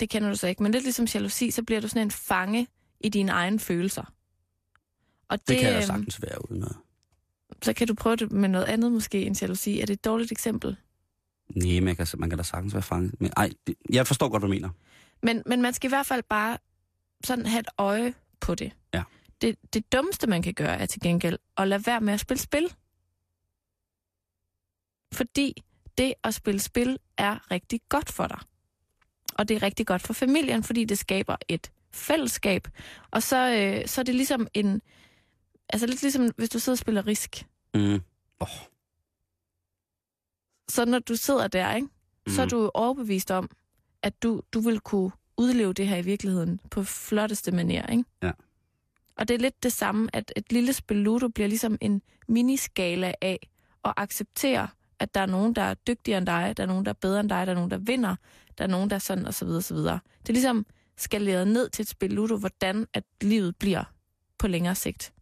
det 0.00 0.10
kender 0.10 0.28
du 0.28 0.36
så 0.36 0.46
ikke, 0.46 0.62
men 0.62 0.72
lidt 0.72 0.84
ligesom 0.84 1.06
jalousi, 1.14 1.50
så 1.50 1.62
bliver 1.62 1.80
du 1.80 1.88
sådan 1.88 2.02
en 2.02 2.10
fange 2.10 2.66
i 3.00 3.08
dine 3.08 3.32
egne 3.32 3.58
følelser. 3.58 4.12
Og 5.28 5.38
Det, 5.38 5.48
det 5.48 5.58
kan 5.58 5.68
der 5.68 5.76
øhm, 5.76 5.86
sagtens 5.86 6.22
være 6.22 6.50
uden 6.50 6.60
noget. 6.60 6.76
Så 7.62 7.72
kan 7.72 7.86
du 7.86 7.94
prøve 7.94 8.16
det 8.16 8.32
med 8.32 8.48
noget 8.48 8.64
andet 8.64 8.92
måske 8.92 9.22
end 9.22 9.40
jalousi. 9.42 9.80
Er 9.80 9.86
det 9.86 9.92
et 9.92 10.04
dårligt 10.04 10.32
eksempel? 10.32 10.76
Nej, 11.48 11.80
man 11.80 11.96
kan, 11.96 12.06
man 12.18 12.30
kan 12.30 12.36
da 12.38 12.42
sagtens 12.44 12.74
være 12.74 12.82
fanget. 12.82 13.20
Men, 13.20 13.30
ej, 13.36 13.50
det, 13.66 13.74
jeg 13.90 14.06
forstår 14.06 14.28
godt, 14.28 14.42
hvad 14.42 14.48
du 14.48 14.54
mener. 14.54 14.68
Men, 15.22 15.42
men 15.46 15.62
man 15.62 15.72
skal 15.72 15.88
i 15.88 15.92
hvert 15.92 16.06
fald 16.06 16.22
bare 16.22 16.58
sådan 17.24 17.46
have 17.46 17.60
et 17.60 17.68
øje 17.78 18.14
på 18.40 18.54
det. 18.54 18.72
Ja. 18.94 19.02
det. 19.40 19.56
Det 19.74 19.92
dummeste, 19.92 20.26
man 20.26 20.42
kan 20.42 20.54
gøre, 20.54 20.76
er 20.78 20.86
til 20.86 21.00
gengæld 21.00 21.38
at 21.56 21.68
lade 21.68 21.86
være 21.86 22.00
med 22.00 22.14
at 22.14 22.20
spille 22.20 22.40
spil. 22.40 22.74
Fordi 25.14 25.62
det 25.98 26.14
at 26.24 26.34
spille 26.34 26.60
spil 26.60 26.98
er 27.16 27.50
rigtig 27.50 27.80
godt 27.88 28.12
for 28.12 28.26
dig. 28.26 28.38
Og 29.38 29.48
det 29.48 29.54
er 29.54 29.62
rigtig 29.62 29.86
godt 29.86 30.02
for 30.02 30.12
familien, 30.12 30.62
fordi 30.62 30.84
det 30.84 30.98
skaber 30.98 31.36
et 31.48 31.72
fællesskab. 31.92 32.68
Og 33.10 33.22
så, 33.22 33.36
øh, 33.50 33.88
så 33.88 34.00
er 34.00 34.04
det 34.04 34.14
ligesom 34.14 34.46
en... 34.54 34.82
Altså 35.68 35.86
lidt 35.86 36.02
ligesom, 36.02 36.30
hvis 36.36 36.48
du 36.48 36.58
sidder 36.58 36.74
og 36.74 36.78
spiller 36.78 37.06
risk. 37.06 37.46
Mm. 37.74 38.00
Oh, 38.40 38.48
Så 40.68 40.84
når 40.84 40.98
du 40.98 41.16
sidder 41.16 41.48
der, 41.48 41.74
ikke, 41.74 41.88
mm. 42.26 42.32
så 42.32 42.42
er 42.42 42.46
Mhm. 42.46 42.50
du 42.50 42.70
overbevist 42.74 43.30
om, 43.30 43.50
at 44.02 44.22
du, 44.22 44.42
du 44.52 44.60
vil 44.60 44.80
kunne 44.80 45.10
udleve 45.36 45.72
det 45.72 45.88
her 45.88 45.96
i 45.96 46.02
virkeligheden 46.02 46.60
på 46.70 46.82
flotteste 46.82 47.52
manier, 47.52 47.86
ikke? 47.86 48.04
Ja. 48.22 48.30
Og 49.16 49.28
det 49.28 49.34
er 49.34 49.38
lidt 49.38 49.62
det 49.62 49.72
samme, 49.72 50.08
at 50.12 50.32
et 50.36 50.52
lille 50.52 50.72
spil 50.72 50.96
Ludo 50.96 51.28
bliver 51.28 51.48
ligesom 51.48 51.78
en 51.80 52.02
miniskala 52.28 53.12
af 53.20 53.48
at 53.84 53.94
acceptere, 53.96 54.68
at 54.98 55.14
der 55.14 55.20
er 55.20 55.26
nogen, 55.26 55.54
der 55.54 55.62
er 55.62 55.74
dygtigere 55.74 56.18
end 56.18 56.26
dig, 56.26 56.54
der 56.56 56.62
er 56.62 56.66
nogen, 56.66 56.84
der 56.84 56.90
er 56.90 56.96
bedre 57.00 57.20
end 57.20 57.28
dig, 57.28 57.46
der 57.46 57.52
er 57.52 57.56
nogen, 57.56 57.70
der 57.70 57.78
vinder, 57.78 58.16
der 58.58 58.64
er 58.64 58.68
nogen, 58.68 58.90
der 58.90 58.96
er 58.96 59.00
sådan, 59.00 59.26
og 59.26 59.34
så 59.34 59.44
videre, 59.44 59.58
og 59.58 59.64
så 59.64 59.74
videre. 59.74 60.00
Det 60.20 60.28
er 60.28 60.32
ligesom 60.32 60.66
skaleret 60.96 61.48
ned 61.48 61.68
til 61.68 61.82
et 61.82 61.88
spil 61.88 62.10
Ludo, 62.10 62.36
hvordan 62.36 62.86
at 62.94 63.04
livet 63.22 63.56
bliver 63.56 63.84
på 64.38 64.48
længere 64.48 64.74
sigt. 64.74 65.12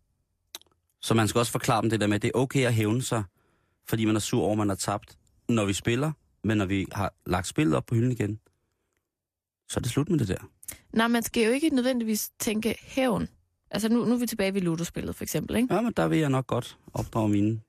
Så 1.01 1.15
man 1.15 1.29
skal 1.29 1.39
også 1.39 1.53
forklare 1.53 1.83
dem 1.83 1.91
det 1.91 2.01
der 2.01 2.07
med, 2.07 2.15
at 2.15 2.23
det 2.23 2.31
er 2.35 2.39
okay 2.39 2.67
at 2.67 2.75
hævne 2.75 3.03
sig, 3.03 3.25
fordi 3.89 4.05
man 4.05 4.17
er 4.17 4.21
sur 4.21 4.43
over, 4.43 4.53
at 4.53 4.59
man 4.59 4.69
har 4.69 4.77
tabt, 4.77 5.19
når 5.49 5.65
vi 5.65 5.73
spiller. 5.73 6.13
Men 6.45 6.59
når 6.59 6.67
vi 6.67 6.87
har 6.93 7.15
lagt 7.27 7.47
spillet 7.47 7.77
op 7.77 7.87
på 7.87 7.95
hylden 7.95 8.13
igen, 8.13 8.41
så 9.71 9.79
er 9.79 9.83
det 9.83 9.91
slut 9.91 10.09
med 10.09 10.19
det 10.19 10.29
der. 10.29 10.51
Nej, 10.93 11.09
man 11.09 11.23
skal 11.23 11.45
jo 11.45 11.51
ikke 11.51 11.69
nødvendigvis 11.71 12.31
tænke 12.39 12.75
hævn. 12.81 13.29
Altså 13.71 13.89
nu, 13.89 14.05
nu 14.05 14.15
er 14.15 14.19
vi 14.19 14.27
tilbage 14.27 14.55
ved 14.55 14.61
Ludo-spillet, 14.61 15.17
for 15.17 15.25
eksempel, 15.25 15.57
ikke? 15.57 15.75
Ja, 15.75 15.81
men 15.81 15.93
der 15.93 16.09
vil 16.09 16.19
jeg 16.19 16.31
nok 16.31 16.47
godt 16.47 16.79
opdrage 16.95 17.29
mine 17.29 17.61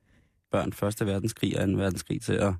børn 0.50 0.72
Første 0.72 1.06
Verdenskrig 1.06 1.60
og 1.60 1.68
2. 1.68 1.72
Verdenskrig 1.74 2.22
til 2.22 2.32
at... 2.32 2.54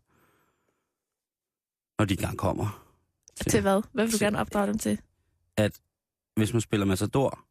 Når 1.99 2.05
de 2.05 2.15
engang 2.15 2.39
kommer. 2.39 2.85
Til 3.51 3.61
hvad? 3.61 3.83
Hvad 3.93 4.05
vil 4.05 4.13
du 4.13 4.19
Til- 4.19 4.25
gerne 4.25 4.39
opdrage 4.39 4.67
dem 4.67 4.79
til? 4.79 5.01
Hvis 6.37 6.53
man 6.53 6.61
spiller 6.61 6.87
Matador, 6.87 7.45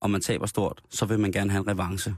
og 0.00 0.10
man 0.10 0.20
taber 0.20 0.46
stort, 0.46 0.82
så 0.90 1.06
vil 1.06 1.20
man 1.20 1.32
gerne 1.32 1.50
have 1.50 1.60
en 1.60 1.68
revanche. 1.68 2.16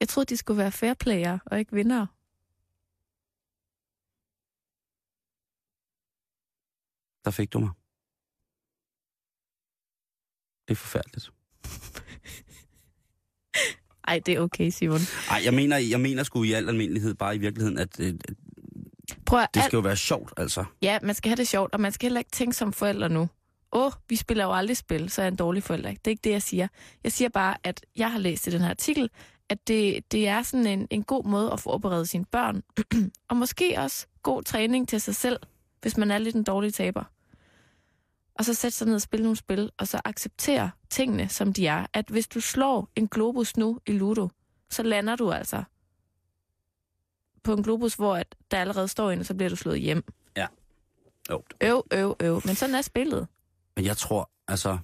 Jeg 0.00 0.08
troede, 0.08 0.26
de 0.28 0.36
skulle 0.36 0.58
være 0.58 0.72
fair 0.72 0.94
player 0.94 1.38
og 1.46 1.58
ikke 1.58 1.72
vindere. 1.72 2.06
Der 7.24 7.30
fik 7.30 7.52
du 7.52 7.58
mig. 7.60 7.70
Det 10.70 10.76
er 10.76 10.78
forfærdeligt. 10.78 11.30
Ej, 14.08 14.20
det 14.26 14.34
er 14.34 14.40
okay, 14.40 14.70
Simon. 14.70 15.00
Ej, 15.30 15.40
jeg 15.44 15.54
mener, 15.54 15.76
jeg 15.76 16.00
mener 16.00 16.22
sgu 16.22 16.42
i 16.42 16.52
al 16.52 16.68
almindelighed 16.68 17.14
bare 17.14 17.36
i 17.36 17.38
virkeligheden, 17.38 17.78
at 17.78 18.00
øh, 18.00 18.14
Prøv 19.26 19.40
at, 19.40 19.48
det 19.54 19.64
skal 19.64 19.76
jo 19.76 19.80
være 19.80 19.96
sjovt, 19.96 20.32
altså. 20.36 20.64
ja, 20.82 20.98
man 21.02 21.14
skal 21.14 21.28
have 21.28 21.36
det 21.36 21.48
sjovt, 21.48 21.74
og 21.74 21.80
man 21.80 21.92
skal 21.92 22.06
heller 22.06 22.20
ikke 22.20 22.30
tænke 22.30 22.56
som 22.56 22.72
forældre 22.72 23.08
nu. 23.08 23.28
Åh, 23.72 23.86
oh, 23.86 23.92
vi 24.08 24.16
spiller 24.16 24.44
jo 24.44 24.52
aldrig 24.52 24.76
spil, 24.76 25.10
så 25.10 25.22
er 25.22 25.24
jeg 25.24 25.30
en 25.30 25.36
dårlig 25.36 25.62
forælder. 25.62 25.90
Det 25.90 26.06
er 26.06 26.10
ikke 26.10 26.24
det, 26.24 26.30
jeg 26.30 26.42
siger. 26.42 26.68
Jeg 27.04 27.12
siger 27.12 27.28
bare, 27.28 27.56
at 27.64 27.86
jeg 27.96 28.12
har 28.12 28.18
læst 28.18 28.46
i 28.46 28.50
den 28.50 28.60
her 28.60 28.70
artikel, 28.70 29.10
at 29.48 29.68
det, 29.68 30.12
det 30.12 30.28
er 30.28 30.42
sådan 30.42 30.66
en, 30.66 30.86
en 30.90 31.02
god 31.02 31.24
måde 31.24 31.52
at 31.52 31.60
forberede 31.60 32.06
sine 32.06 32.24
børn, 32.24 32.62
og 33.30 33.36
måske 33.36 33.74
også 33.78 34.06
god 34.22 34.42
træning 34.42 34.88
til 34.88 35.00
sig 35.00 35.14
selv, 35.14 35.36
hvis 35.82 35.96
man 35.96 36.10
er 36.10 36.18
lidt 36.18 36.36
en 36.36 36.44
dårlig 36.44 36.74
taber. 36.74 37.04
Og 38.40 38.44
så 38.44 38.54
sætte 38.54 38.76
sig 38.76 38.86
ned 38.86 38.94
og 38.94 39.00
spille 39.00 39.22
nogle 39.22 39.36
spil, 39.36 39.70
og 39.78 39.88
så 39.88 40.00
acceptere 40.04 40.70
tingene, 40.90 41.28
som 41.28 41.52
de 41.52 41.66
er. 41.66 41.86
At 41.92 42.08
hvis 42.08 42.28
du 42.28 42.40
slår 42.40 42.90
en 42.96 43.08
globus 43.08 43.56
nu 43.56 43.80
i 43.86 43.92
Ludo, 43.92 44.28
så 44.70 44.82
lander 44.82 45.16
du 45.16 45.32
altså 45.32 45.62
på 47.42 47.52
en 47.52 47.62
globus, 47.62 47.94
hvor 47.94 48.16
at 48.16 48.34
der 48.50 48.60
allerede 48.60 48.88
står 48.88 49.10
en, 49.10 49.18
og 49.18 49.26
så 49.26 49.34
bliver 49.34 49.48
du 49.48 49.56
slået 49.56 49.80
hjem. 49.80 50.04
Jo. 51.30 51.42
Øv, 51.60 51.86
øv, 51.92 52.16
øv. 52.20 52.42
Men 52.44 52.54
sådan 52.54 52.74
er 52.74 52.82
spillet. 52.82 53.28
Men 53.76 53.84
jeg 53.84 53.96
tror, 53.96 54.30
altså... 54.48 54.78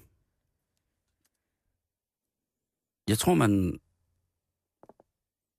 Jeg 3.09 3.19
tror, 3.19 3.35
man... 3.35 3.81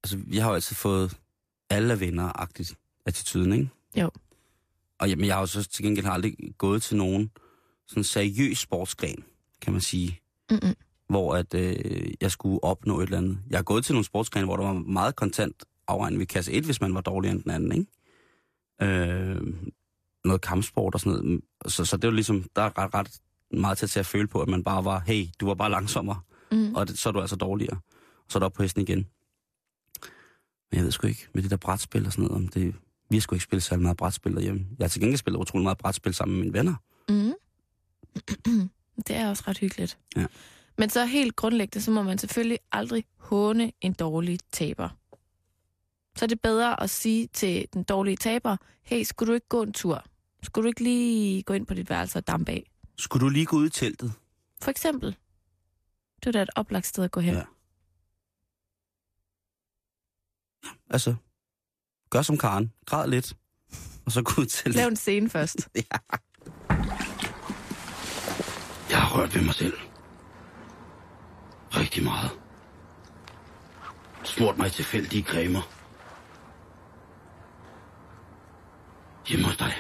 Altså, 0.04 0.20
jeg 0.32 0.44
har 0.44 0.50
jo 0.50 0.56
altid 0.56 0.76
fået 0.76 1.18
alle 1.70 1.94
er 1.94 1.98
venner-agtigt 1.98 2.76
attituden, 3.06 3.54
ikke? 3.54 3.70
Jo. 3.96 4.12
Og 5.00 5.10
jamen, 5.10 5.26
jeg 5.26 5.36
har 5.36 5.40
jo 5.40 5.48
så 5.48 5.64
til 5.64 5.86
gengæld 5.86 6.06
aldrig 6.06 6.38
gået 6.58 6.84
til 6.84 6.98
nogen 6.98 7.32
sådan 7.88 8.04
seriøs 8.04 8.58
sportsgren, 8.58 9.24
kan 9.62 9.74
man 9.74 9.82
sige, 9.82 10.20
Mm-mm. 10.52 10.76
hvor 11.10 11.36
at 11.36 11.54
øh, 11.54 12.14
jeg 12.22 12.32
skulle 12.32 12.64
opnå 12.64 13.00
et 13.00 13.04
eller 13.04 13.18
andet. 13.18 13.40
Jeg 13.50 13.58
har 13.58 13.64
gået 13.64 13.86
til 13.86 13.94
nogle 13.94 14.06
sportsgrene, 14.06 14.46
hvor 14.46 14.58
der 14.58 14.64
var 14.64 14.74
meget 14.74 15.16
kontant 15.16 15.64
afregning 15.88 16.20
ved 16.20 16.28
kasse 16.28 16.52
1, 16.52 16.64
hvis 16.66 16.82
man 16.82 16.94
var 16.94 17.02
dårligere 17.02 17.36
end 17.36 17.44
den 17.44 17.52
anden, 17.52 17.72
ikke? 17.72 17.86
Øh, 18.82 19.42
noget 20.26 20.42
kampsport 20.42 20.94
og 20.94 21.00
sådan 21.00 21.20
noget. 21.20 21.42
Så, 21.68 21.86
så 21.86 21.98
det 21.98 22.08
var 22.08 22.14
ligesom, 22.14 22.46
der 22.56 22.62
er 22.62 22.78
ret, 22.78 22.94
ret 22.94 23.10
meget 23.52 23.78
til 23.78 24.00
at 24.00 24.06
føle 24.06 24.28
på, 24.28 24.42
at 24.42 24.48
man 24.48 24.64
bare 24.64 24.86
var, 24.86 25.00
hey, 25.08 25.26
du 25.40 25.46
var 25.46 25.54
bare 25.54 25.72
langsommere, 25.72 26.20
Mm. 26.52 26.76
og 26.76 26.88
det, 26.88 26.98
så 26.98 27.10
er 27.10 27.14
du 27.14 27.22
altså 27.22 27.36
dårligere. 27.36 27.78
Og 28.26 28.26
så 28.32 28.38
er 28.38 28.40
du 28.40 28.46
oppe 28.46 28.56
på 28.58 28.64
hesten 28.64 28.82
igen. 28.82 28.98
Men 30.72 30.78
jeg 30.78 30.84
ved 30.84 30.92
sgu 30.92 31.08
ikke, 31.08 31.28
med 31.34 31.44
det 31.44 31.52
der 31.52 31.58
brætspil 31.58 32.06
og 32.06 32.12
sådan 32.12 32.24
noget, 32.26 32.36
om 32.44 32.48
det, 32.48 32.76
vi 33.10 33.16
har 33.16 33.22
sgu 33.22 33.36
ikke 33.36 33.44
spillet 33.44 33.64
særlig 33.64 33.82
meget 33.84 33.98
brætspil 33.98 34.34
derhjemme. 34.36 34.68
Jeg 34.80 34.84
har 34.86 34.90
til 34.90 35.02
gengæld 35.02 35.18
spillet 35.18 35.40
utrolig 35.40 35.64
meget 35.64 35.78
brætspil 35.78 36.14
sammen 36.14 36.38
med 36.38 36.44
mine 36.46 36.54
venner. 36.58 36.76
Mm. 37.10 37.34
Det 39.08 39.16
er 39.16 39.30
også 39.30 39.44
ret 39.48 39.58
hyggeligt. 39.58 39.98
Ja. 40.16 40.26
Men 40.78 40.90
så 40.90 41.06
helt 41.06 41.36
grundlæggende, 41.36 41.86
så 41.86 41.92
må 41.92 42.04
man 42.04 42.18
selvfølgelig 42.18 42.60
aldrig 42.72 43.06
håne 43.18 43.72
en 43.82 43.94
dårlig 43.94 44.40
taber. 44.52 44.90
Så 46.16 46.26
er 46.26 46.28
det 46.28 46.42
bedre 46.42 46.84
at 46.84 46.90
sige 46.90 47.28
til 47.28 47.68
den 47.74 47.84
dårlige 47.84 48.18
taber, 48.18 48.58
hey, 48.84 49.04
skulle 49.04 49.28
du 49.28 49.34
ikke 49.34 49.48
gå 49.48 49.64
en 49.64 49.74
tur? 49.74 50.04
Skulle 50.44 50.64
du 50.64 50.68
ikke 50.68 50.84
lige 50.84 51.44
gå 51.44 51.54
ind 51.54 51.66
på 51.66 51.74
dit 51.74 51.90
værelse 51.90 52.18
og 52.20 52.28
dampe 52.28 52.52
af? 52.52 52.72
Skulle 52.98 53.26
du 53.26 53.30
lige 53.30 53.46
gå 53.46 53.58
ud 53.58 53.68
i 53.68 53.70
teltet? 53.70 54.14
For 54.62 54.72
eksempel. 54.72 55.16
Det 56.20 56.28
er 56.28 56.32
da 56.32 56.42
et 56.42 56.50
oplagt 56.56 56.86
sted 56.86 57.04
at 57.04 57.12
gå 57.12 57.20
hen. 57.20 57.34
Ja. 57.34 57.44
Altså, 60.90 61.16
gør 62.10 62.22
som 62.22 62.38
Karen. 62.38 62.74
Græd 62.86 63.10
lidt. 63.10 63.38
Og 64.06 64.12
så 64.12 64.22
gå 64.22 64.42
ud 64.42 64.46
teltet. 64.46 64.76
Lav 64.76 64.88
en 64.88 64.96
scene 64.96 65.30
først. 65.30 65.70
Ja. 65.76 65.98
Rørt 69.18 69.36
ved 69.36 69.42
mig 69.42 69.54
selv. 69.54 69.74
Rigtig 71.72 72.04
meget. 72.04 72.32
Smurt 74.24 74.58
mig 74.58 74.68
i 74.68 74.70
tilfældige 74.70 75.24
cremer. 75.24 75.62
Hjemme 79.28 79.46
hos 79.46 79.58
dig. 79.58 79.74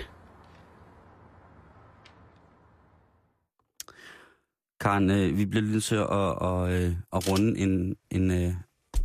Karen, 4.79 5.09
øh, 5.09 5.37
vi 5.37 5.45
bliver 5.45 5.61
lidt 5.61 5.71
nødt 5.71 5.83
til 5.83 5.95
at, 5.95 6.09
at, 6.11 6.35
at, 6.41 6.69
øh, 6.69 6.95
at 7.13 7.31
runde 7.31 7.59
en, 7.59 7.95
en, 8.09 8.31
øh, 8.31 8.53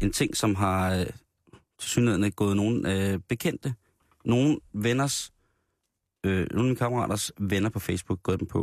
en 0.00 0.12
ting, 0.12 0.36
som 0.36 0.54
har 0.54 0.94
øh, 0.94 1.06
til 1.78 1.90
synligheden 1.90 2.32
gået 2.32 2.56
nogen 2.56 2.86
øh, 2.86 3.18
bekendte, 3.28 3.74
nogen 4.24 4.60
venners 4.72 5.31
øh, 6.24 6.36
nogle 6.50 6.58
af 6.60 6.64
mine 6.64 6.76
kammeraters 6.76 7.32
venner 7.38 7.68
på 7.70 7.78
Facebook 7.78 8.22
gået 8.22 8.40
den 8.40 8.48
på. 8.48 8.58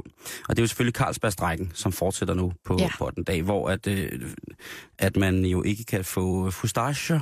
Og 0.49 0.55
det 0.55 0.59
er 0.59 0.63
jo 0.63 0.67
selvfølgelig 0.67 0.95
Carlsbergstrækken, 0.95 1.71
som 1.73 1.91
fortsætter 1.91 2.33
nu 2.33 2.53
på, 2.65 2.77
Ja. 2.79 2.89
på 2.97 3.11
den 3.15 3.23
dag, 3.23 3.41
hvor 3.41 3.69
at, 3.69 3.87
øh, 3.87 4.11
at 4.97 5.15
man 5.17 5.45
jo 5.45 5.63
ikke 5.63 5.83
kan 5.83 6.05
få 6.05 6.51
fustache, 6.51 7.21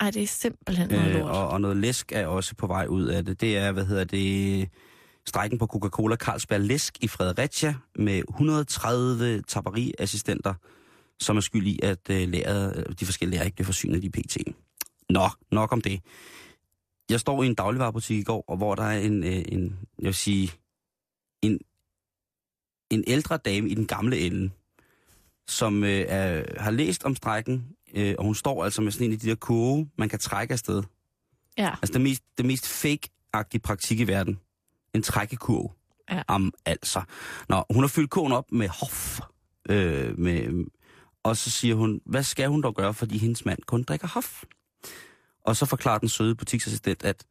Ej, 0.00 0.10
det 0.10 0.22
er 0.22 0.26
simpelthen 0.26 0.88
noget 0.88 1.14
øh, 1.16 1.24
og, 1.24 1.48
og 1.48 1.60
noget 1.60 1.76
læsk 1.76 2.12
er 2.12 2.26
også 2.26 2.54
på 2.54 2.66
vej 2.66 2.86
ud 2.86 3.04
af 3.04 3.24
det. 3.24 3.40
Det 3.40 3.56
er, 3.56 3.72
hvad 3.72 3.84
hedder 3.86 4.04
det, 4.04 4.68
strækken 5.26 5.58
på 5.58 5.66
Coca-Cola 5.66 6.16
Carlsberg 6.16 6.60
Læsk 6.60 6.98
i 7.00 7.08
Fredericia 7.08 7.74
med 7.96 8.22
130 8.28 9.42
taberiassistenter, 9.42 10.54
som 11.20 11.36
er 11.36 11.40
skyld 11.40 11.66
i, 11.66 11.80
at 11.82 12.10
øh, 12.10 12.28
læret, 12.28 12.76
øh, 12.88 12.94
de 13.00 13.04
forskellige 13.04 13.36
lærer 13.36 13.44
ikke 13.44 13.54
bliver 13.54 13.66
forsynet 13.66 14.04
i 14.04 14.08
PT. 14.08 14.36
Nå, 15.10 15.28
nok 15.52 15.72
om 15.72 15.80
det. 15.80 16.00
Jeg 17.10 17.20
står 17.20 17.42
i 17.42 17.46
en 17.46 17.54
dagligvarerbutik 17.54 18.18
i 18.18 18.22
går, 18.22 18.44
og 18.48 18.56
hvor 18.56 18.74
der 18.74 18.82
er 18.82 18.98
en, 18.98 19.24
øh, 19.24 19.42
en 19.48 19.78
jeg 19.98 20.06
vil 20.06 20.14
sige, 20.14 20.52
en, 21.42 21.58
en 22.90 23.04
ældre 23.06 23.36
dame 23.36 23.68
i 23.68 23.74
den 23.74 23.86
gamle 23.86 24.18
ende, 24.18 24.50
som 25.48 25.84
øh, 25.84 26.04
er, 26.08 26.60
har 26.62 26.70
læst 26.70 27.04
om 27.04 27.16
strækken, 27.16 27.76
øh, 27.94 28.14
og 28.18 28.24
hun 28.24 28.34
står 28.34 28.64
altså 28.64 28.82
med 28.82 28.92
sådan 28.92 29.06
en 29.06 29.12
af 29.12 29.18
de 29.18 29.28
der 29.28 29.34
kurve, 29.34 29.88
man 29.98 30.08
kan 30.08 30.18
trække 30.18 30.52
afsted. 30.52 30.82
Ja. 31.58 31.70
Altså 31.70 31.92
det 31.92 32.00
mest, 32.00 32.22
det 32.38 32.46
mest 32.46 32.66
fake-agtige 32.66 33.60
praktik 33.60 34.00
i 34.00 34.04
verden. 34.04 34.40
En 34.94 35.02
trækkekurv. 35.02 35.72
Ja. 36.10 36.22
Am, 36.28 36.52
altså. 36.66 37.02
Nå, 37.48 37.64
hun 37.70 37.82
har 37.82 37.88
fyldt 37.88 38.10
kurven 38.10 38.32
op 38.32 38.52
med 38.52 38.68
hof. 38.68 39.20
Øh, 39.68 40.18
med, 40.18 40.66
Og 41.22 41.36
så 41.36 41.50
siger 41.50 41.74
hun, 41.74 42.00
hvad 42.06 42.22
skal 42.22 42.48
hun 42.48 42.62
dog 42.62 42.74
gøre, 42.74 42.94
fordi 42.94 43.18
hendes 43.18 43.44
mand 43.44 43.58
kun 43.66 43.82
drikker 43.82 44.08
hof? 44.08 44.44
Og 45.44 45.56
så 45.56 45.66
forklarer 45.66 45.98
den 45.98 46.08
søde 46.08 46.34
butiksassistent, 46.34 47.04
at 47.04 47.24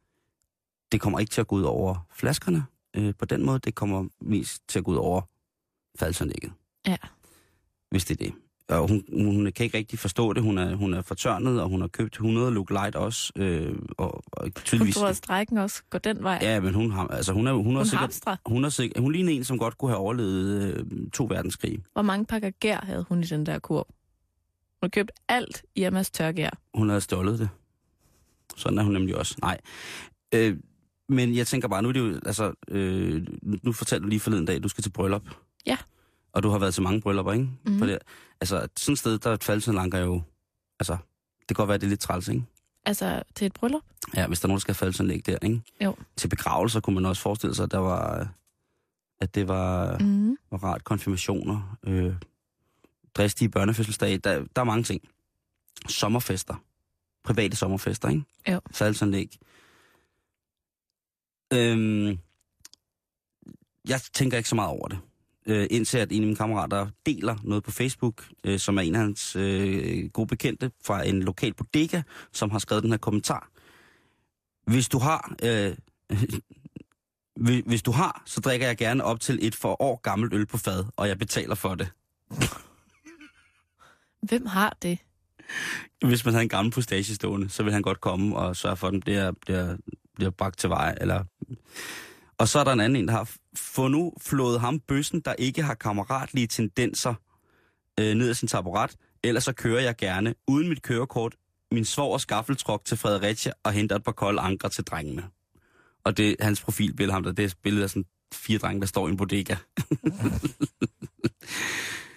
det 0.91 1.01
kommer 1.01 1.19
ikke 1.19 1.31
til 1.31 1.41
at 1.41 1.47
gå 1.47 1.55
ud 1.55 1.63
over 1.63 2.05
flaskerne 2.13 2.65
øh, 2.95 3.13
på 3.19 3.25
den 3.25 3.45
måde. 3.45 3.59
Det 3.59 3.75
kommer 3.75 4.05
mest 4.21 4.61
til 4.67 4.79
at 4.79 4.85
gå 4.85 4.91
ud 4.91 4.97
over 4.97 5.21
faldsanlægget. 5.99 6.51
Ja. 6.87 6.97
Hvis 7.91 8.05
det 8.05 8.21
er 8.21 8.25
det. 8.25 8.33
Og 8.69 8.87
hun, 8.87 9.03
hun 9.13 9.51
kan 9.51 9.63
ikke 9.63 9.77
rigtig 9.77 9.99
forstå 9.99 10.33
det. 10.33 10.43
Hun 10.43 10.57
er, 10.57 10.75
hun 10.75 10.93
er 10.93 11.01
fortørnet, 11.01 11.61
og 11.61 11.69
hun 11.69 11.81
har 11.81 11.87
købt 11.87 12.13
100 12.13 12.51
Look 12.51 12.69
Light 12.69 12.95
også. 12.95 13.33
Øh, 13.35 13.75
og, 13.97 14.23
og 14.31 14.43
Hun 14.43 14.51
tydeligvis... 14.51 14.95
tror, 14.95 15.07
at 15.07 15.15
strækken 15.15 15.57
også 15.57 15.83
går 15.89 15.99
den 15.99 16.23
vej. 16.23 16.39
Ja, 16.41 16.59
men 16.59 16.73
hun 16.73 16.91
har, 16.91 17.07
altså 17.07 17.33
hun 17.33 17.47
er, 17.47 17.53
hun 17.53 17.73
er 17.73 17.79
hun 17.79 17.85
sikkert, 17.85 18.01
hamstrer. 18.01 18.35
hun 18.45 18.65
er 18.65 18.69
sikkert, 18.69 19.01
hun 19.03 19.11
ligner 19.11 19.31
en, 19.33 19.43
som 19.43 19.59
godt 19.59 19.77
kunne 19.77 19.91
have 19.91 19.99
overlevet 19.99 20.61
øh, 20.61 21.09
to 21.11 21.25
verdenskrige. 21.25 21.83
Hvor 21.93 22.01
mange 22.01 22.25
pakker 22.25 22.49
gær 22.49 22.79
havde 22.83 23.05
hun 23.09 23.19
i 23.23 23.25
den 23.25 23.45
der 23.45 23.59
kur? 23.59 23.87
Hun 23.87 24.77
har 24.81 24.89
købt 24.89 25.11
alt 25.27 25.63
i 25.75 25.83
Emmas 25.83 26.11
tørgær. 26.11 26.49
Hun 26.73 26.89
havde 26.89 27.01
stjålet 27.01 27.39
det. 27.39 27.49
Sådan 28.59 28.77
er 28.77 28.83
hun 28.83 28.93
nemlig 28.93 29.15
også. 29.15 29.35
Nej. 29.41 29.57
Øh, 30.35 30.57
men 31.09 31.35
jeg 31.35 31.47
tænker 31.47 31.67
bare, 31.67 31.81
nu 31.81 31.89
er 31.89 31.93
det 31.93 31.99
jo, 31.99 32.19
altså, 32.25 32.53
øh, 32.67 33.27
nu 33.41 33.71
fortalte 33.71 34.03
du 34.03 34.09
lige 34.09 34.19
forleden 34.19 34.45
dag, 34.45 34.55
at 34.55 34.63
du 34.63 34.69
skal 34.69 34.83
til 34.83 34.89
bryllup. 34.89 35.29
Ja. 35.65 35.77
Og 36.33 36.43
du 36.43 36.49
har 36.49 36.59
været 36.59 36.73
til 36.73 36.83
mange 36.83 37.01
bryllupper, 37.01 37.33
ikke? 37.33 37.49
Mhm. 37.65 37.79
På 37.79 37.85
det. 37.85 37.97
Altså, 38.41 38.67
sådan 38.77 38.93
et 38.93 38.99
sted, 38.99 39.17
der 39.19 39.29
er 39.29 39.33
et 39.33 39.43
faldsanlanker 39.43 39.99
jo, 39.99 40.21
altså, 40.79 40.97
det 41.39 41.47
kan 41.47 41.53
godt 41.55 41.67
være, 41.67 41.77
det 41.77 41.83
er 41.85 41.89
lidt 41.89 41.99
træls, 41.99 42.27
ikke? 42.27 42.43
Altså 42.85 43.23
til 43.35 43.45
et 43.45 43.53
bryllup? 43.53 43.81
Ja, 44.15 44.27
hvis 44.27 44.39
der 44.39 44.45
er 44.45 44.47
nogen, 44.47 44.57
der 44.57 44.61
skal 44.61 44.75
falde 44.75 44.93
sådan 44.93 45.21
der, 45.25 45.37
ikke? 45.43 45.61
Jo. 45.83 45.95
Til 46.15 46.27
begravelser 46.27 46.79
kunne 46.79 46.93
man 46.93 47.05
også 47.05 47.21
forestille 47.21 47.55
sig, 47.55 47.63
at 47.63 47.71
der 47.71 47.77
var, 47.77 48.27
at 49.21 49.35
det 49.35 49.47
var, 49.47 49.97
mm. 49.97 50.05
Mm. 50.05 50.37
var 50.51 50.57
rart 50.57 50.83
konfirmationer, 50.83 51.77
øh, 51.83 52.13
dristige 53.13 53.49
børnefødselsdage, 53.49 54.17
der, 54.17 54.45
der 54.55 54.61
er 54.61 54.65
mange 54.65 54.83
ting. 54.83 55.01
Sommerfester. 55.89 56.55
Private 57.23 57.55
sommerfester, 57.57 58.09
ikke? 58.09 58.23
Jo. 58.49 58.61
Salgsanlæg. 58.71 59.37
Øhm, 61.53 62.17
jeg 63.87 64.01
tænker 64.13 64.37
ikke 64.37 64.49
så 64.49 64.55
meget 64.55 64.69
over 64.69 64.87
det. 64.87 64.99
Øh, 65.45 65.67
indtil 65.71 65.97
at 65.97 66.11
en 66.11 66.21
af 66.21 66.25
mine 66.27 66.35
kammerater 66.35 66.87
deler 67.05 67.35
noget 67.43 67.63
på 67.63 67.71
Facebook, 67.71 68.29
øh, 68.43 68.59
som 68.59 68.77
er 68.77 68.81
en 68.81 68.95
af 68.95 69.01
hans 69.01 69.35
øh, 69.35 70.09
gode 70.09 70.27
bekendte 70.27 70.71
fra 70.85 71.03
en 71.07 71.23
lokal 71.23 71.53
bodega, 71.53 72.01
som 72.33 72.49
har 72.51 72.59
skrevet 72.59 72.83
den 72.83 72.91
her 72.91 72.97
kommentar. 72.97 73.49
Hvis 74.71 74.89
du 74.89 74.99
har... 74.99 75.35
Øh, 75.43 75.77
hvis- 77.45 77.63
hvis 77.65 77.81
du 77.81 77.91
har, 77.91 78.23
så 78.25 78.41
drikker 78.41 78.67
jeg 78.67 78.77
gerne 78.77 79.03
op 79.03 79.19
til 79.19 79.39
et 79.47 79.55
for 79.55 79.81
år 79.81 79.95
gammelt 80.01 80.33
øl 80.33 80.45
på 80.45 80.57
fad, 80.57 80.85
og 80.95 81.07
jeg 81.07 81.17
betaler 81.19 81.55
for 81.55 81.75
det. 81.75 81.91
Hvem 84.21 84.45
har 84.45 84.77
det? 84.81 84.97
Hvis 86.05 86.25
man 86.25 86.33
havde 86.33 86.43
en 86.43 86.49
gammel 86.49 86.71
postage 86.73 87.15
stående, 87.15 87.49
så 87.49 87.63
vil 87.63 87.73
han 87.73 87.81
godt 87.81 88.01
komme 88.01 88.35
og 88.35 88.55
sørge 88.55 88.77
for, 88.77 88.87
at 88.87 88.93
den 88.93 89.01
bliver, 89.01 89.31
bliver, 89.31 89.77
bliver 90.15 90.31
bragt 90.31 90.59
til 90.59 90.69
vej. 90.69 90.95
Eller... 91.01 91.23
Og 92.37 92.47
så 92.47 92.59
er 92.59 92.63
der 92.63 92.71
en 92.71 92.79
anden 92.79 92.95
en, 92.95 93.07
der 93.07 93.13
har 93.13 93.31
få 93.55 93.87
nu 93.87 94.13
flået 94.21 94.59
ham 94.59 94.79
bøssen, 94.79 95.21
der 95.21 95.33
ikke 95.33 95.63
har 95.63 95.73
kammeratlige 95.73 96.47
tendenser 96.47 97.13
øh, 97.99 98.15
ned 98.15 98.29
ad 98.29 98.33
sin 98.33 98.47
taburet. 98.47 98.95
Ellers 99.23 99.43
så 99.43 99.53
kører 99.53 99.81
jeg 99.81 99.95
gerne, 99.95 100.35
uden 100.47 100.69
mit 100.69 100.81
kørekort, 100.81 101.35
min 101.71 101.85
svår 101.85 102.13
og 102.13 102.21
skaffeltruk 102.21 102.85
til 102.85 102.97
Fredericia 102.97 103.51
og 103.63 103.71
henter 103.71 103.95
et 103.95 104.03
par 104.03 104.11
kolde 104.11 104.41
anker 104.41 104.67
til 104.67 104.83
drengene. 104.83 105.23
Og 106.03 106.17
det 106.17 106.35
hans 106.39 106.61
profilbillede, 106.61 107.13
ham 107.13 107.23
der, 107.23 107.31
det 107.31 107.45
er 107.45 107.47
billedet 107.47 107.61
billede 107.63 107.83
af 107.83 107.89
sådan 107.89 108.05
fire 108.33 108.57
drenge, 108.57 108.81
der 108.81 108.87
står 108.87 109.07
i 109.07 109.11
en 109.11 109.17
bodega. 109.17 109.55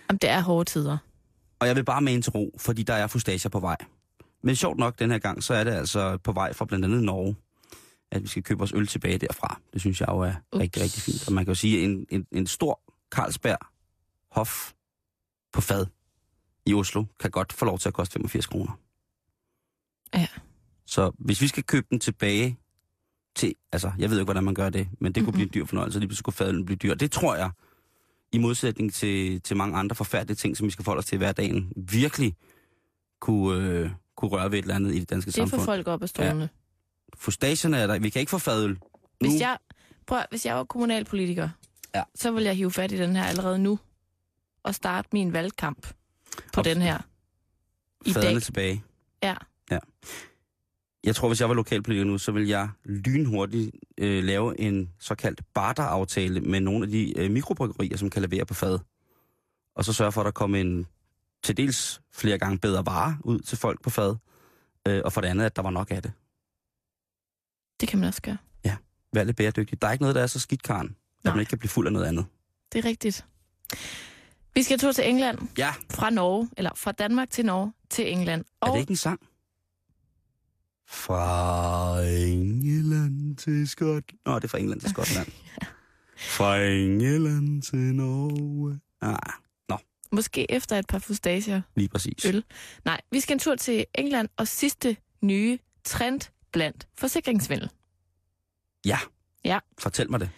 Jamen, 0.08 0.18
det 0.22 0.30
er 0.30 0.40
hårde 0.40 0.70
tider. 0.70 0.98
Og 1.62 1.68
jeg 1.68 1.76
vil 1.76 1.84
bare 1.84 2.00
med 2.00 2.12
ind 2.12 2.22
til 2.22 2.32
ro, 2.32 2.54
fordi 2.58 2.82
der 2.82 2.94
er 2.94 3.06
fustager 3.06 3.48
på 3.48 3.60
vej. 3.60 3.76
Men 4.42 4.56
sjovt 4.56 4.78
nok 4.78 4.98
den 4.98 5.10
her 5.10 5.18
gang, 5.18 5.42
så 5.42 5.54
er 5.54 5.64
det 5.64 5.70
altså 5.70 6.16
på 6.16 6.32
vej 6.32 6.52
fra 6.52 6.64
blandt 6.64 6.84
andet 6.84 7.02
Norge, 7.02 7.36
at 8.10 8.22
vi 8.22 8.28
skal 8.28 8.42
købe 8.42 8.58
vores 8.58 8.72
øl 8.72 8.86
tilbage 8.86 9.18
derfra. 9.18 9.60
Det 9.72 9.80
synes 9.80 10.00
jeg 10.00 10.08
jo 10.08 10.18
er 10.18 10.34
Ups. 10.52 10.60
rigtig, 10.60 10.82
rigtig 10.82 11.02
fint. 11.02 11.26
Og 11.26 11.32
man 11.32 11.44
kan 11.44 11.50
jo 11.50 11.54
sige, 11.54 11.78
at 11.78 11.84
en, 11.84 12.06
en, 12.10 12.26
en 12.32 12.46
stor 12.46 12.80
Carlsberg 13.10 13.58
Hof 14.30 14.72
på 15.52 15.60
fad 15.60 15.86
i 16.66 16.74
Oslo 16.74 17.04
kan 17.20 17.30
godt 17.30 17.52
få 17.52 17.64
lov 17.64 17.78
til 17.78 17.88
at 17.88 17.94
koste 17.94 18.12
85 18.12 18.46
kroner. 18.46 18.72
Ja. 20.14 20.28
Så 20.86 21.12
hvis 21.18 21.40
vi 21.40 21.48
skal 21.48 21.64
købe 21.64 21.86
den 21.90 22.00
tilbage 22.00 22.58
til, 23.36 23.54
altså 23.72 23.92
jeg 23.98 24.10
ved 24.10 24.18
ikke, 24.18 24.24
hvordan 24.24 24.44
man 24.44 24.54
gør 24.54 24.70
det, 24.70 24.88
men 25.00 25.12
det 25.12 25.24
kunne 25.24 25.32
blive 25.32 25.46
en 25.46 25.54
dyr 25.54 25.64
fornøjelse, 25.64 25.98
lige 25.98 26.08
pludselig 26.08 26.24
kunne 26.24 26.34
fadølen 26.34 26.64
blive 26.64 26.76
dyr. 26.76 26.94
Det 26.94 27.12
tror 27.12 27.36
jeg, 27.36 27.50
i 28.32 28.38
modsætning 28.38 28.94
til, 28.94 29.40
til 29.42 29.56
mange 29.56 29.76
andre 29.78 29.96
forfærdelige 29.96 30.36
ting, 30.36 30.56
som 30.56 30.66
vi 30.66 30.70
skal 30.70 30.84
forholde 30.84 30.98
os 30.98 31.04
til 31.06 31.14
i 31.14 31.18
hverdagen, 31.18 31.72
virkelig 31.76 32.34
kunne, 33.20 33.66
øh, 33.68 33.90
kunne 34.16 34.30
røre 34.30 34.50
ved 34.50 34.58
et 34.58 34.62
eller 34.62 34.74
andet 34.74 34.94
i 34.94 34.98
det 35.00 35.10
danske 35.10 35.30
Det 35.30 35.38
er 35.38 35.42
for 35.42 35.48
samfund. 35.50 35.64
folk 35.66 35.86
op 35.88 36.02
af 36.02 36.08
stolene. 36.08 36.48
Fustagerne 37.16 37.76
er 37.78 37.86
der. 37.86 37.98
Vi 37.98 38.10
kan 38.10 38.20
ikke 38.20 38.30
få 38.30 38.38
fadøl. 38.38 38.78
Hvis 39.20 39.40
jeg, 39.40 39.58
prøv, 40.06 40.20
hvis 40.30 40.46
jeg 40.46 40.56
var 40.56 40.64
kommunalpolitiker, 40.64 41.48
Ja. 41.94 42.02
så 42.14 42.30
ville 42.30 42.46
jeg 42.46 42.56
hive 42.56 42.70
fat 42.70 42.92
i 42.92 42.96
den 42.98 43.16
her 43.16 43.24
allerede 43.24 43.58
nu 43.58 43.78
og 44.62 44.74
starte 44.74 45.08
min 45.12 45.32
valgkamp 45.32 45.86
på 46.52 46.60
Og- 46.60 46.64
den 46.64 46.82
her. 46.82 46.98
I 48.06 48.12
Faderne 48.12 48.34
dag. 48.34 48.42
tilbage. 48.42 48.82
Ja. 49.22 49.34
Jeg 51.04 51.16
tror, 51.16 51.28
hvis 51.28 51.40
jeg 51.40 51.48
var 51.48 51.54
lokalpolitiker 51.54 52.04
nu, 52.04 52.18
så 52.18 52.32
ville 52.32 52.48
jeg 52.48 52.68
lynhurtigt 52.84 53.70
øh, 53.98 54.24
lave 54.24 54.60
en 54.60 54.90
såkaldt 54.98 55.40
barteraftale 55.54 56.40
med 56.40 56.60
nogle 56.60 56.84
af 56.84 56.90
de 56.90 57.18
øh, 57.18 57.30
mikrobryggerier, 57.30 57.96
som 57.96 58.10
kan 58.10 58.22
levere 58.22 58.46
på 58.46 58.54
fad. 58.54 58.78
Og 59.74 59.84
så 59.84 59.92
sørge 59.92 60.12
for, 60.12 60.20
at 60.20 60.24
der 60.24 60.30
kommer 60.30 60.60
en 60.60 60.86
til 61.42 61.56
dels 61.56 62.00
flere 62.12 62.38
gange 62.38 62.58
bedre 62.58 62.86
varer 62.86 63.14
ud 63.24 63.40
til 63.40 63.58
folk 63.58 63.82
på 63.82 63.90
fad. 63.90 64.16
Øh, 64.88 65.02
og 65.04 65.12
for 65.12 65.20
det 65.20 65.28
andet, 65.28 65.44
at 65.44 65.56
der 65.56 65.62
var 65.62 65.70
nok 65.70 65.90
af 65.90 66.02
det. 66.02 66.12
Det 67.80 67.88
kan 67.88 67.98
man 67.98 68.08
også 68.08 68.22
gøre. 68.22 68.36
Vær 69.12 69.24
lidt 69.24 69.36
bæredygtigt. 69.36 69.82
Der 69.82 69.88
er 69.88 69.92
ikke 69.92 70.02
noget, 70.02 70.14
der 70.14 70.22
er 70.22 70.26
så 70.26 70.40
skidt, 70.40 70.62
Karen, 70.62 70.86
at 71.18 71.24
Nej. 71.24 71.34
man 71.34 71.40
ikke 71.40 71.50
kan 71.50 71.58
blive 71.58 71.68
fuld 71.68 71.86
af 71.86 71.92
noget 71.92 72.06
andet. 72.06 72.26
Det 72.72 72.84
er 72.84 72.88
rigtigt. 72.88 73.26
Vi 74.54 74.62
skal 74.62 74.78
tur 74.78 74.92
til 74.92 75.08
England 75.08 75.38
Ja, 75.58 75.74
fra 75.90 76.10
Norge, 76.10 76.48
eller 76.56 76.70
fra 76.76 76.92
Danmark 76.92 77.30
til 77.30 77.44
Norge 77.46 77.72
til 77.90 78.12
England. 78.12 78.44
Og 78.60 78.68
er 78.68 78.72
det 78.72 78.80
ikke 78.80 78.90
en 78.90 78.96
sang? 78.96 79.20
Fra 80.92 82.02
England 82.04 83.36
til 83.36 83.68
Skotland. 83.68 84.18
Nå, 84.26 84.34
det 84.34 84.44
er 84.44 84.48
fra 84.48 84.58
England 84.58 84.80
til 84.80 84.90
Skotland. 84.90 85.26
Fra 86.16 86.62
England 86.62 87.62
til 87.62 87.78
Norge. 87.78 88.80
Ah, 89.00 89.32
måske 90.12 90.50
efter 90.50 90.78
et 90.78 90.86
par 90.86 90.98
fustager 90.98 91.62
lige 91.76 91.88
præcis. 91.88 92.24
øl. 92.24 92.44
Nej, 92.84 93.00
vi 93.10 93.20
skal 93.20 93.34
en 93.34 93.38
tur 93.38 93.54
til 93.54 93.86
England 93.94 94.28
og 94.36 94.48
sidste 94.48 94.96
nye 95.22 95.58
trend 95.84 96.20
blandt 96.52 96.88
forsikringsvindel. 96.98 97.70
Ja. 98.84 98.98
Ja. 99.44 99.58
Fortæl 99.78 100.10
mig 100.10 100.20
det. 100.20 100.30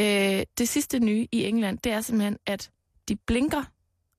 Øh, 0.00 0.46
det 0.58 0.68
sidste 0.68 0.98
nye 0.98 1.26
i 1.32 1.44
England, 1.44 1.78
det 1.78 1.92
er 1.92 2.00
simpelthen, 2.00 2.38
at 2.46 2.70
de 3.08 3.16
blinker, 3.16 3.64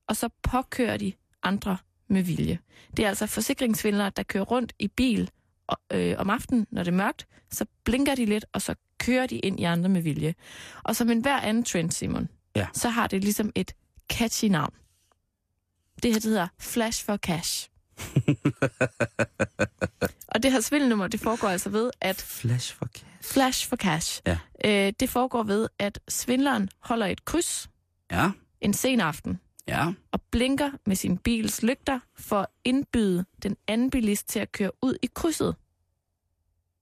og 0.07 0.15
så 0.15 0.29
påkører 0.43 0.97
de 0.97 1.13
andre 1.43 1.77
med 2.07 2.23
vilje. 2.23 2.59
Det 2.97 3.05
er 3.05 3.09
altså 3.09 3.27
forsikringsvindlere, 3.27 4.11
der 4.15 4.23
kører 4.23 4.43
rundt 4.43 4.73
i 4.79 4.87
bil 4.87 5.29
øh, 5.93 6.15
om 6.17 6.30
aftenen, 6.30 6.67
når 6.72 6.84
det 6.84 6.91
er 6.91 6.95
mørkt, 6.97 7.28
så 7.51 7.65
blinker 7.84 8.15
de 8.15 8.26
lidt, 8.26 8.45
og 8.53 8.61
så 8.61 8.76
kører 8.99 9.28
de 9.28 9.38
ind 9.39 9.59
i 9.59 9.63
andre 9.63 9.89
med 9.89 10.01
vilje. 10.01 10.36
Og 10.84 10.95
som 10.95 11.09
en 11.09 11.22
hver 11.22 11.39
anden 11.39 11.63
trend, 11.63 11.91
Simon, 11.91 12.28
Ja. 12.55 12.67
så 12.74 12.89
har 12.89 13.07
det 13.07 13.24
ligesom 13.24 13.51
et 13.55 13.72
catchy 14.11 14.45
navn. 14.45 14.74
Det 16.03 16.11
her 16.11 16.20
det 16.20 16.24
hedder 16.24 16.47
Flash 16.59 17.05
for 17.05 17.17
Cash. 17.17 17.70
og 20.28 20.43
det 20.43 20.51
her 20.51 20.61
svindelnummer, 20.61 21.07
det 21.07 21.20
foregår 21.20 21.47
altså 21.47 21.70
ved, 21.70 21.91
at 22.01 22.22
Flash 22.22 22.76
for 22.76 22.86
cash. 22.86 23.05
Flash 23.34 23.70
for 23.70 23.76
Cash, 23.76 24.22
Ja. 24.28 24.38
øh, 24.65 24.93
det 24.99 25.09
foregår 25.09 25.43
ved, 25.43 25.67
at 25.80 25.99
svindleren 26.09 26.70
holder 26.80 27.05
et 27.05 27.26
kryds 27.26 27.70
Ja, 28.11 28.30
en 28.61 28.74
sen 28.74 29.01
aften 29.01 29.39
ja. 29.68 29.93
og 30.12 30.22
blinker 30.22 30.72
med 30.86 30.95
sin 30.95 31.18
bils 31.18 31.64
lygter 31.64 31.99
for 32.16 32.39
at 32.39 32.47
indbyde 32.64 33.26
den 33.43 33.57
anden 33.68 33.89
bilist 33.89 34.28
til 34.30 34.39
at 34.39 34.51
køre 34.51 34.72
ud 34.82 34.95
i 35.01 35.10
krydset. 35.14 35.55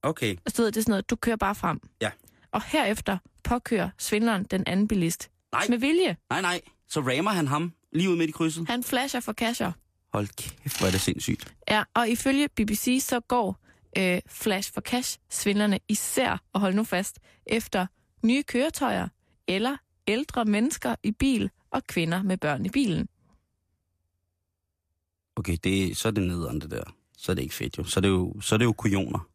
Okay. 0.02 0.36
Og 0.46 0.52
så 0.52 0.66
det 0.66 0.76
er 0.76 0.80
sådan 0.80 0.90
noget, 0.92 1.10
du 1.10 1.16
kører 1.16 1.36
bare 1.36 1.54
frem. 1.54 1.80
Ja. 2.00 2.10
Og 2.52 2.62
herefter 2.62 3.18
påkører 3.44 3.90
svindleren 3.98 4.44
den 4.44 4.64
anden 4.66 4.88
bilist. 4.88 5.30
Nej. 5.52 5.66
Med 5.68 5.78
vilje. 5.78 6.16
Nej, 6.30 6.40
nej. 6.40 6.60
Så 6.88 7.00
rammer 7.00 7.30
han 7.30 7.46
ham 7.46 7.72
lige 7.92 8.10
ud 8.10 8.16
midt 8.16 8.28
i 8.28 8.32
krydset. 8.32 8.66
Han 8.68 8.82
flasher 8.82 9.20
for 9.20 9.32
casher. 9.32 9.72
Hold 10.12 10.28
kæft, 10.36 10.78
hvor 10.78 10.86
er 10.86 10.90
det 10.90 11.00
sindssygt. 11.00 11.54
Ja, 11.68 11.82
og 11.94 12.08
ifølge 12.08 12.48
BBC 12.48 12.98
så 13.02 13.20
går 13.20 13.60
øh, 13.98 14.20
Flash 14.26 14.72
for 14.72 14.80
Cash 14.80 15.18
svindlerne 15.30 15.78
især, 15.88 16.42
og 16.52 16.60
hold 16.60 16.74
nu 16.74 16.84
fast, 16.84 17.18
efter 17.46 17.86
nye 18.22 18.42
køretøjer 18.42 19.08
eller 19.48 19.76
ældre 20.06 20.44
mennesker 20.44 20.94
i 21.02 21.12
bil 21.12 21.50
og 21.70 21.84
kvinder 21.86 22.22
med 22.22 22.36
børn 22.36 22.66
i 22.66 22.68
bilen. 22.68 23.08
Okay, 25.36 25.56
det, 25.64 25.96
så 25.96 26.08
er 26.08 26.12
det 26.12 26.22
nederen, 26.22 26.60
det 26.60 26.70
der. 26.70 26.82
Så 27.16 27.32
er 27.32 27.34
det 27.34 27.42
ikke 27.42 27.54
fedt 27.54 27.78
jo. 27.78 27.84
Så 27.84 28.00
er 28.00 28.02
det 28.02 28.08
jo, 28.08 28.40
så 28.40 28.54
er 28.54 28.58
det 28.58 28.64
jo 28.64 28.72
kujoner. 28.72 29.28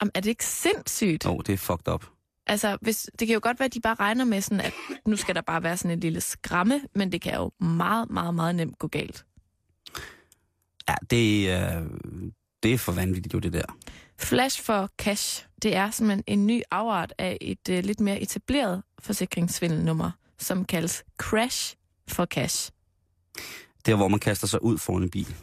Jamen, 0.00 0.10
er 0.14 0.20
det 0.20 0.30
ikke 0.30 0.46
sindssygt? 0.46 1.24
Jo, 1.24 1.38
det 1.38 1.52
er 1.52 1.56
fucked 1.56 1.88
up. 1.88 2.06
Altså, 2.46 2.78
hvis, 2.80 3.10
det 3.18 3.28
kan 3.28 3.34
jo 3.34 3.40
godt 3.42 3.60
være, 3.60 3.66
at 3.66 3.74
de 3.74 3.80
bare 3.80 3.94
regner 3.94 4.24
med 4.24 4.40
sådan, 4.40 4.60
at 4.60 4.72
nu 5.06 5.16
skal 5.16 5.34
der 5.34 5.40
bare 5.40 5.62
være 5.62 5.76
sådan 5.76 5.90
en 5.90 6.00
lille 6.00 6.20
skræmme, 6.20 6.80
men 6.94 7.12
det 7.12 7.20
kan 7.20 7.34
jo 7.34 7.50
meget, 7.60 8.10
meget, 8.10 8.34
meget 8.34 8.54
nemt 8.54 8.78
gå 8.78 8.88
galt. 8.88 9.24
Ja, 10.88 10.94
det 11.10 11.50
er, 11.50 11.86
det 12.62 12.74
er 12.74 12.78
for 12.78 12.92
vanvittigt 12.92 13.34
jo, 13.34 13.38
det 13.38 13.52
der. 13.52 13.76
Flash 14.18 14.62
for 14.62 14.90
cash, 14.98 15.46
det 15.62 15.76
er 15.76 15.90
simpelthen 15.90 16.24
en 16.26 16.46
ny 16.46 16.62
afart 16.70 17.14
af 17.18 17.38
et 17.40 17.68
uh, 17.70 17.78
lidt 17.78 18.00
mere 18.00 18.20
etableret 18.20 18.82
forsikringssvindelnummer, 18.98 20.10
som 20.44 20.64
kaldes 20.64 21.04
crash 21.18 21.76
for 22.08 22.24
cash. 22.24 22.70
Der, 23.86 23.94
hvor 23.94 24.08
man 24.08 24.20
kaster 24.20 24.46
sig 24.46 24.62
ud 24.62 24.78
foran 24.78 25.02
en 25.02 25.10
bil. 25.10 25.26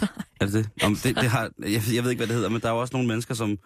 Nej. 0.00 0.08
Er 0.40 0.44
det 0.44 0.54
det? 0.54 0.70
Om 0.82 0.96
det, 0.96 1.16
det 1.16 1.30
har, 1.30 1.50
jeg, 1.58 1.82
jeg 1.94 2.04
ved 2.04 2.10
ikke, 2.10 2.18
hvad 2.20 2.26
det 2.26 2.34
hedder, 2.34 2.48
men 2.48 2.60
der 2.60 2.68
er 2.68 2.72
jo 2.72 2.80
også 2.80 2.92
nogle 2.94 3.08
mennesker, 3.08 3.34
som, 3.34 3.58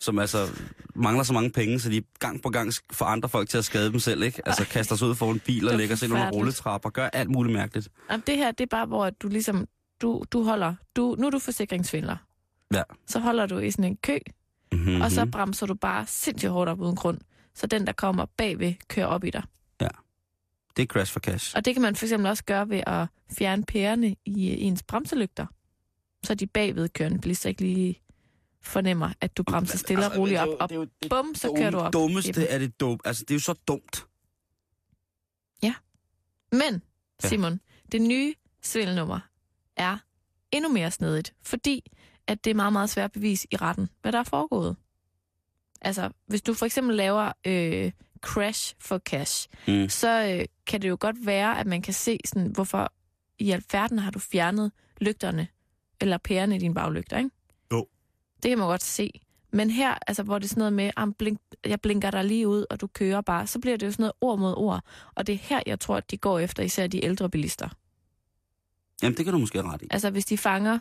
som 0.00 0.18
altså 0.18 0.48
mangler 0.94 1.24
så 1.24 1.32
mange 1.32 1.50
penge, 1.50 1.80
så 1.80 1.90
de 1.90 2.02
gang 2.18 2.42
på 2.42 2.48
gang 2.50 2.72
får 2.92 3.06
andre 3.06 3.28
folk 3.28 3.48
til 3.48 3.58
at 3.58 3.64
skade 3.64 3.92
dem 3.92 3.98
selv, 4.00 4.22
ikke? 4.22 4.42
Altså 4.46 4.64
kaster 4.64 4.96
sig 4.96 5.08
ud 5.08 5.14
foran 5.14 5.34
en 5.34 5.40
bil 5.40 5.64
og 5.64 5.68
Det 5.68 5.74
er 5.74 5.78
lægger 5.78 5.96
sig 5.96 6.06
ind 6.06 6.14
under 6.14 6.30
rulletrapper, 6.30 6.90
gør 6.90 7.08
alt 7.12 7.30
muligt 7.30 7.52
mærkeligt. 7.56 7.88
Jamen, 8.10 8.24
det 8.26 8.36
her, 8.36 8.50
det 8.50 8.64
er 8.64 8.68
bare, 8.70 8.86
hvor 8.86 9.10
du 9.10 9.28
ligesom, 9.28 9.66
du, 10.02 10.24
du 10.32 10.42
holder, 10.42 10.74
du, 10.96 11.16
nu 11.18 11.26
er 11.26 11.30
du 11.30 11.38
forsikringssvindler. 11.38 12.16
Ja. 12.74 12.82
Så 13.06 13.18
holder 13.18 13.46
du 13.46 13.58
i 13.58 13.70
sådan 13.70 13.84
en 13.84 13.96
kø, 13.96 14.18
Mm-hmm. 14.72 15.00
og 15.00 15.10
så 15.12 15.26
bremser 15.26 15.66
du 15.66 15.74
bare 15.74 16.04
sindssygt 16.06 16.52
hårdt 16.52 16.70
op 16.70 16.80
uden 16.80 16.96
grund. 16.96 17.18
Så 17.54 17.66
den, 17.66 17.86
der 17.86 17.92
kommer 17.92 18.26
bagved, 18.36 18.74
kører 18.88 19.06
op 19.06 19.24
i 19.24 19.30
dig. 19.30 19.42
Det 20.76 20.82
er 20.82 20.86
crash 20.86 21.12
for 21.12 21.20
cash. 21.20 21.56
Og 21.56 21.64
det 21.64 21.74
kan 21.74 21.82
man 21.82 21.96
for 21.96 22.04
eksempel 22.06 22.30
også 22.30 22.44
gøre 22.44 22.68
ved 22.68 22.82
at 22.86 23.06
fjerne 23.38 23.64
pærerne 23.64 24.16
i 24.24 24.50
øh, 24.50 24.56
ens 24.58 24.82
bremselygter. 24.82 25.46
Så 26.24 26.34
de 26.34 26.46
bagved 26.46 26.88
kørende 26.88 27.18
bilister 27.18 27.48
ikke 27.48 27.62
lige 27.62 28.02
fornemmer, 28.62 29.10
at 29.20 29.36
du 29.36 29.42
bremser 29.42 29.78
stille 29.78 30.06
og 30.06 30.16
roligt 30.18 30.40
op. 30.40 30.48
op. 30.60 30.70
Bum, 31.10 31.34
så 31.34 31.54
kører 31.56 31.70
du 31.70 31.78
op. 31.78 31.82
i 31.82 31.84
dem. 31.84 31.92
dummeste 31.92 32.46
er 32.46 32.58
det 32.58 32.80
dumt. 32.80 33.02
Altså, 33.04 33.24
det 33.24 33.30
er 33.30 33.36
jo 33.36 33.40
så 33.40 33.54
dumt. 33.68 34.06
Men, 36.52 36.82
Ja. 37.22 37.28
Simon, 37.28 37.60
det 37.92 38.02
nye 38.02 38.34
svindelnummer 38.62 39.20
er 39.76 39.98
endnu 40.52 40.72
mere 40.72 40.90
snedigt, 40.90 41.34
fordi 41.42 41.92
at 42.26 42.44
det 42.44 42.50
er 42.50 42.54
meget, 42.54 42.72
meget 42.72 42.90
svært 42.90 43.04
at 43.04 43.12
bevise 43.12 43.48
i 43.50 43.56
retten, 43.56 43.88
hvad 44.02 44.12
der 44.12 44.18
er 44.18 44.22
foregået. 44.24 44.76
Altså, 45.80 46.10
hvis 46.26 46.42
du 46.42 46.54
for 46.54 46.66
eksempel 46.66 46.96
laver 46.96 47.32
øh, 47.46 47.92
crash 48.20 48.74
for 48.78 48.98
cash, 48.98 49.48
Mm. 49.68 49.88
så 49.88 50.36
øh, 50.38 50.44
kan 50.66 50.82
det 50.82 50.88
jo 50.88 50.96
godt 51.00 51.26
være, 51.26 51.58
at 51.60 51.66
man 51.66 51.82
kan 51.82 51.94
se, 51.94 52.18
sådan, 52.24 52.46
hvorfor 52.50 52.92
i 53.38 53.50
alverden 53.50 53.98
har 53.98 54.10
du 54.10 54.18
fjernet 54.18 54.72
lygterne, 55.00 55.48
eller 56.00 56.18
pærerne 56.18 56.56
i 56.56 56.58
dine 56.58 56.74
baglygter, 56.74 57.18
ikke? 57.18 57.30
Jo. 57.72 57.86
Det 58.42 58.48
kan 58.48 58.58
man 58.58 58.66
godt 58.66 58.82
se. 58.82 59.10
Men 59.52 59.70
her, 59.70 59.94
altså, 60.06 60.22
hvor 60.22 60.38
det 60.38 60.44
er 60.44 60.48
sådan 60.48 60.60
noget 60.60 60.72
med, 60.72 60.90
am, 60.96 61.12
blink, 61.14 61.40
jeg 61.66 61.80
blinker 61.80 62.10
dig 62.10 62.24
lige 62.24 62.48
ud, 62.48 62.64
og 62.70 62.80
du 62.80 62.86
kører 62.86 63.20
bare, 63.20 63.46
så 63.46 63.58
bliver 63.60 63.76
det 63.76 63.86
jo 63.86 63.92
sådan 63.92 64.02
noget 64.02 64.12
ord 64.20 64.38
mod 64.38 64.54
ord. 64.56 64.84
Og 65.14 65.26
det 65.26 65.32
er 65.32 65.38
her, 65.38 65.60
jeg 65.66 65.80
tror, 65.80 65.96
at 65.96 66.10
de 66.10 66.16
går 66.16 66.38
efter, 66.38 66.62
især 66.62 66.86
de 66.86 67.04
ældre 67.04 67.30
bilister. 67.30 67.68
Jamen, 69.02 69.16
det 69.16 69.24
kan 69.24 69.32
du 69.34 69.38
måske 69.40 69.62
ret 69.62 69.82
i. 69.82 69.86
Altså, 69.90 70.10
hvis 70.10 70.24
de 70.26 70.38
fanger 70.38 70.78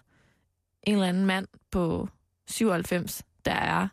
en 0.83 0.93
eller 0.93 1.07
anden 1.07 1.25
mand 1.25 1.47
på 1.71 2.09
97, 2.47 3.23
der 3.45 3.51
er 3.51 3.87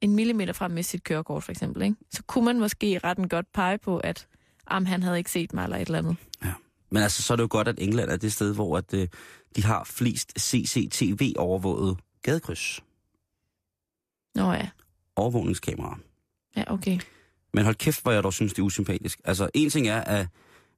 en 0.00 0.14
millimeter 0.14 0.52
frem 0.52 0.70
med 0.70 0.82
sit 0.82 1.04
kørekort, 1.04 1.42
for 1.42 1.52
eksempel, 1.52 1.82
ikke? 1.82 1.96
så 2.10 2.22
kunne 2.22 2.44
man 2.44 2.58
måske 2.58 2.98
retten 3.04 3.28
godt 3.28 3.52
pege 3.52 3.78
på, 3.78 3.98
at 3.98 4.26
am, 4.66 4.86
han 4.86 5.02
havde 5.02 5.18
ikke 5.18 5.30
set 5.30 5.54
mig, 5.54 5.64
eller 5.64 5.76
et 5.76 5.86
eller 5.86 5.98
andet. 5.98 6.16
Men 6.92 7.02
altså, 7.02 7.22
så 7.22 7.32
er 7.32 7.36
det 7.36 7.42
jo 7.42 7.48
godt, 7.50 7.68
at 7.68 7.74
England 7.78 8.10
er 8.10 8.16
det 8.16 8.32
sted, 8.32 8.54
hvor 8.54 8.76
at, 8.78 8.94
øh, 8.94 9.08
de 9.56 9.64
har 9.64 9.84
flest 9.84 10.40
CCTV-overvåget 10.40 11.96
gadekryds. 12.22 12.80
Nå 14.34 14.52
ja, 14.52 14.68
Overvågningskameraer. 15.16 15.98
ja, 16.56 16.64
okay. 16.72 16.98
Men 17.54 17.64
hold 17.64 17.74
kæft, 17.74 18.02
hvor 18.02 18.12
jeg 18.12 18.22
dog 18.22 18.32
synes, 18.32 18.52
det 18.52 18.58
er 18.58 18.66
usympatisk. 18.66 19.20
Altså, 19.24 19.50
en 19.54 19.70
ting 19.70 19.88
er, 19.88 20.00
at 20.00 20.26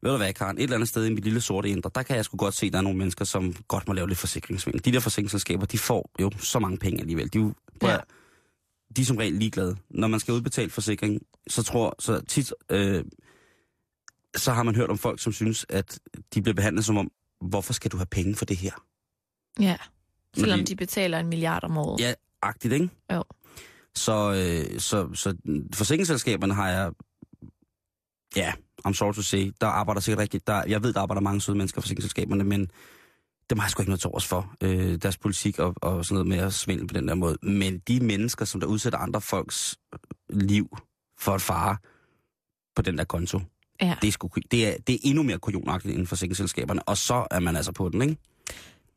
ved 0.02 0.10
du 0.10 0.16
hvad, 0.16 0.32
Karen, 0.32 0.58
et 0.58 0.62
eller 0.62 0.76
andet 0.76 0.88
sted 0.88 1.06
i 1.06 1.10
mit 1.10 1.24
lille 1.24 1.40
sorte 1.40 1.68
indre, 1.68 1.90
der 1.94 2.02
kan 2.02 2.16
jeg 2.16 2.24
sgu 2.24 2.36
godt 2.36 2.54
se, 2.54 2.66
at 2.66 2.72
der 2.72 2.78
er 2.78 2.82
nogle 2.82 2.98
mennesker, 2.98 3.24
som 3.24 3.54
godt 3.68 3.88
må 3.88 3.94
lave 3.94 4.08
lidt 4.08 4.18
forsikringsvindel. 4.18 4.84
De 4.84 4.92
der 4.92 5.00
forsikringsselskaber, 5.00 5.66
de 5.66 5.78
får 5.78 6.10
jo 6.20 6.30
så 6.38 6.58
mange 6.58 6.78
penge 6.78 7.00
alligevel. 7.00 7.32
De, 7.32 7.38
jo, 7.38 7.52
Ja. 7.82 7.96
De 8.96 9.02
er 9.02 9.06
som 9.06 9.16
regel 9.16 9.32
ligeglade. 9.32 9.76
Når 9.90 10.08
man 10.08 10.20
skal 10.20 10.34
udbetale 10.34 10.70
forsikring, 10.70 11.22
så 11.48 11.62
tror 11.62 11.94
så 11.98 12.20
tit, 12.20 12.52
øh, 12.70 13.04
så 14.36 14.52
har 14.52 14.62
man 14.62 14.74
hørt 14.74 14.90
om 14.90 14.98
folk, 14.98 15.20
som 15.20 15.32
synes, 15.32 15.66
at 15.68 15.98
de 16.34 16.42
bliver 16.42 16.54
behandlet 16.54 16.84
som 16.84 16.96
om, 16.96 17.10
hvorfor 17.40 17.72
skal 17.72 17.90
du 17.90 17.96
have 17.96 18.06
penge 18.06 18.34
for 18.34 18.44
det 18.44 18.56
her? 18.56 18.72
Ja, 19.60 19.76
selvom 20.36 20.58
Fordi- 20.58 20.70
de 20.72 20.76
betaler 20.76 21.18
en 21.18 21.26
milliard 21.26 21.64
om 21.64 21.76
året. 21.78 22.00
Ja, 22.00 22.14
agtigt, 22.42 22.74
ikke? 22.74 22.88
Jo. 23.12 23.24
Så, 23.94 24.12
øh, 24.32 24.80
så, 24.80 25.14
så 25.14 25.36
forsikringsselskaberne 25.74 26.54
har 26.54 26.68
jeg... 26.68 26.92
Ja, 28.36 28.52
I'm 28.88 28.92
sorry 28.92 29.14
to 29.14 29.22
say. 29.22 29.52
Der 29.60 29.66
arbejder 29.66 30.00
sikkert 30.00 30.22
rigtig... 30.22 30.46
Der, 30.46 30.64
jeg 30.66 30.82
ved, 30.82 30.92
der 30.92 31.00
arbejder 31.00 31.20
mange 31.20 31.40
søde 31.40 31.56
mennesker 31.58 31.78
i 31.78 31.82
forsikringsselskaberne, 31.82 32.44
men 32.44 32.70
dem 33.52 33.58
har 33.58 33.66
jeg 33.66 33.70
sgu 33.70 33.82
ikke 33.82 33.90
noget 33.90 34.00
til 34.00 34.08
overs 34.10 34.26
for. 34.26 34.54
Øh, 34.62 34.96
deres 35.02 35.18
politik 35.18 35.58
og, 35.58 35.74
og 35.82 36.04
sådan 36.04 36.14
noget 36.14 36.26
med 36.28 36.38
at 36.38 36.52
svindle 36.52 36.86
på 36.86 36.94
den 36.94 37.08
der 37.08 37.14
måde. 37.14 37.36
Men 37.42 37.78
de 37.78 38.00
mennesker, 38.00 38.44
som 38.44 38.60
der 38.60 38.66
udsætter 38.68 38.98
andre 38.98 39.20
folks 39.20 39.78
liv 40.30 40.76
for 41.18 41.34
et 41.34 41.42
fare 41.42 41.76
på 42.76 42.82
den 42.82 42.98
der 42.98 43.04
konto, 43.04 43.40
Ja. 43.80 43.96
det 44.02 44.08
er, 44.08 44.12
sgu, 44.12 44.28
det 44.50 44.66
er, 44.68 44.76
det 44.86 44.94
er 44.94 44.98
endnu 45.02 45.22
mere 45.22 45.38
kujonagtigt 45.38 45.92
inden 45.92 46.06
for 46.06 46.08
forsikringsselskaberne. 46.08 46.82
Og 46.88 46.96
så 46.96 47.26
er 47.30 47.40
man 47.40 47.56
altså 47.56 47.72
på 47.72 47.88
den, 47.88 48.02
ikke? 48.02 48.16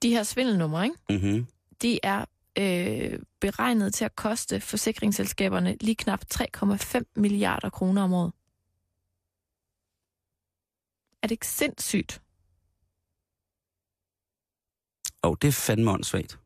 De 0.01 0.09
her 0.09 0.23
svindelnumre, 0.23 0.83
ikke? 0.85 0.97
Mm-hmm. 1.09 1.47
de 1.81 1.99
er 2.03 2.25
øh, 2.57 3.19
beregnet 3.41 3.93
til 3.93 4.05
at 4.05 4.15
koste 4.15 4.59
forsikringsselskaberne 4.61 5.77
lige 5.81 5.95
knap 5.95 6.21
3,5 6.33 7.01
milliarder 7.15 7.69
kroner 7.69 8.03
om 8.03 8.13
året. 8.13 8.31
Er 11.23 11.27
det 11.27 11.31
ikke 11.31 11.47
sindssygt? 11.47 12.21
Og 15.25 15.41
det 15.41 15.47
er 15.47 15.51
fandme 15.51 15.91
åndssvagt. 15.91 16.39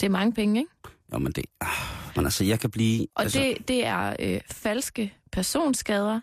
Det 0.00 0.06
er 0.06 0.10
mange 0.10 0.32
penge, 0.32 0.60
ikke? 0.60 0.72
Jo, 1.12 1.18
men 1.18 1.32
det... 1.32 1.44
Ah, 1.60 1.68
men 2.16 2.24
altså, 2.24 2.44
jeg 2.44 2.60
kan 2.60 2.70
blive... 2.70 3.06
Og 3.14 3.22
altså, 3.22 3.38
det, 3.38 3.68
det 3.68 3.86
er 3.86 4.16
øh, 4.20 4.40
falske 4.50 5.14
personskader. 5.32 6.20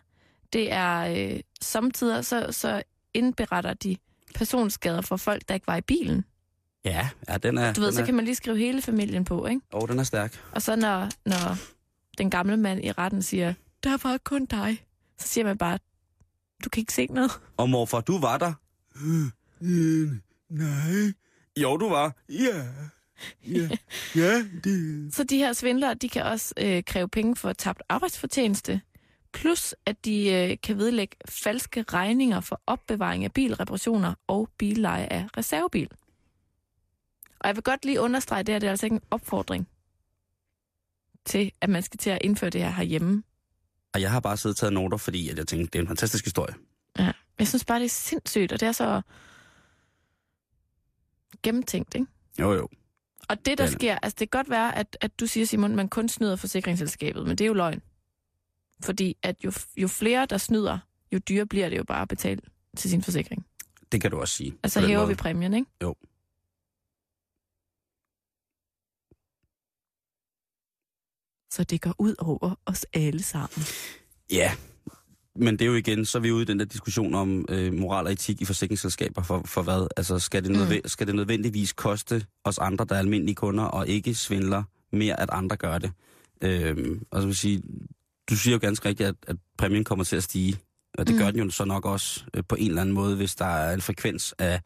Det 0.54 0.72
er 0.72 1.00
øh, 1.34 1.40
samtidig 1.62 2.26
så, 2.26 2.48
så 2.52 2.84
indberetter 3.14 3.74
de 3.74 3.98
personskader 4.36 5.02
for 5.02 5.18
folk, 5.18 5.48
der 5.48 5.54
ikke 5.54 5.68
var 5.68 5.78
i 5.78 5.82
bilen. 5.82 6.26
Ja, 6.86 7.10
ja 7.30 7.38
den 7.38 7.58
er... 7.58 7.74
Du 7.74 7.82
ved, 7.82 7.92
så 7.92 8.02
er, 8.02 8.06
kan 8.06 8.16
man 8.16 8.26
lige 8.26 8.36
skrive 8.36 8.58
hele 8.58 8.82
familien 8.82 9.26
på, 9.26 9.46
ikke? 9.46 9.62
Åh, 9.74 9.88
den 9.90 10.00
er 10.00 10.04
stærk. 10.04 10.44
Og 10.52 10.62
så 10.62 10.76
når, 10.76 11.10
når 11.26 11.58
den 12.18 12.30
gamle 12.30 12.58
mand 12.58 12.86
i 12.86 12.92
retten 12.92 13.22
siger, 13.22 13.54
der 13.84 13.98
var 14.08 14.18
kun 14.18 14.46
dig, 14.46 14.86
så 15.18 15.28
siger 15.28 15.46
man 15.46 15.58
bare, 15.58 15.80
du 16.64 16.70
kan 16.70 16.82
ikke 16.82 16.94
se 16.94 17.06
noget. 17.06 17.32
Og 17.58 17.70
morfar, 17.70 18.02
du 18.02 18.20
var 18.20 18.38
der? 18.38 18.54
Øh, 19.62 20.12
nej. 20.50 21.14
Jo, 21.58 21.78
du 21.78 21.90
var. 21.90 22.16
Ja. 22.30 22.66
Ja, 23.48 23.70
ja 24.16 24.46
det... 24.64 25.14
Så 25.16 25.24
de 25.24 25.38
her 25.38 25.54
svindlere, 25.54 25.94
de 25.94 26.10
kan 26.10 26.24
også 26.24 26.54
øh, 26.58 26.84
kræve 26.84 27.08
penge 27.10 27.36
for 27.36 27.54
tabt 27.54 27.82
arbejdsfortjeneste, 27.90 28.82
plus 29.34 29.76
at 29.86 30.06
de 30.06 30.34
øh, 30.34 30.58
kan 30.64 30.78
vedlægge 30.78 31.16
falske 31.30 31.86
regninger 31.94 32.40
for 32.40 32.62
opbevaring 32.68 33.24
af 33.24 33.32
bilreparationer 33.32 34.14
og 34.28 34.50
billeje 34.58 35.06
af 35.06 35.26
reservebil. 35.38 35.90
Og 37.40 37.48
jeg 37.48 37.56
vil 37.56 37.64
godt 37.64 37.86
lige 37.86 38.02
understrege, 38.02 38.44
det 38.44 38.54
her 38.54 38.60
det 38.60 38.68
er 38.68 38.72
altså 38.72 38.86
ikke 38.86 38.94
en 38.94 39.02
opfordring 39.12 39.68
til, 41.26 41.52
at 41.62 41.70
man 41.70 41.84
skal 41.84 41.98
til 41.98 42.10
at 42.10 42.18
indføre 42.22 42.50
det 42.50 42.62
her 42.62 42.70
herhjemme. 42.70 43.24
Og 43.94 44.02
jeg 44.02 44.12
har 44.12 44.20
bare 44.20 44.38
siddet 44.38 44.56
og 44.56 44.60
taget 44.60 44.74
noter, 44.74 44.98
fordi 44.98 45.30
at 45.30 45.38
jeg 45.38 45.48
tænkte, 45.48 45.72
det 45.72 45.80
er 45.80 45.82
en 45.82 45.88
fantastisk 45.88 46.26
historie. 46.26 46.54
Ja. 47.00 47.12
Jeg 47.40 47.48
synes 47.48 47.66
bare, 47.66 47.80
det 47.80 47.86
er 47.86 47.90
sindssygt, 47.90 48.52
og 48.52 48.60
det 48.60 48.68
er 48.68 48.72
så 48.72 49.02
gennemtænkt, 51.44 51.96
ikke? 51.96 52.08
Jo, 52.40 52.54
jo. 52.54 52.70
Og 53.30 53.38
det, 53.38 53.46
der 53.46 53.56
Det 53.56 53.62
er 53.62 53.68
sker, 53.68 53.98
altså 54.04 54.16
det 54.20 54.32
kan 54.32 54.40
godt 54.40 54.50
være, 54.50 54.76
at, 54.76 54.98
at 55.02 55.20
du 55.20 55.28
siger, 55.28 55.46
Simon, 55.46 55.76
man 55.76 55.90
kun 55.90 56.10
snyder 56.10 56.36
forsikringsselskabet, 56.36 57.28
men 57.28 57.38
det 57.38 57.42
er 57.42 57.48
jo 57.48 57.54
løgn. 57.54 57.82
Fordi 58.84 59.18
at 59.24 59.44
jo, 59.44 59.52
jo 59.78 59.88
flere, 59.88 60.26
der 60.26 60.38
snyder, 60.38 60.80
jo 61.14 61.20
dyrere 61.30 61.46
bliver 61.46 61.70
det 61.70 61.78
jo 61.78 61.84
bare 61.84 62.02
at 62.02 62.08
betale 62.08 62.42
til 62.78 62.90
sin 62.90 63.04
forsikring. 63.04 63.46
Det 63.92 64.02
kan 64.02 64.12
du 64.12 64.20
også 64.20 64.36
sige. 64.36 64.58
Altså 64.64 64.82
hæver 64.82 65.00
måde. 65.00 65.08
vi 65.08 65.16
præmien, 65.16 65.54
ikke? 65.54 65.68
Jo. 65.84 65.96
Så 71.52 71.64
det 71.64 71.82
går 71.82 71.96
ud 72.00 72.16
over 72.20 72.56
os 72.66 72.86
alle 72.94 73.24
sammen. 73.24 73.62
Ja, 74.32 74.56
men 75.36 75.54
det 75.60 75.62
er 75.62 75.66
jo 75.70 75.74
igen, 75.76 76.06
så 76.06 76.18
er 76.18 76.22
vi 76.22 76.32
ude 76.32 76.42
i 76.42 76.46
den 76.46 76.60
der 76.60 76.66
diskussion 76.66 77.16
om 77.16 77.46
øh, 77.50 77.74
moral 77.74 78.06
og 78.06 78.12
etik 78.12 78.42
i 78.42 78.46
forsikringsselskaber 78.46 79.22
for, 79.24 79.42
for 79.46 79.62
hvad? 79.62 79.88
Altså, 79.98 80.20
skal 80.20 80.44
det, 80.44 80.52
nødve- 80.52 80.76
mm. 80.84 80.88
skal 80.90 81.08
det 81.08 81.16
nødvendigvis 81.16 81.74
koste 81.74 82.26
os 82.44 82.58
andre, 82.58 82.86
der 82.90 82.96
er 82.96 83.00
almindelige 83.00 83.36
kunder, 83.36 83.64
og 83.64 83.88
ikke 83.88 84.16
svindler 84.16 84.64
mere, 84.92 85.20
at 85.20 85.30
andre 85.32 85.56
gør 85.58 85.78
det? 85.78 85.92
Øh, 86.42 87.00
og 87.12 87.22
så 87.22 87.28
vil 87.28 87.36
sige, 87.36 87.62
du 88.30 88.36
siger 88.36 88.54
jo 88.56 88.60
ganske 88.62 88.90
rigtigt, 88.90 89.10
at, 89.10 89.16
at 89.28 89.36
præmien 89.58 89.84
kommer 89.84 90.04
til 90.06 90.16
at 90.16 90.24
stige, 90.24 90.58
og 90.98 91.08
det 91.08 91.16
Mm. 91.16 91.20
mm. 91.20 91.26
gør 91.26 91.32
den 91.32 91.40
jo 91.44 91.50
så 91.50 91.66
nok 91.66 91.86
også 91.86 92.24
øh, 92.34 92.44
på 92.50 92.56
en 92.56 92.68
eller 92.70 92.82
anden 92.82 92.96
måde, 92.96 93.16
hvis 93.16 93.36
der 93.36 93.46
er 93.46 93.74
en 93.74 93.82
frekvens 93.82 94.34
af, 94.40 94.62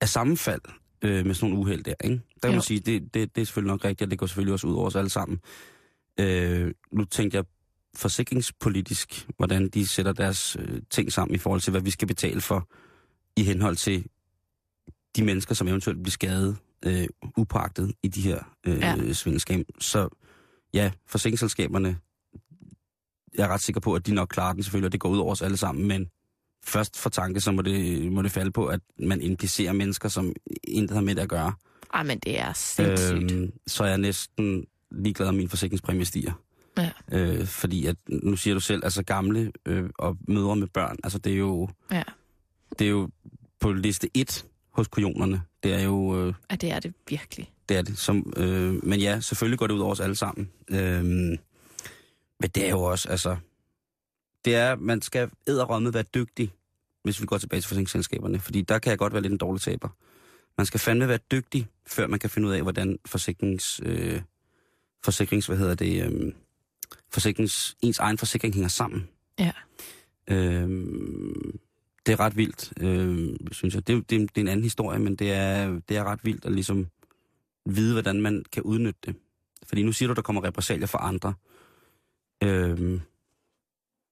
af 0.00 0.08
sammenfald 0.08 0.60
øh, 1.02 1.26
med 1.26 1.34
sådan 1.34 1.50
nogle 1.50 1.60
uheld 1.66 1.84
der, 1.84 1.94
ikke? 2.04 2.16
Der 2.16 2.40
kan 2.42 2.50
Jo. 2.50 2.54
man 2.54 2.62
sige, 2.62 2.80
det, 2.80 3.14
det, 3.14 3.34
det 3.36 3.40
er 3.42 3.46
selvfølgelig 3.46 3.70
nok 3.72 3.84
rigtigt, 3.84 4.06
og 4.06 4.10
det 4.10 4.18
går 4.18 4.26
selvfølgelig 4.26 4.52
også 4.52 4.66
ud 4.66 4.74
over 4.74 4.86
os 4.86 4.96
alle 4.96 5.10
sammen. 5.10 5.38
Øh, 6.20 6.72
nu 6.92 7.04
tænkte 7.04 7.36
jeg 7.36 7.44
forsikringspolitisk, 7.96 9.28
hvordan 9.36 9.68
de 9.68 9.86
sætter 9.88 10.12
deres 10.12 10.56
øh, 10.60 10.82
ting 10.90 11.12
sammen 11.12 11.34
i 11.34 11.38
forhold 11.38 11.60
til, 11.60 11.70
hvad 11.70 11.80
vi 11.80 11.90
skal 11.90 12.08
betale 12.08 12.40
for 12.40 12.68
i 13.36 13.42
henhold 13.44 13.76
til 13.76 14.06
de 15.16 15.24
mennesker, 15.24 15.54
som 15.54 15.68
eventuelt 15.68 16.02
bliver 16.02 16.10
skadet 16.10 16.56
øh, 16.86 17.08
upagtet 17.36 17.92
i 18.02 18.08
de 18.08 18.20
her 18.22 18.38
øh, 18.66 18.78
Ja. 18.78 19.12
svindelskab. 19.12 19.66
Så 19.80 20.08
ja, 20.74 20.90
forsikringsselskaberne, 21.06 21.98
jeg 23.34 23.44
er 23.44 23.48
ret 23.48 23.62
sikker 23.62 23.80
på, 23.80 23.94
at 23.94 24.06
de 24.06 24.14
nok 24.14 24.28
klarer 24.28 24.52
den 24.52 24.62
selvfølgelig, 24.62 24.86
og 24.86 24.92
det 24.92 25.00
går 25.00 25.08
ud 25.08 25.18
over 25.18 25.32
os 25.32 25.42
alle 25.42 25.56
sammen, 25.56 25.88
men 25.88 26.06
først 26.64 26.96
for 26.96 27.10
tanke, 27.10 27.40
så 27.40 27.52
må 27.52 27.62
det, 27.62 28.12
må 28.12 28.22
det 28.22 28.30
falde 28.30 28.50
på, 28.50 28.66
at 28.66 28.80
man 28.98 29.20
implicerer 29.20 29.72
mennesker, 29.72 30.08
som 30.08 30.32
intet 30.64 30.94
har 30.94 31.02
med 31.02 31.14
det 31.14 31.22
at 31.22 31.28
gøre. 31.28 31.52
Ej, 31.94 32.02
men 32.02 32.18
det 32.18 32.40
er 32.40 32.52
sindssygt. 32.52 33.32
Øhm, 33.32 33.52
så 33.66 33.84
er 33.84 33.88
jeg 33.88 33.98
næsten 33.98 34.64
ligeglad, 34.90 35.28
om 35.28 35.34
min 35.34 35.48
forsikringspræmie 35.48 36.04
stiger. 36.04 36.32
Ja. 36.78 36.90
Øh, 37.12 37.46
fordi 37.46 37.86
at, 37.86 37.96
nu 38.08 38.36
siger 38.36 38.54
du 38.54 38.60
selv, 38.60 38.84
altså 38.84 39.02
gamle 39.02 39.52
øh, 39.66 39.90
og 39.98 40.16
mødre 40.28 40.56
med 40.56 40.66
børn, 40.66 40.96
altså 41.04 41.18
det 41.18 41.32
er 41.32 41.36
jo, 41.36 41.68
Ja. 41.92 42.02
det 42.78 42.84
er 42.86 42.90
jo 42.90 43.10
på 43.60 43.72
liste 43.72 44.10
1 44.14 44.46
hos 44.70 44.88
kujonerne. 44.88 45.42
Det 45.62 45.74
er 45.74 45.82
jo, 45.82 46.26
øh, 46.26 46.34
ja, 46.50 46.56
det 46.56 46.70
er 46.72 46.80
det 46.80 46.94
virkelig. 47.08 47.52
det 47.68 47.76
er 47.76 47.82
det. 47.82 47.98
Som, 47.98 48.32
øh, 48.36 48.84
men 48.84 49.00
ja, 49.00 49.20
selvfølgelig 49.20 49.58
går 49.58 49.66
det 49.66 49.74
ud 49.74 49.80
over 49.80 49.92
os 49.92 50.00
alle 50.00 50.16
sammen. 50.16 50.50
Øh, 50.70 51.04
men 51.04 52.50
det 52.54 52.66
er 52.66 52.70
jo 52.70 52.82
også, 52.82 53.08
altså, 53.08 53.36
det 54.44 54.54
er, 54.54 54.76
man 54.76 55.02
skal 55.02 55.30
æderrømme 55.46 55.94
være 55.94 56.02
dygtig, 56.02 56.52
hvis 57.04 57.20
vi 57.20 57.26
går 57.26 57.38
tilbage 57.38 57.60
til 57.60 57.68
forsikringsselskaberne, 57.68 58.40
fordi 58.40 58.62
der 58.62 58.78
kan 58.78 58.90
jeg 58.90 58.98
godt 58.98 59.12
være 59.12 59.22
lidt 59.22 59.32
en 59.32 59.38
dårlig 59.38 59.62
taber. 59.62 59.88
Man 60.58 60.66
skal 60.66 60.80
fandme 60.80 61.08
være 61.08 61.18
dygtig, 61.30 61.66
før 61.86 62.06
man 62.06 62.18
kan 62.18 62.30
finde 62.30 62.48
ud 62.48 62.52
af, 62.54 62.62
hvordan 62.62 62.98
forsikrings, 63.06 63.80
øh, 63.84 64.20
forsikrings 65.04 65.46
hvad 65.46 65.56
hedder 65.56 65.74
det, 65.74 66.04
øh, 66.12 66.32
forsikrings, 67.10 67.76
ens 67.82 67.98
egen 67.98 68.18
forsikring 68.18 68.54
hænger 68.54 68.68
sammen. 68.68 69.08
Ja. 69.38 69.52
Øh, 70.26 70.68
det 72.06 72.12
er 72.12 72.20
ret 72.20 72.36
vildt, 72.36 72.72
øh, 72.80 73.36
synes 73.52 73.74
jeg. 73.74 73.86
Det, 73.86 74.10
det, 74.10 74.20
det 74.20 74.38
er 74.38 74.40
en 74.40 74.48
anden 74.48 74.64
historie, 74.64 74.98
men 74.98 75.16
det 75.16 75.32
er, 75.32 75.80
det 75.88 75.96
er 75.96 76.04
ret 76.04 76.24
vildt 76.24 76.44
at 76.44 76.52
ligesom 76.52 76.86
vide, 77.66 77.92
hvordan 77.92 78.20
man 78.20 78.44
kan 78.52 78.62
udnytte 78.62 79.00
det. 79.06 79.16
Fordi 79.68 79.82
nu 79.82 79.92
siger 79.92 80.06
du, 80.06 80.14
der 80.14 80.22
kommer 80.22 80.44
repressalier 80.44 80.86
for 80.86 80.98
andre. 80.98 81.34
Øh, 82.42 83.00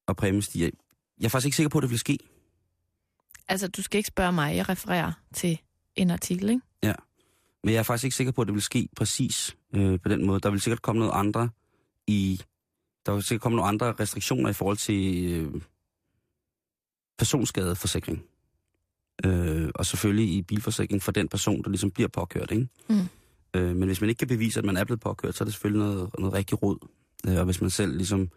og 0.07 0.16
præmien 0.16 0.43
stiger. 0.43 0.70
Jeg 1.18 1.24
er 1.24 1.28
faktisk 1.28 1.47
ikke 1.47 1.57
sikker 1.57 1.70
på, 1.70 1.78
at 1.78 1.83
det 1.83 1.91
vil 1.91 1.99
ske. 1.99 2.18
Altså, 3.49 3.68
du 3.68 3.83
skal 3.83 3.99
ikke 3.99 4.09
spørge 4.09 4.33
mig. 4.33 4.57
Jeg 4.57 4.68
refererer 4.68 5.12
til 5.35 5.61
en 5.97 6.11
artikel, 6.11 6.49
ikke? 6.49 6.62
Men 7.64 7.72
jeg 7.72 7.78
er 7.78 7.83
faktisk 7.83 8.05
ikke 8.05 8.16
sikker 8.16 8.33
på, 8.33 8.41
at 8.41 8.47
det 8.47 8.55
vil 8.55 8.62
ske 8.62 8.89
præcis 8.97 9.57
øh, 9.74 10.01
på 10.01 10.09
den 10.09 10.26
måde. 10.26 10.41
Der 10.41 10.51
vil 10.51 10.61
sikkert 10.61 10.83
komme 10.83 10.99
noget 10.99 11.12
andre 11.14 11.49
i... 12.07 12.43
Der 13.07 13.12
vil 13.12 13.22
sikkert 13.22 13.42
komme 13.42 13.57
nogle 13.57 13.68
andre 13.68 13.92
restriktioner 13.92 14.51
i 14.51 14.53
forhold 14.53 14.76
til 14.76 15.24
øh, 15.32 15.62
personskadeforsikring. 17.18 18.24
Øh, 19.24 19.70
og 19.74 19.86
selvfølgelig 19.86 20.34
i 20.34 20.42
bilforsikring 20.42 21.03
for 21.03 21.12
den 21.12 21.28
person, 21.28 21.62
der 21.62 21.70
ligesom 21.70 21.90
bliver 21.90 22.09
påkørt, 22.09 22.51
ikke? 22.51 22.68
Mm. 22.88 23.09
Øh, 23.55 23.76
men 23.76 23.88
hvis 23.88 24.01
man 24.01 24.11
ikke 24.11 24.18
kan 24.18 24.28
bevise, 24.28 24.59
at 24.59 24.64
man 24.64 24.76
er 24.76 24.84
blevet 24.84 25.01
påkørt, 25.01 25.36
så 25.36 25.44
er 25.44 25.46
det 25.46 25.55
selvfølgelig 25.55 25.86
noget, 25.86 26.11
noget 26.18 26.34
rigtig 26.34 26.62
råd. 26.62 26.78
Øh, 27.28 27.38
og 27.38 27.44
hvis 27.44 27.61
man 27.61 27.70
selv 27.70 27.96
ligesom 27.96 28.30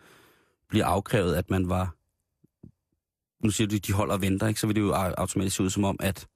bliver 0.70 0.86
afkrævet, 0.86 1.36
at 1.36 1.50
man 1.50 1.70
var... 1.70 1.96
Nu 3.44 3.52
siger 3.52 3.68
du, 3.68 3.78
de 3.78 3.94
holder 3.94 4.14
og 4.14 4.22
venter, 4.22 4.48
ikke? 4.48 4.60
Så 4.60 4.68
vil 4.68 4.76
det 4.76 4.82
jo 4.82 4.94
au- 4.94 5.14
automatisk 5.18 5.56
se 5.56 5.64
ud 5.64 5.70
som 5.70 5.84
om, 5.84 5.98
at 6.00 6.28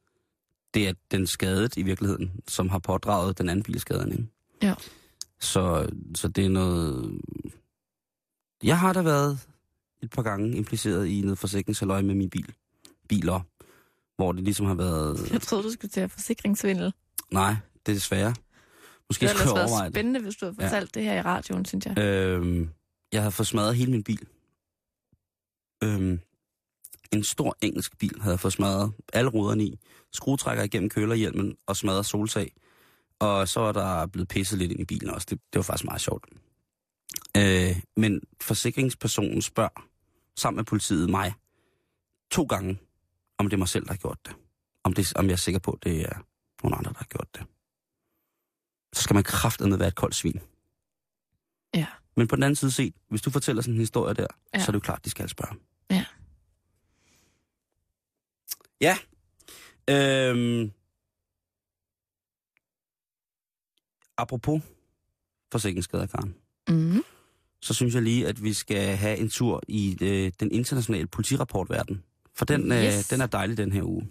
det 0.73 0.87
er 0.87 0.93
den 1.11 1.27
skadet 1.27 1.77
i 1.77 1.81
virkeligheden, 1.81 2.31
som 2.47 2.69
har 2.69 2.79
pådraget 2.79 3.37
den 3.37 3.49
anden 3.49 3.63
bilskaden, 3.63 4.11
ikke? 4.11 4.27
Ja. 4.61 4.73
Så, 5.39 5.89
så 6.15 6.27
det 6.27 6.45
er 6.45 6.49
noget... 6.49 7.11
Jeg 8.63 8.79
har 8.79 8.93
da 8.93 9.01
været 9.01 9.39
et 10.03 10.09
par 10.09 10.21
gange 10.21 10.57
impliceret 10.57 11.07
i 11.07 11.21
noget 11.21 11.37
forsikringshalløj 11.37 12.01
med 12.01 12.15
min 12.15 12.29
bil. 12.29 12.53
Biler. 13.09 13.39
Hvor 14.15 14.31
det 14.31 14.43
ligesom 14.43 14.65
har 14.65 14.73
været... 14.73 15.19
Jeg 15.33 15.41
troede, 15.41 15.63
du 15.63 15.71
skulle 15.71 15.91
til 15.91 15.99
at 16.01 16.11
forsikringssvindel. 16.11 16.93
Nej, 17.31 17.55
det 17.85 17.91
er 17.91 17.95
desværre. 17.95 18.35
Måske 19.09 19.25
Det 19.27 19.37
skulle 19.37 19.53
jeg 19.59 19.63
overveje 19.63 19.85
det. 19.85 19.93
spændende, 19.93 20.19
hvis 20.19 20.35
du 20.35 20.45
havde 20.45 20.55
Ja. 20.59 20.65
fortalt 20.67 20.95
det 20.95 21.03
her 21.03 21.13
i 21.13 21.21
radioen, 21.21 21.65
synes 21.65 21.85
jeg. 21.85 21.99
Øhm, 21.99 22.69
jeg 23.11 23.21
havde 23.21 23.31
fået 23.31 23.47
smadret 23.47 23.75
hele 23.75 23.91
min 23.91 24.03
bil. 24.03 24.27
Øhm, 25.83 26.19
en 27.11 27.23
stor 27.23 27.57
engelsk 27.61 27.97
bil 27.97 28.21
havde 28.21 28.31
jeg 28.33 28.39
fået 28.39 28.53
smadret 28.53 28.91
alle 29.13 29.29
ruderne 29.29 29.63
i. 29.63 29.79
Skruetrækker 30.13 30.63
igennem 30.63 30.89
kølerhjelmen 30.89 31.55
og 31.67 31.75
smadret 31.77 32.05
solsag. 32.05 32.53
Og 33.19 33.47
så 33.47 33.59
var 33.59 33.71
der 33.71 34.05
blevet 34.07 34.27
pisset 34.27 34.59
lidt 34.59 34.71
ind 34.71 34.79
i 34.79 34.85
bilen 34.85 35.09
også. 35.09 35.27
Det, 35.29 35.39
det 35.53 35.59
var 35.59 35.63
faktisk 35.63 35.85
meget 35.85 36.01
sjovt. 36.01 36.25
Øh, 37.37 37.81
men 37.97 38.21
forsikringspersonen 38.41 39.41
spørger 39.41 39.89
sammen 40.35 40.57
med 40.57 40.63
politiet 40.65 41.09
mig 41.09 41.33
to 42.31 42.43
gange, 42.43 42.79
om 43.37 43.45
det 43.45 43.53
er 43.53 43.57
mig 43.57 43.67
selv, 43.67 43.85
der 43.85 43.91
har 43.91 43.97
gjort 43.97 44.19
det. 44.25 44.35
Om, 44.83 44.93
det, 44.93 45.13
om 45.15 45.25
jeg 45.25 45.31
er 45.31 45.37
sikker 45.37 45.59
på, 45.59 45.71
at 45.71 45.83
det 45.83 46.01
er 46.01 46.25
nogle 46.63 46.77
andre, 46.77 46.91
der 46.91 46.97
har 46.97 47.05
gjort 47.05 47.27
det. 47.35 47.45
Så 48.93 49.03
skal 49.03 49.13
man 49.13 49.23
kraftedeme 49.23 49.79
være 49.79 49.87
et 49.87 49.95
koldt 49.95 50.15
svin. 50.15 50.39
Ja. 51.73 51.87
Men 52.15 52.27
på 52.27 52.35
den 52.35 52.43
anden 52.43 52.55
side 52.55 52.71
set, 52.71 52.95
hvis 53.09 53.21
du 53.21 53.29
fortæller 53.31 53.61
sådan 53.61 53.73
en 53.73 53.79
historie 53.79 54.13
der, 54.13 54.27
ja. 54.53 54.59
så 54.59 54.63
er 54.63 54.71
det 54.71 54.73
jo 54.73 54.79
klart, 54.79 55.05
de 55.05 55.09
skal 55.09 55.29
spørge. 55.29 55.55
Ja. 55.89 56.05
Ja. 58.81 58.97
Øhm. 59.89 60.71
Apropos 64.17 64.61
forsikringsskader, 65.51 66.05
Karen, 66.05 66.35
Mm. 66.69 67.03
Så 67.67 67.73
synes 67.73 67.93
jeg 67.95 68.03
lige, 68.03 68.27
at 68.27 68.43
vi 68.43 68.53
skal 68.53 68.95
have 68.95 69.17
en 69.17 69.29
tur 69.29 69.61
i 69.67 69.97
øh, 70.01 70.31
den 70.39 70.51
internationale 70.51 71.07
politirapportverden. 71.07 72.03
For 72.35 72.45
den, 72.45 72.71
Yes. 72.71 72.97
øh, 72.97 73.03
den 73.15 73.21
er 73.21 73.25
dejlig 73.27 73.57
den 73.57 73.71
her 73.71 73.83
uge. 73.83 74.07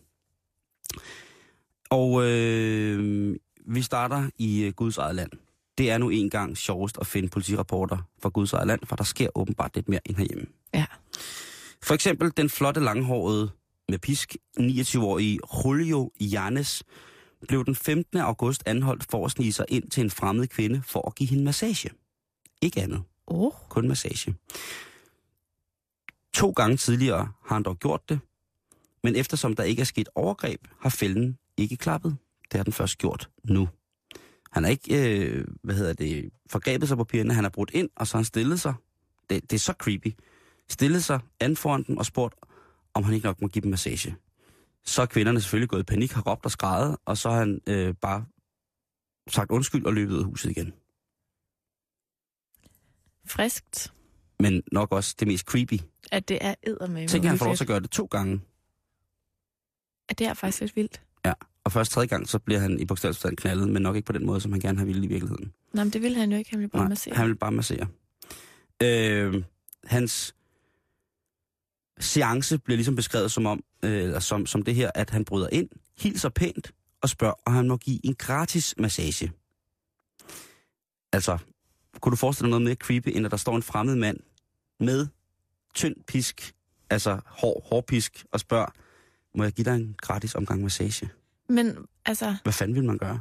Og 1.91 2.25
øh, 2.25 3.37
vi 3.67 3.83
starter 3.83 4.31
i 4.39 4.63
øh, 4.63 4.73
Guds 4.73 4.99
eget 4.99 5.15
land. 5.15 5.31
Det 5.79 5.91
er 5.91 5.99
nu 5.99 6.09
engang 6.09 6.57
sjovest 6.57 6.99
at 7.01 7.07
finde 7.07 7.29
politirapporter 7.29 7.99
fra 8.23 8.29
Guds 8.29 8.53
eget 8.53 8.67
land, 8.67 8.81
for 8.85 8.97
der 8.97 9.05
sker 9.05 9.29
åbenbart 9.35 9.75
lidt 9.75 9.89
mere 9.89 10.01
end 10.09 10.17
herhjemme. 10.17 10.47
Ja. 10.75 10.85
For 11.83 11.95
eksempel 11.95 12.33
den 12.37 12.51
flotte 12.51 12.81
langhårede 12.81 13.51
med 13.89 13.99
pisk 13.99 14.37
29-årige 14.61 15.39
Julio 15.65 16.11
Janes 16.21 16.83
blev 17.49 17.65
den 17.65 17.75
15. 17.75 18.19
august 18.19 18.63
anholdt 18.67 19.07
for 19.11 19.25
at 19.25 19.31
snige 19.31 19.53
sig 19.53 19.65
ind 19.69 19.91
til 19.91 20.01
en 20.05 20.11
fremmed 20.11 20.47
kvinde 20.47 20.83
for 20.87 21.07
at 21.09 21.15
give 21.15 21.29
hende 21.29 21.45
massage. 21.45 21.91
Ikke 22.63 22.83
andet, 22.83 23.03
Oh. 23.27 23.53
kun 23.69 23.89
massage. 23.89 24.35
To 26.35 26.51
gange 26.51 26.77
tidligere 26.77 27.33
har 27.45 27.55
han 27.55 27.63
dog 27.63 27.77
gjort 27.79 28.09
det, 28.09 28.21
men 29.03 29.17
eftersom 29.17 29.57
der 29.57 29.63
ikke 29.63 29.81
er 29.81 29.85
sket 29.85 30.09
overgreb, 30.15 30.61
har 30.81 30.91
fælden 30.91 31.39
ikke 31.57 31.77
klappet. 31.77 32.17
Det 32.53 32.59
har 32.59 32.65
den 32.65 32.73
først 32.73 32.99
gjort 32.99 33.31
nu. 33.45 33.69
Han 34.53 34.65
har 34.65 34.71
ikke, 34.71 35.19
øh, 35.19 35.45
hvad 35.63 35.75
hedder 35.75 35.93
det, 35.93 36.31
forgrebet 36.51 36.89
sig 36.89 36.97
på 36.97 37.05
pigerne, 37.05 37.35
han 37.35 37.45
har 37.45 37.51
brudt 37.51 37.71
ind, 37.75 37.89
og 37.97 38.07
så 38.07 38.15
har 38.15 38.19
han 38.19 38.25
stillet 38.25 38.61
sig. 38.61 38.75
Det, 39.31 39.51
det 39.51 39.57
er 39.57 39.61
så 39.61 39.73
creepy. 39.73 40.09
Stillet 40.69 41.05
sig 41.05 41.21
an 41.41 41.57
foran 41.57 41.83
dem 41.83 41.97
og 41.99 42.07
spurgt, 42.07 42.35
om 42.95 43.05
han 43.05 43.15
ikke 43.15 43.27
nok 43.27 43.43
må 43.43 43.49
give 43.49 43.63
dem 43.63 43.71
massage. 43.71 44.17
Så 44.85 45.03
er 45.03 45.07
kvinderne 45.07 45.41
selvfølgelig 45.41 45.69
gået 45.69 45.81
i 45.81 45.85
panik, 45.85 46.13
har 46.13 46.23
råbt 46.23 46.45
og 46.45 46.51
skrejet, 46.51 46.97
og 47.05 47.19
så 47.19 47.31
har 47.31 47.39
han 47.39 47.61
øh, 47.67 47.95
bare 47.95 48.25
sagt 49.29 49.51
undskyld 49.51 49.87
og 49.87 49.95
løbet 49.95 50.15
ud 50.15 50.19
af 50.19 50.25
huset 50.25 50.51
igen. 50.51 50.73
Friskt, 53.27 53.93
Men 54.41 54.63
nok 54.73 54.93
også 54.93 55.15
det 55.21 55.29
mest 55.29 55.47
creepy. 55.47 55.81
at 56.13 56.29
det 56.29 56.39
er 56.41 56.55
eddermame. 56.63 57.09
Tænk, 57.09 57.25
at 57.25 57.29
han 57.31 57.39
får 57.39 57.47
lov 57.47 57.57
til 57.57 57.65
at 57.65 57.69
gøre 57.69 57.81
det 57.81 57.91
to 57.91 58.05
gange. 58.05 58.41
At 60.09 60.19
det 60.19 60.27
er 60.27 60.35
faktisk 60.35 60.61
lidt 60.61 60.77
vildt. 60.77 61.01
Og 61.65 61.73
først 61.73 61.93
tredje 61.93 62.07
gang, 62.07 62.29
så 62.29 62.39
bliver 62.39 62.61
han 62.61 62.81
i 62.81 62.85
bogstavelseforstand 62.85 63.37
knaldet, 63.37 63.69
men 63.69 63.83
nok 63.83 63.97
ikke 63.97 64.07
på 64.07 64.13
den 64.13 64.27
måde, 64.27 64.41
som 64.41 64.53
han 64.53 64.61
gerne 64.61 64.79
har 64.79 64.85
ville 64.85 65.05
i 65.05 65.09
virkeligheden. 65.09 65.53
Nå, 65.73 65.85
men 65.85 65.93
det 65.93 66.03
ville 66.03 66.19
han 66.19 66.33
jo 66.33 66.39
ikke. 66.39 66.51
Han 66.51 66.59
ville 66.59 66.69
bare 66.71 66.83
Nej, 66.83 66.89
massere. 66.89 67.15
han 67.15 67.27
vil 67.29 67.35
bare 67.37 67.53
massere. 67.53 67.87
Øh, 68.83 69.45
hans 69.85 70.35
seance 72.01 72.59
bliver 72.59 72.77
ligesom 72.77 72.97
beskrevet 72.97 73.33
som 73.33 73.47
om, 73.47 73.65
øh, 73.83 74.03
eller 74.03 74.21
som, 74.21 74.47
som 74.47 74.63
det 74.63 74.75
her, 74.75 74.91
at 74.95 75.11
han 75.11 75.25
bryder 75.25 75.49
ind, 75.53 75.69
hilser 75.99 76.29
pænt 76.29 76.73
og 77.03 77.09
spørger, 77.09 77.35
om 77.45 77.53
han 77.53 77.69
må 77.69 77.77
give 77.77 78.07
en 78.07 78.15
gratis 78.15 78.75
massage. 78.79 79.33
Altså, 81.13 81.39
kunne 82.01 82.11
du 82.11 82.17
forestille 82.17 82.47
dig 82.47 82.51
noget 82.51 82.65
mere 82.65 82.75
creepy, 82.75 83.09
end 83.09 83.25
at 83.25 83.31
der 83.31 83.37
står 83.37 83.57
en 83.57 83.63
fremmed 83.63 83.97
mand 83.97 84.17
med 84.81 85.07
tynd 85.75 85.97
pisk, 86.09 86.53
altså 86.91 87.19
hård, 87.27 87.63
hård 87.69 87.87
pisk, 87.87 88.25
og 88.33 88.41
spørger, 88.41 88.67
må 89.39 89.43
jeg 89.43 89.53
give 89.53 89.65
dig 89.65 89.75
en 89.75 89.95
gratis 90.03 90.35
omgang 90.35 90.63
massage? 90.63 91.09
Men 91.49 91.77
altså, 92.07 92.37
Hvad 92.43 92.53
fanden 92.53 92.75
vil 92.77 92.85
man 92.85 92.99
gøre? 92.99 93.21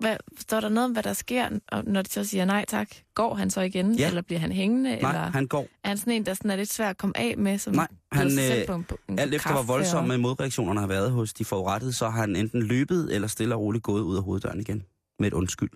hvad, 0.00 0.16
står 0.38 0.60
der 0.60 0.68
noget 0.68 0.84
om, 0.84 0.92
hvad 0.92 1.02
der 1.02 1.12
sker, 1.12 1.48
og 1.72 1.84
når 1.84 2.02
de 2.02 2.10
så 2.10 2.24
siger 2.24 2.44
nej 2.44 2.64
tak? 2.68 2.88
Går 3.14 3.34
han 3.34 3.50
så 3.50 3.60
igen? 3.60 3.94
Ja. 3.94 4.08
Eller 4.08 4.22
bliver 4.22 4.38
han 4.38 4.52
hængende? 4.52 4.90
Nej, 4.90 4.96
eller 5.10 5.30
han 5.30 5.46
går. 5.46 5.68
er 5.84 5.88
han 5.88 5.98
sådan 5.98 6.12
en, 6.12 6.26
der 6.26 6.34
sådan 6.34 6.50
er 6.50 6.56
lidt 6.56 6.72
svær 6.72 6.90
at 6.90 6.98
komme 6.98 7.16
af 7.16 7.38
med? 7.38 7.58
Som 7.58 7.74
Nej, 7.74 7.86
han, 8.12 8.26
øh, 8.38 8.66
på 8.66 8.74
en, 8.74 8.84
på 8.84 8.98
en 9.08 9.18
Alt 9.18 9.34
efter 9.34 9.52
hvor 9.52 9.62
voldsomme 9.62 10.14
og- 10.14 10.20
modreaktionerne 10.20 10.80
har 10.80 10.86
været 10.86 11.10
hos 11.12 11.32
de 11.32 11.44
forurettede, 11.44 11.92
så 11.92 12.08
har 12.08 12.20
han 12.20 12.36
enten 12.36 12.62
løbet 12.62 13.14
eller 13.14 13.28
stille 13.28 13.54
og 13.54 13.60
roligt 13.60 13.84
gået 13.84 14.00
ud 14.02 14.16
af 14.16 14.22
hoveddøren 14.22 14.60
igen. 14.60 14.82
Med 15.18 15.26
et 15.28 15.32
undskyld. 15.34 15.70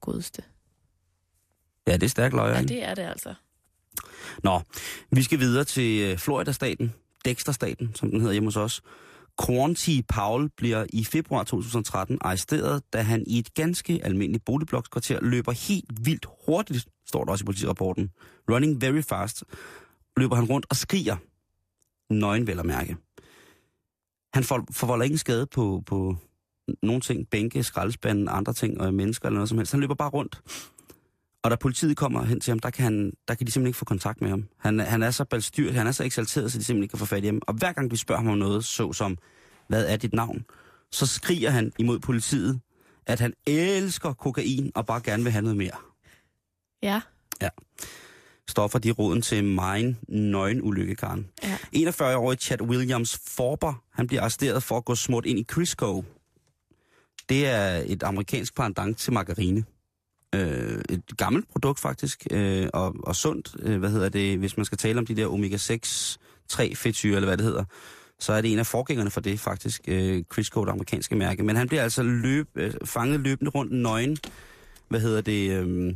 Godeste. 0.00 0.42
Ja, 1.86 1.92
det 1.92 2.02
er 2.02 2.08
stærkt 2.08 2.34
løg. 2.34 2.54
Ja, 2.54 2.62
det 2.62 2.84
er 2.84 2.94
det 2.94 3.02
altså. 3.02 3.34
Nå, 4.44 4.60
vi 5.10 5.22
skal 5.22 5.38
videre 5.38 5.64
til 5.64 6.00
øh, 6.00 6.18
Florida-staten, 6.18 6.94
Dexter-staten, 7.24 7.94
som 7.94 8.10
den 8.10 8.20
hedder 8.20 8.32
hjemme 8.32 8.46
hos 8.46 8.56
os. 8.56 8.82
Quanti 9.46 10.02
Paul 10.08 10.50
bliver 10.56 10.86
i 10.92 11.04
februar 11.04 11.44
2013 11.44 12.18
arresteret, 12.20 12.82
da 12.92 13.02
han 13.02 13.24
i 13.26 13.38
et 13.38 13.54
ganske 13.54 14.00
almindeligt 14.02 14.44
boligblokkskvarter 14.44 15.20
løber 15.22 15.52
helt 15.52 16.06
vildt 16.06 16.26
hurtigt, 16.46 16.88
står 17.06 17.24
der 17.24 17.32
også 17.32 17.42
i 17.42 17.46
politirapporten. 17.46 18.10
Running 18.50 18.80
very 18.80 19.02
fast. 19.02 19.44
Løber 20.16 20.36
han 20.36 20.44
rundt 20.44 20.66
og 20.70 20.76
skriger. 20.76 21.16
Nøgen 22.10 22.46
vel 22.46 22.58
at 22.58 22.66
mærke. 22.66 22.96
Han 24.34 24.44
for, 24.44 24.64
forvolder 24.70 25.04
ingen 25.04 25.18
skade 25.18 25.46
på, 25.46 25.82
på 25.86 26.16
nogle 26.82 27.00
ting, 27.00 27.28
bænke, 27.30 27.62
skraldespanden, 27.62 28.28
andre 28.28 28.52
ting 28.52 28.80
og 28.80 28.94
mennesker 28.94 29.26
eller 29.26 29.34
noget 29.34 29.48
som 29.48 29.58
helst. 29.58 29.72
Han 29.72 29.80
løber 29.80 29.94
bare 29.94 30.08
rundt. 30.08 30.40
Og 31.42 31.50
da 31.50 31.56
politiet 31.56 31.96
kommer 31.96 32.24
hen 32.24 32.40
til 32.40 32.50
ham, 32.50 32.58
der 32.58 32.70
kan, 32.70 32.84
han, 32.84 33.12
der 33.28 33.34
kan 33.34 33.46
de 33.46 33.52
simpelthen 33.52 33.66
ikke 33.66 33.78
få 33.78 33.84
kontakt 33.84 34.20
med 34.20 34.30
ham. 34.30 34.48
Han, 34.58 34.80
han 34.80 35.02
er 35.02 35.10
så 35.10 35.24
balstyrt, 35.24 35.74
han 35.74 35.86
er 35.86 35.92
så 35.92 36.04
eksalteret, 36.04 36.52
så 36.52 36.58
de 36.58 36.64
simpelthen 36.64 36.82
ikke 36.82 36.92
kan 36.92 36.98
få 36.98 37.04
fat 37.04 37.24
i 37.24 37.26
ham. 37.26 37.42
Og 37.46 37.54
hver 37.54 37.72
gang 37.72 37.90
vi 37.90 37.96
spørger 37.96 38.22
ham 38.22 38.32
om 38.32 38.38
noget, 38.38 38.64
så 38.64 38.92
som, 38.92 39.18
hvad 39.68 39.86
er 39.86 39.96
dit 39.96 40.12
navn? 40.12 40.44
Så 40.92 41.06
skriger 41.06 41.50
han 41.50 41.72
imod 41.78 41.98
politiet, 41.98 42.60
at 43.06 43.20
han 43.20 43.32
elsker 43.46 44.12
kokain 44.12 44.72
og 44.74 44.86
bare 44.86 45.00
gerne 45.04 45.22
vil 45.22 45.32
have 45.32 45.42
noget 45.42 45.56
mere. 45.56 45.76
Ja. 46.82 47.00
Stoffer 48.48 48.78
de 48.78 48.90
roden 48.90 49.22
til 49.22 49.44
mine 49.44 49.96
nøgen 50.08 50.62
ulykke, 50.62 50.94
Karen. 50.94 51.28
Ja. 51.42 51.56
41-årig 51.76 52.38
Chad 52.38 52.62
Williams 52.62 53.20
Forber, 53.26 53.82
han 53.92 54.06
bliver 54.06 54.20
arresteret 54.20 54.62
for 54.62 54.76
at 54.76 54.84
gå 54.84 54.94
smurt 54.94 55.26
ind 55.26 55.38
i 55.38 55.44
Crisco. 55.44 56.04
Det 57.28 57.46
er 57.46 57.82
et 57.86 58.02
amerikansk 58.02 58.56
pendant 58.56 58.98
til 58.98 59.12
margarine. 59.12 59.64
Øh, 60.34 60.80
et 60.90 61.02
gammelt 61.16 61.48
produkt 61.48 61.80
faktisk, 61.80 62.26
øh, 62.30 62.68
og, 62.72 62.94
og 63.02 63.16
sundt, 63.16 63.56
øh, 63.58 63.78
hvad 63.78 63.90
hedder 63.90 64.08
det, 64.08 64.38
hvis 64.38 64.56
man 64.56 64.66
skal 64.66 64.78
tale 64.78 64.98
om 64.98 65.06
de 65.06 65.16
der 65.16 65.26
omega-6, 65.26 66.16
3 66.48 66.74
fedtsyre, 66.74 67.16
eller 67.16 67.28
hvad 67.28 67.36
det 67.36 67.44
hedder, 67.44 67.64
så 68.18 68.32
er 68.32 68.40
det 68.40 68.52
en 68.52 68.58
af 68.58 68.66
forgængerne 68.66 69.10
for 69.10 69.20
det 69.20 69.40
faktisk, 69.40 69.82
øh, 69.88 70.24
Crisco, 70.24 70.64
det 70.64 70.70
amerikanske 70.70 71.16
mærke. 71.16 71.42
Men 71.42 71.56
han 71.56 71.68
bliver 71.68 71.82
altså 71.82 72.02
løb, 72.02 72.48
øh, 72.54 72.74
fanget 72.84 73.20
løbende 73.20 73.50
rundt 73.50 73.72
nøgen, 73.72 74.18
hvad 74.88 75.00
hedder 75.00 75.20
det, 75.20 75.50
øh, 75.50 75.94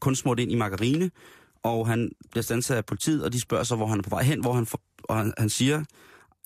kun 0.00 0.14
smurt 0.14 0.40
ind 0.40 0.52
i 0.52 0.54
margarine, 0.54 1.10
og 1.62 1.86
han 1.86 2.10
bliver 2.30 2.42
standset 2.42 2.74
af 2.74 2.86
politiet, 2.86 3.24
og 3.24 3.32
de 3.32 3.40
spørger 3.40 3.64
så, 3.64 3.76
hvor 3.76 3.86
han 3.86 3.98
er 3.98 4.02
på 4.02 4.10
vej 4.10 4.22
hen, 4.22 4.40
hvor 4.40 4.52
han, 4.52 4.66
for, 4.66 4.80
og 5.04 5.16
han, 5.16 5.34
han 5.38 5.48
siger, 5.48 5.78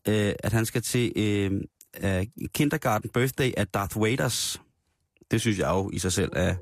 øh, 0.09 0.33
at 0.39 0.53
han 0.53 0.67
skal 0.67 0.83
til 0.83 1.13
øh, 1.17 1.61
uh, 2.03 2.27
kindergarten 2.55 3.11
birthday 3.11 3.53
af 3.57 3.67
Darth 3.67 4.01
Vaders. 4.01 4.61
Det 5.31 5.41
synes 5.41 5.59
jeg 5.59 5.69
jo 5.69 5.91
i 5.93 5.99
sig 5.99 6.13
selv 6.13 6.33
er, 6.37 6.55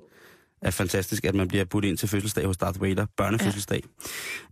er 0.62 0.70
fantastisk, 0.70 1.24
at 1.24 1.34
man 1.34 1.48
bliver 1.48 1.64
budt 1.64 1.84
ind 1.84 1.98
til 1.98 2.08
fødselsdag 2.08 2.46
hos 2.46 2.56
Darth 2.56 2.82
Vader, 2.82 3.06
børnefødselsdag. 3.16 3.82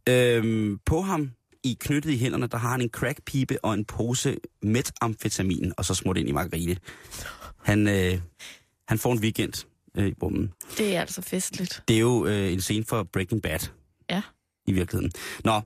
Ja. 0.06 0.36
Øhm, 0.36 0.78
på 0.86 1.00
ham, 1.00 1.30
i 1.64 1.76
knyttet 1.80 2.10
i 2.10 2.16
hænderne, 2.16 2.46
der 2.46 2.58
har 2.58 2.70
han 2.70 2.80
en 2.80 2.88
crackpipe 2.88 3.64
og 3.64 3.74
en 3.74 3.84
pose 3.84 4.36
metamfetamin, 4.62 5.72
og 5.76 5.84
så 5.84 5.94
smurt 5.94 6.16
ind 6.16 6.28
i 6.28 6.32
margarine. 6.32 6.76
Han, 7.62 7.88
øh, 7.88 8.20
han 8.88 8.98
får 8.98 9.12
en 9.12 9.18
weekend 9.20 9.66
øh, 9.96 10.06
i 10.06 10.14
bommen. 10.14 10.52
Det 10.78 10.96
er 10.96 11.00
altså 11.00 11.22
festligt. 11.22 11.82
Det 11.88 11.96
er 11.96 12.00
jo 12.00 12.26
øh, 12.26 12.52
en 12.52 12.60
scene 12.60 12.84
for 12.84 13.02
Breaking 13.02 13.42
Bad. 13.42 13.58
Ja. 14.10 14.22
I 14.66 14.72
virkeligheden. 14.72 15.12
Nå, 15.44 15.60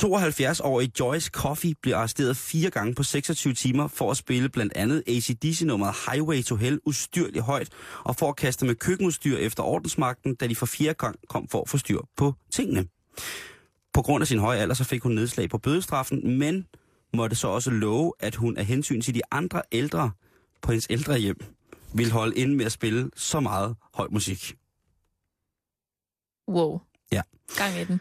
72-årig 0.00 1.00
Joyce 1.00 1.30
Coffey 1.30 1.74
bliver 1.82 1.96
arresteret 1.96 2.36
fire 2.36 2.70
gange 2.70 2.94
på 2.94 3.02
26 3.02 3.54
timer 3.54 3.88
for 3.88 4.10
at 4.10 4.16
spille 4.16 4.48
blandt 4.48 4.72
andet 4.76 5.02
ACDC-nummeret 5.06 5.94
Highway 6.10 6.42
to 6.42 6.56
Hell 6.56 6.80
ustyrligt 6.84 7.44
højt, 7.44 7.68
og 8.04 8.16
for 8.16 8.28
at 8.28 8.36
kaste 8.36 8.66
med 8.66 8.74
køkkenudstyr 8.74 9.36
efter 9.36 9.62
ordensmagten, 9.62 10.34
da 10.34 10.46
de 10.46 10.56
for 10.56 10.66
fire 10.66 10.94
gang 10.94 11.16
kom 11.28 11.48
for 11.48 11.62
at 11.62 11.68
få 11.68 11.78
styr 11.78 11.98
på 12.16 12.34
tingene. 12.52 12.86
På 13.92 14.02
grund 14.02 14.22
af 14.22 14.28
sin 14.28 14.38
høje 14.38 14.58
alder, 14.58 14.74
så 14.74 14.84
fik 14.84 15.02
hun 15.02 15.12
nedslag 15.12 15.50
på 15.50 15.58
bødestraffen, 15.58 16.38
men 16.38 16.66
måtte 17.14 17.36
så 17.36 17.48
også 17.48 17.70
love, 17.70 18.12
at 18.20 18.34
hun 18.34 18.56
af 18.56 18.64
hensyn 18.64 19.00
til 19.00 19.14
de 19.14 19.20
andre 19.30 19.62
ældre 19.72 20.10
på 20.62 20.72
hendes 20.72 20.86
ældre 20.90 21.18
hjem, 21.18 21.36
ville 21.94 22.12
holde 22.12 22.36
inde 22.36 22.56
med 22.56 22.64
at 22.64 22.72
spille 22.72 23.10
så 23.16 23.40
meget 23.40 23.76
høj 23.94 24.08
musik. 24.10 24.56
Wow. 26.48 26.80
Ja. 27.12 27.22
Gang 27.56 27.80
i 27.80 27.84
den. 27.84 28.00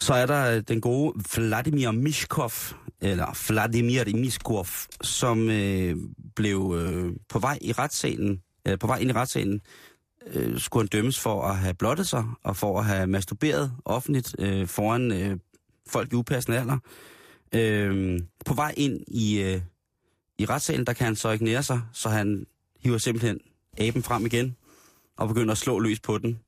Så 0.00 0.14
er 0.14 0.26
der 0.26 0.56
øh, 0.56 0.62
den 0.68 0.80
gode 0.80 1.14
Vladimir 1.36 1.90
Mishkov, 1.90 2.50
eller 3.00 3.52
Vladimir 3.52 4.16
Mishkov, 4.16 4.66
som 5.02 5.50
øh, 5.50 5.96
blev 6.36 6.74
øh, 6.78 7.12
på 7.28 7.38
vej 7.38 7.58
i 7.60 7.72
retssalen, 7.72 8.42
øh, 8.68 8.78
på 8.78 8.86
vej 8.86 8.98
ind 8.98 9.10
i 9.10 9.12
retssalen, 9.12 9.60
øh, 10.26 10.58
skulle 10.60 10.82
han 10.82 10.88
dømmes 10.88 11.20
for 11.20 11.42
at 11.42 11.56
have 11.56 11.74
blottet 11.74 12.08
sig, 12.08 12.24
og 12.42 12.56
for 12.56 12.78
at 12.78 12.84
have 12.84 13.06
masturberet 13.06 13.72
offentligt 13.84 14.36
øh, 14.38 14.66
foran 14.66 15.12
øh, 15.12 15.38
folk 15.88 16.12
i 16.12 16.16
upassende 16.16 16.58
alder. 16.58 16.78
Øh, 17.54 18.20
på 18.46 18.54
vej 18.54 18.74
ind 18.76 19.00
i, 19.08 19.42
øh, 19.42 19.60
i 20.38 20.44
retssalen, 20.44 20.86
der 20.86 20.92
kan 20.92 21.04
han 21.06 21.16
så 21.16 21.30
ikke 21.30 21.44
nære 21.44 21.62
sig, 21.62 21.80
så 21.92 22.08
han 22.08 22.46
hiver 22.80 22.98
simpelthen 22.98 23.40
aben 23.78 24.02
frem 24.02 24.26
igen, 24.26 24.56
og 25.16 25.28
begynder 25.28 25.52
at 25.52 25.58
slå 25.58 25.78
løs 25.78 26.00
på 26.00 26.18
den. 26.18 26.38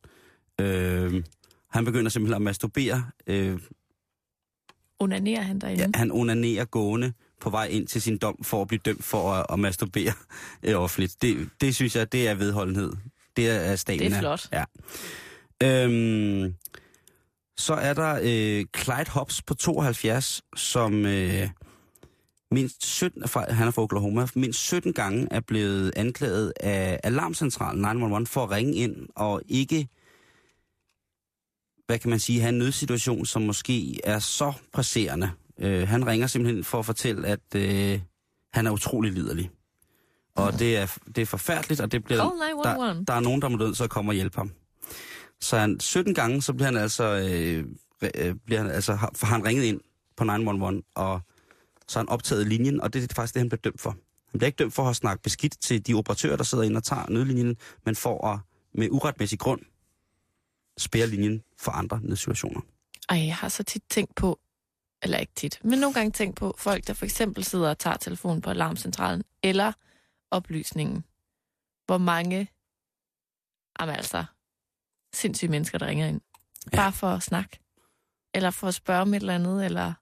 Øh, 0.61 1.25
han 1.71 1.85
begynder 1.85 2.11
simpelthen 2.11 2.37
at 2.37 2.43
masturbere. 2.43 3.05
Øh, 3.27 3.59
Onanerer 4.99 5.43
han 5.43 5.59
derinde? 5.59 5.83
ja, 5.83 5.89
han 5.95 6.11
onanerer 6.13 6.65
gående 6.65 7.13
på 7.41 7.51
vej 7.51 7.67
ind 7.67 7.87
til 7.87 8.03
sin 8.03 8.19
dom 8.19 8.45
for 8.45 8.63
at 8.63 8.69
blive 8.69 8.81
dømt 8.85 9.05
for 9.05 9.33
at, 9.33 9.47
at 9.53 9.59
masturbere 9.59 10.13
øh, 10.63 10.75
offentligt. 10.83 11.23
Det, 11.23 11.49
det 11.61 11.75
synes 11.75 11.97
jeg, 11.97 12.13
det 12.13 12.29
er 12.29 12.35
vedholdenhed. 12.35 12.93
Det 13.37 13.49
er 13.49 13.77
stamina. 13.77 14.05
Det 14.05 14.15
er 14.15 14.21
flot. 14.21 14.49
Ja. 14.53 14.65
Øhm, 15.63 16.55
så 17.57 17.75
er 17.75 17.95
der 17.95 18.19
øh, 18.23 18.65
Clyde 18.77 19.11
Hobbs 19.11 19.43
på 19.43 19.55
72, 19.55 20.43
som 20.57 21.07
øh, 21.07 21.49
mindst 22.51 22.87
17, 22.87 23.29
fra, 23.29 23.53
han 23.53 23.67
er 23.67 23.71
fra 23.71 23.83
Oklahoma, 23.83 24.27
mindst 24.35 24.59
17 24.61 24.93
gange 24.93 25.29
er 25.31 25.41
blevet 25.41 25.93
anklaget 25.97 26.53
af 26.61 27.01
Alarmcentralen 27.05 27.83
911 27.83 28.27
for 28.27 28.45
at 28.45 28.51
ringe 28.51 28.75
ind 28.75 29.09
og 29.17 29.43
ikke 29.49 29.89
hvad 31.89 31.99
kan 31.99 32.11
man 32.11 32.19
sige, 32.19 32.41
have 32.41 32.49
en 32.49 32.59
nødsituation, 32.59 33.27
som 33.27 33.43
måske 33.43 34.01
er 34.05 34.19
så 34.19 34.53
presserende. 34.73 35.31
Øh, 35.59 35.89
han 35.89 36.07
ringer 36.07 36.27
simpelthen 36.27 36.65
for 36.65 36.79
at 36.79 36.87
fortælle, 36.87 37.29
at 37.29 37.55
øh, 37.57 38.01
han 38.53 38.67
er 38.67 38.71
utrolig 38.71 39.13
liderlig. 39.13 39.51
Og 40.37 40.59
det 40.59 40.77
er, 40.77 40.99
det 41.07 41.19
er 41.19 41.27
forfærdeligt, 41.27 41.81
og 41.81 41.93
det 41.93 42.05
bliver, 42.05 42.21
Call 42.21 42.55
911. 42.55 42.99
der, 42.99 43.05
der 43.05 43.13
er 43.13 43.21
nogen, 43.21 43.43
der 43.43 43.49
må 43.49 43.57
død, 43.57 43.75
så 43.75 43.87
kommer 43.87 44.13
og 44.13 44.15
hjælpe 44.15 44.37
ham. 44.37 44.53
Så 45.41 45.59
han, 45.59 45.81
17 45.81 46.15
gange, 46.15 46.43
så 46.43 46.53
bliver 46.53 46.67
han 46.67 46.77
altså, 46.77 47.05
øh, 47.05 47.65
øh, 48.15 48.35
bliver 48.47 48.63
han, 48.63 48.71
altså 48.71 48.95
har, 48.95 49.13
har 49.21 49.27
han 49.27 49.45
ringet 49.45 49.65
ind 49.65 49.81
på 50.17 50.25
911, 50.25 50.83
og 50.95 51.21
så 51.89 51.99
har 51.99 52.05
han 52.05 52.09
optaget 52.09 52.47
linjen, 52.47 52.81
og 52.81 52.93
det 52.93 53.03
er 53.05 53.15
faktisk 53.15 53.35
det, 53.35 53.41
han 53.41 53.49
bliver 53.49 53.61
dømt 53.65 53.81
for. 53.81 53.91
Han 54.31 54.39
bliver 54.39 54.47
ikke 54.47 54.57
dømt 54.57 54.75
for 54.75 54.85
at 54.85 54.97
snakke 54.97 55.23
beskidt 55.23 55.61
til 55.61 55.87
de 55.87 55.95
operatører, 55.95 56.37
der 56.37 56.45
sidder 56.45 56.65
inde 56.65 56.77
og 56.77 56.85
tager 56.85 57.07
nødlinjen, 57.09 57.57
men 57.85 57.97
for 57.97 58.27
at 58.27 58.39
med 58.75 58.89
uretmæssig 58.91 59.39
grund 59.39 59.61
spære 60.79 61.07
linjen 61.07 61.43
for 61.59 61.73
andre 61.73 62.01
nødsituationer. 62.03 62.61
Ej, 63.09 63.19
jeg 63.27 63.37
har 63.37 63.49
så 63.49 63.63
tit 63.63 63.83
tænkt 63.91 64.15
på, 64.15 64.41
eller 65.03 65.19
ikke 65.19 65.33
tit, 65.37 65.61
men 65.65 65.79
nogle 65.79 65.95
gange 65.95 66.11
tænkt 66.11 66.37
på 66.37 66.55
folk, 66.59 66.87
der 66.87 66.93
for 66.93 67.05
eksempel 67.05 67.45
sidder 67.45 67.71
og 67.71 67.79
tager 67.79 67.97
telefonen 67.97 68.41
på 68.43 68.51
alarmcentralen, 68.51 69.25
eller 69.43 69.73
oplysningen. 70.31 71.05
Hvor 71.87 71.99
mange, 71.99 72.49
jamen 73.81 73.95
altså, 73.97 74.25
sindssyge 75.15 75.51
mennesker, 75.51 75.79
der 75.79 75.87
ringer 75.87 76.07
ind. 76.07 76.21
Ja. 76.73 76.77
Bare 76.77 76.93
for 76.93 77.09
at 77.09 77.23
snakke. 77.23 77.59
Eller 78.35 78.51
for 78.51 78.67
at 78.67 78.75
spørge 78.75 79.01
om 79.03 79.15
et 79.15 79.21
eller 79.21 79.35
andet, 79.35 79.65
eller 79.65 79.93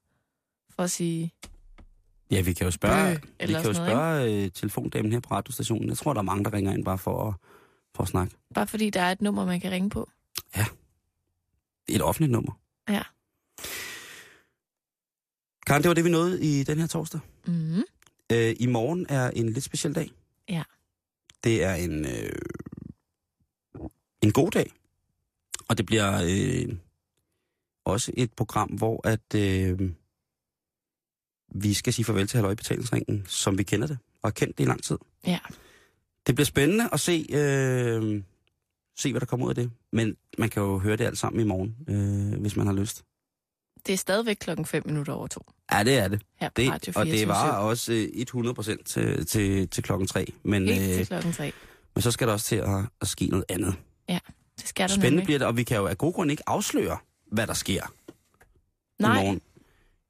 for 0.69 0.83
at 0.83 0.91
sige, 0.91 1.33
Ja, 2.31 2.41
vi 2.41 2.53
kan 2.53 2.65
jo 2.65 2.71
spørge, 2.71 3.11
Øh, 3.11 3.17
vi 3.39 3.53
kan 3.53 3.55
jo 3.55 3.73
sådan 3.73 3.75
noget, 3.75 3.91
spørge 3.91 4.43
øh, 4.45 4.51
telefondamen 4.51 5.11
her 5.11 5.19
på 5.19 5.33
radiostationen. 5.33 5.89
Jeg 5.89 5.97
tror, 5.97 6.13
der 6.13 6.19
er 6.19 6.23
mange, 6.23 6.43
der 6.43 6.53
ringer 6.53 6.73
ind 6.73 6.85
bare 6.85 6.97
for 6.97 7.27
at, 7.27 7.33
for 7.95 8.03
at 8.03 8.09
snakke. 8.09 8.35
bare 8.53 8.67
fordi 8.67 8.89
der 8.89 9.01
er 9.01 9.11
et 9.11 9.21
nummer, 9.21 9.45
man 9.45 9.59
kan 9.59 9.71
ringe 9.71 9.89
på. 9.89 10.09
Et 11.89 12.01
offentligt 12.01 12.31
nummer. 12.31 12.59
Ja. 12.89 13.01
Karen, 15.67 15.83
det 15.83 15.87
var 15.87 15.93
det, 15.95 16.03
vi 16.03 16.09
nåede 16.09 16.43
i 16.43 16.63
den 16.63 16.79
her 16.79 16.87
torsdag. 16.87 17.19
Mm. 17.47 17.83
Øh, 18.31 18.55
I 18.59 18.65
morgen 18.65 19.05
er 19.09 19.29
en 19.29 19.49
lidt 19.49 19.63
speciel 19.63 19.95
dag. 19.95 20.11
Ja. 20.49 20.63
Det 21.43 21.63
er 21.63 21.73
en, 21.73 22.05
øh, 22.05 22.31
en 24.21 24.31
god 24.31 24.51
dag. 24.51 24.71
Og 25.67 25.77
det 25.77 25.85
bliver 25.85 26.21
øh, 26.23 26.75
også 27.85 28.11
et 28.17 28.33
program, 28.33 28.69
hvor 28.69 29.07
at 29.07 29.35
øh, 29.35 29.91
vi 31.55 31.73
skal 31.73 31.93
sige 31.93 32.05
farvel 32.05 32.27
til 32.27 32.37
Halløj 32.37 32.55
Betalingsringen, 32.55 33.25
som 33.27 33.57
vi 33.57 33.63
kender 33.63 33.87
det, 33.87 33.97
og 34.21 34.27
har 34.27 34.31
kendt 34.31 34.57
det 34.57 34.63
i 34.63 34.67
lang 34.67 34.83
tid. 34.83 34.97
Ja. 35.25 35.39
Det 36.27 36.35
bliver 36.35 36.45
spændende 36.45 36.89
at 36.93 36.99
se, 36.99 37.25
øh, 37.29 38.23
se, 38.97 39.11
hvad 39.11 39.19
der 39.19 39.25
kommer 39.25 39.45
ud 39.45 39.51
af 39.51 39.55
det. 39.55 39.71
Men 39.91 40.17
man 40.37 40.49
kan 40.49 40.63
jo 40.63 40.79
høre 40.79 40.95
det 40.97 41.05
alt 41.05 41.17
sammen 41.17 41.41
i 41.41 41.43
morgen, 41.43 41.75
øh, 41.89 42.41
hvis 42.41 42.55
man 42.55 42.67
har 42.67 42.73
lyst. 42.73 43.03
Det 43.85 43.93
er 43.93 43.97
stadigvæk 43.97 44.37
klokken 44.39 44.65
5 44.65 44.83
minutter 44.85 45.13
over 45.13 45.27
to. 45.27 45.41
Ja, 45.71 45.83
det 45.83 45.97
er 45.97 46.07
det. 46.07 46.21
Her 46.39 46.49
det 46.49 46.71
Radio 46.71 46.93
og 46.95 47.05
det 47.05 47.13
24 47.13 47.27
var 47.27 47.57
også 47.57 47.93
øh, 47.93 48.09
100 48.13 48.53
procent 48.53 48.85
til, 48.87 49.25
til, 49.25 49.69
til 49.69 49.83
klokken 49.83 50.07
tre. 50.07 50.33
Men, 50.43 50.67
Helt 50.67 50.79
til 50.93 50.99
øh, 50.99 51.05
klokken 51.05 51.33
3. 51.33 51.51
men 51.95 52.01
så 52.01 52.11
skal 52.11 52.27
der 52.27 52.33
også 52.33 52.45
til 52.45 52.55
at, 52.55 52.85
at 53.01 53.07
ske 53.07 53.25
noget 53.27 53.45
andet. 53.49 53.75
Det 54.59 54.67
skal 54.67 54.89
der 54.89 54.93
Spændende 54.95 55.09
nemlig. 55.09 55.25
bliver 55.25 55.37
det, 55.37 55.47
og 55.47 55.57
vi 55.57 55.63
kan 55.63 55.77
jo 55.77 55.87
af 55.87 55.97
god 55.97 56.13
grund 56.13 56.31
ikke 56.31 56.43
afsløre, 56.49 56.97
hvad 57.31 57.47
der 57.47 57.53
sker 57.53 57.93
Nej, 58.99 59.19
i 59.19 59.23
morgen. 59.23 59.41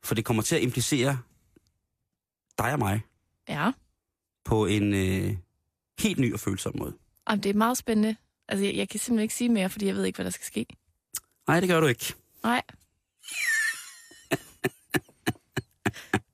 For 0.04 0.16
det 0.16 0.26
kommer 0.26 0.44
til 0.44 0.56
at 0.56 0.62
implicere 0.62 1.18
dig 2.58 2.74
og 2.74 2.80
mig 2.80 3.02
Ja. 3.50 3.72
på 4.46 4.66
en 4.66 4.94
øh, 4.94 5.36
helt 6.00 6.20
ny 6.20 6.34
og 6.34 6.40
følsom 6.40 6.74
måde. 6.78 6.94
Jamen, 7.30 7.44
det 7.44 7.50
er 7.50 7.54
meget 7.54 7.78
spændende. 7.78 8.16
Altså, 8.50 8.66
jeg, 8.66 8.76
jeg 8.76 8.90
kan 8.90 9.00
simpelthen 9.00 9.24
ikke 9.24 9.34
sige 9.36 9.50
mere, 9.50 9.70
fordi 9.70 9.86
jeg 9.86 9.96
ved 9.96 10.06
ikke, 10.06 10.18
hvad 10.18 10.26
der 10.26 10.32
skal 10.32 10.46
ske. 10.46 10.66
Nej, 11.48 11.60
det 11.60 11.70
gør 11.70 11.80
du 11.80 11.88
ikke. 11.88 12.14
Nej. 12.44 12.62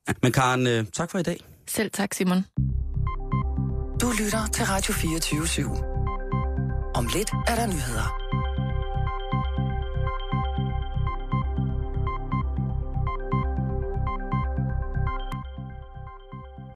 Men 0.23 0.31
Karen, 0.31 0.67
øh, 0.67 0.85
tak 0.93 1.11
for 1.11 1.19
i 1.19 1.23
dag. 1.23 1.39
Selv 1.67 1.91
tak, 1.91 2.13
Simon. 2.13 2.45
Du 4.01 4.11
lytter 4.23 4.47
til 4.53 4.65
Radio 4.65 4.93
24 4.93 5.41
/7. 5.43 5.83
Om 6.95 7.07
lidt 7.15 7.29
er 7.47 7.55
der 7.55 7.67
nyheder. 7.67 8.07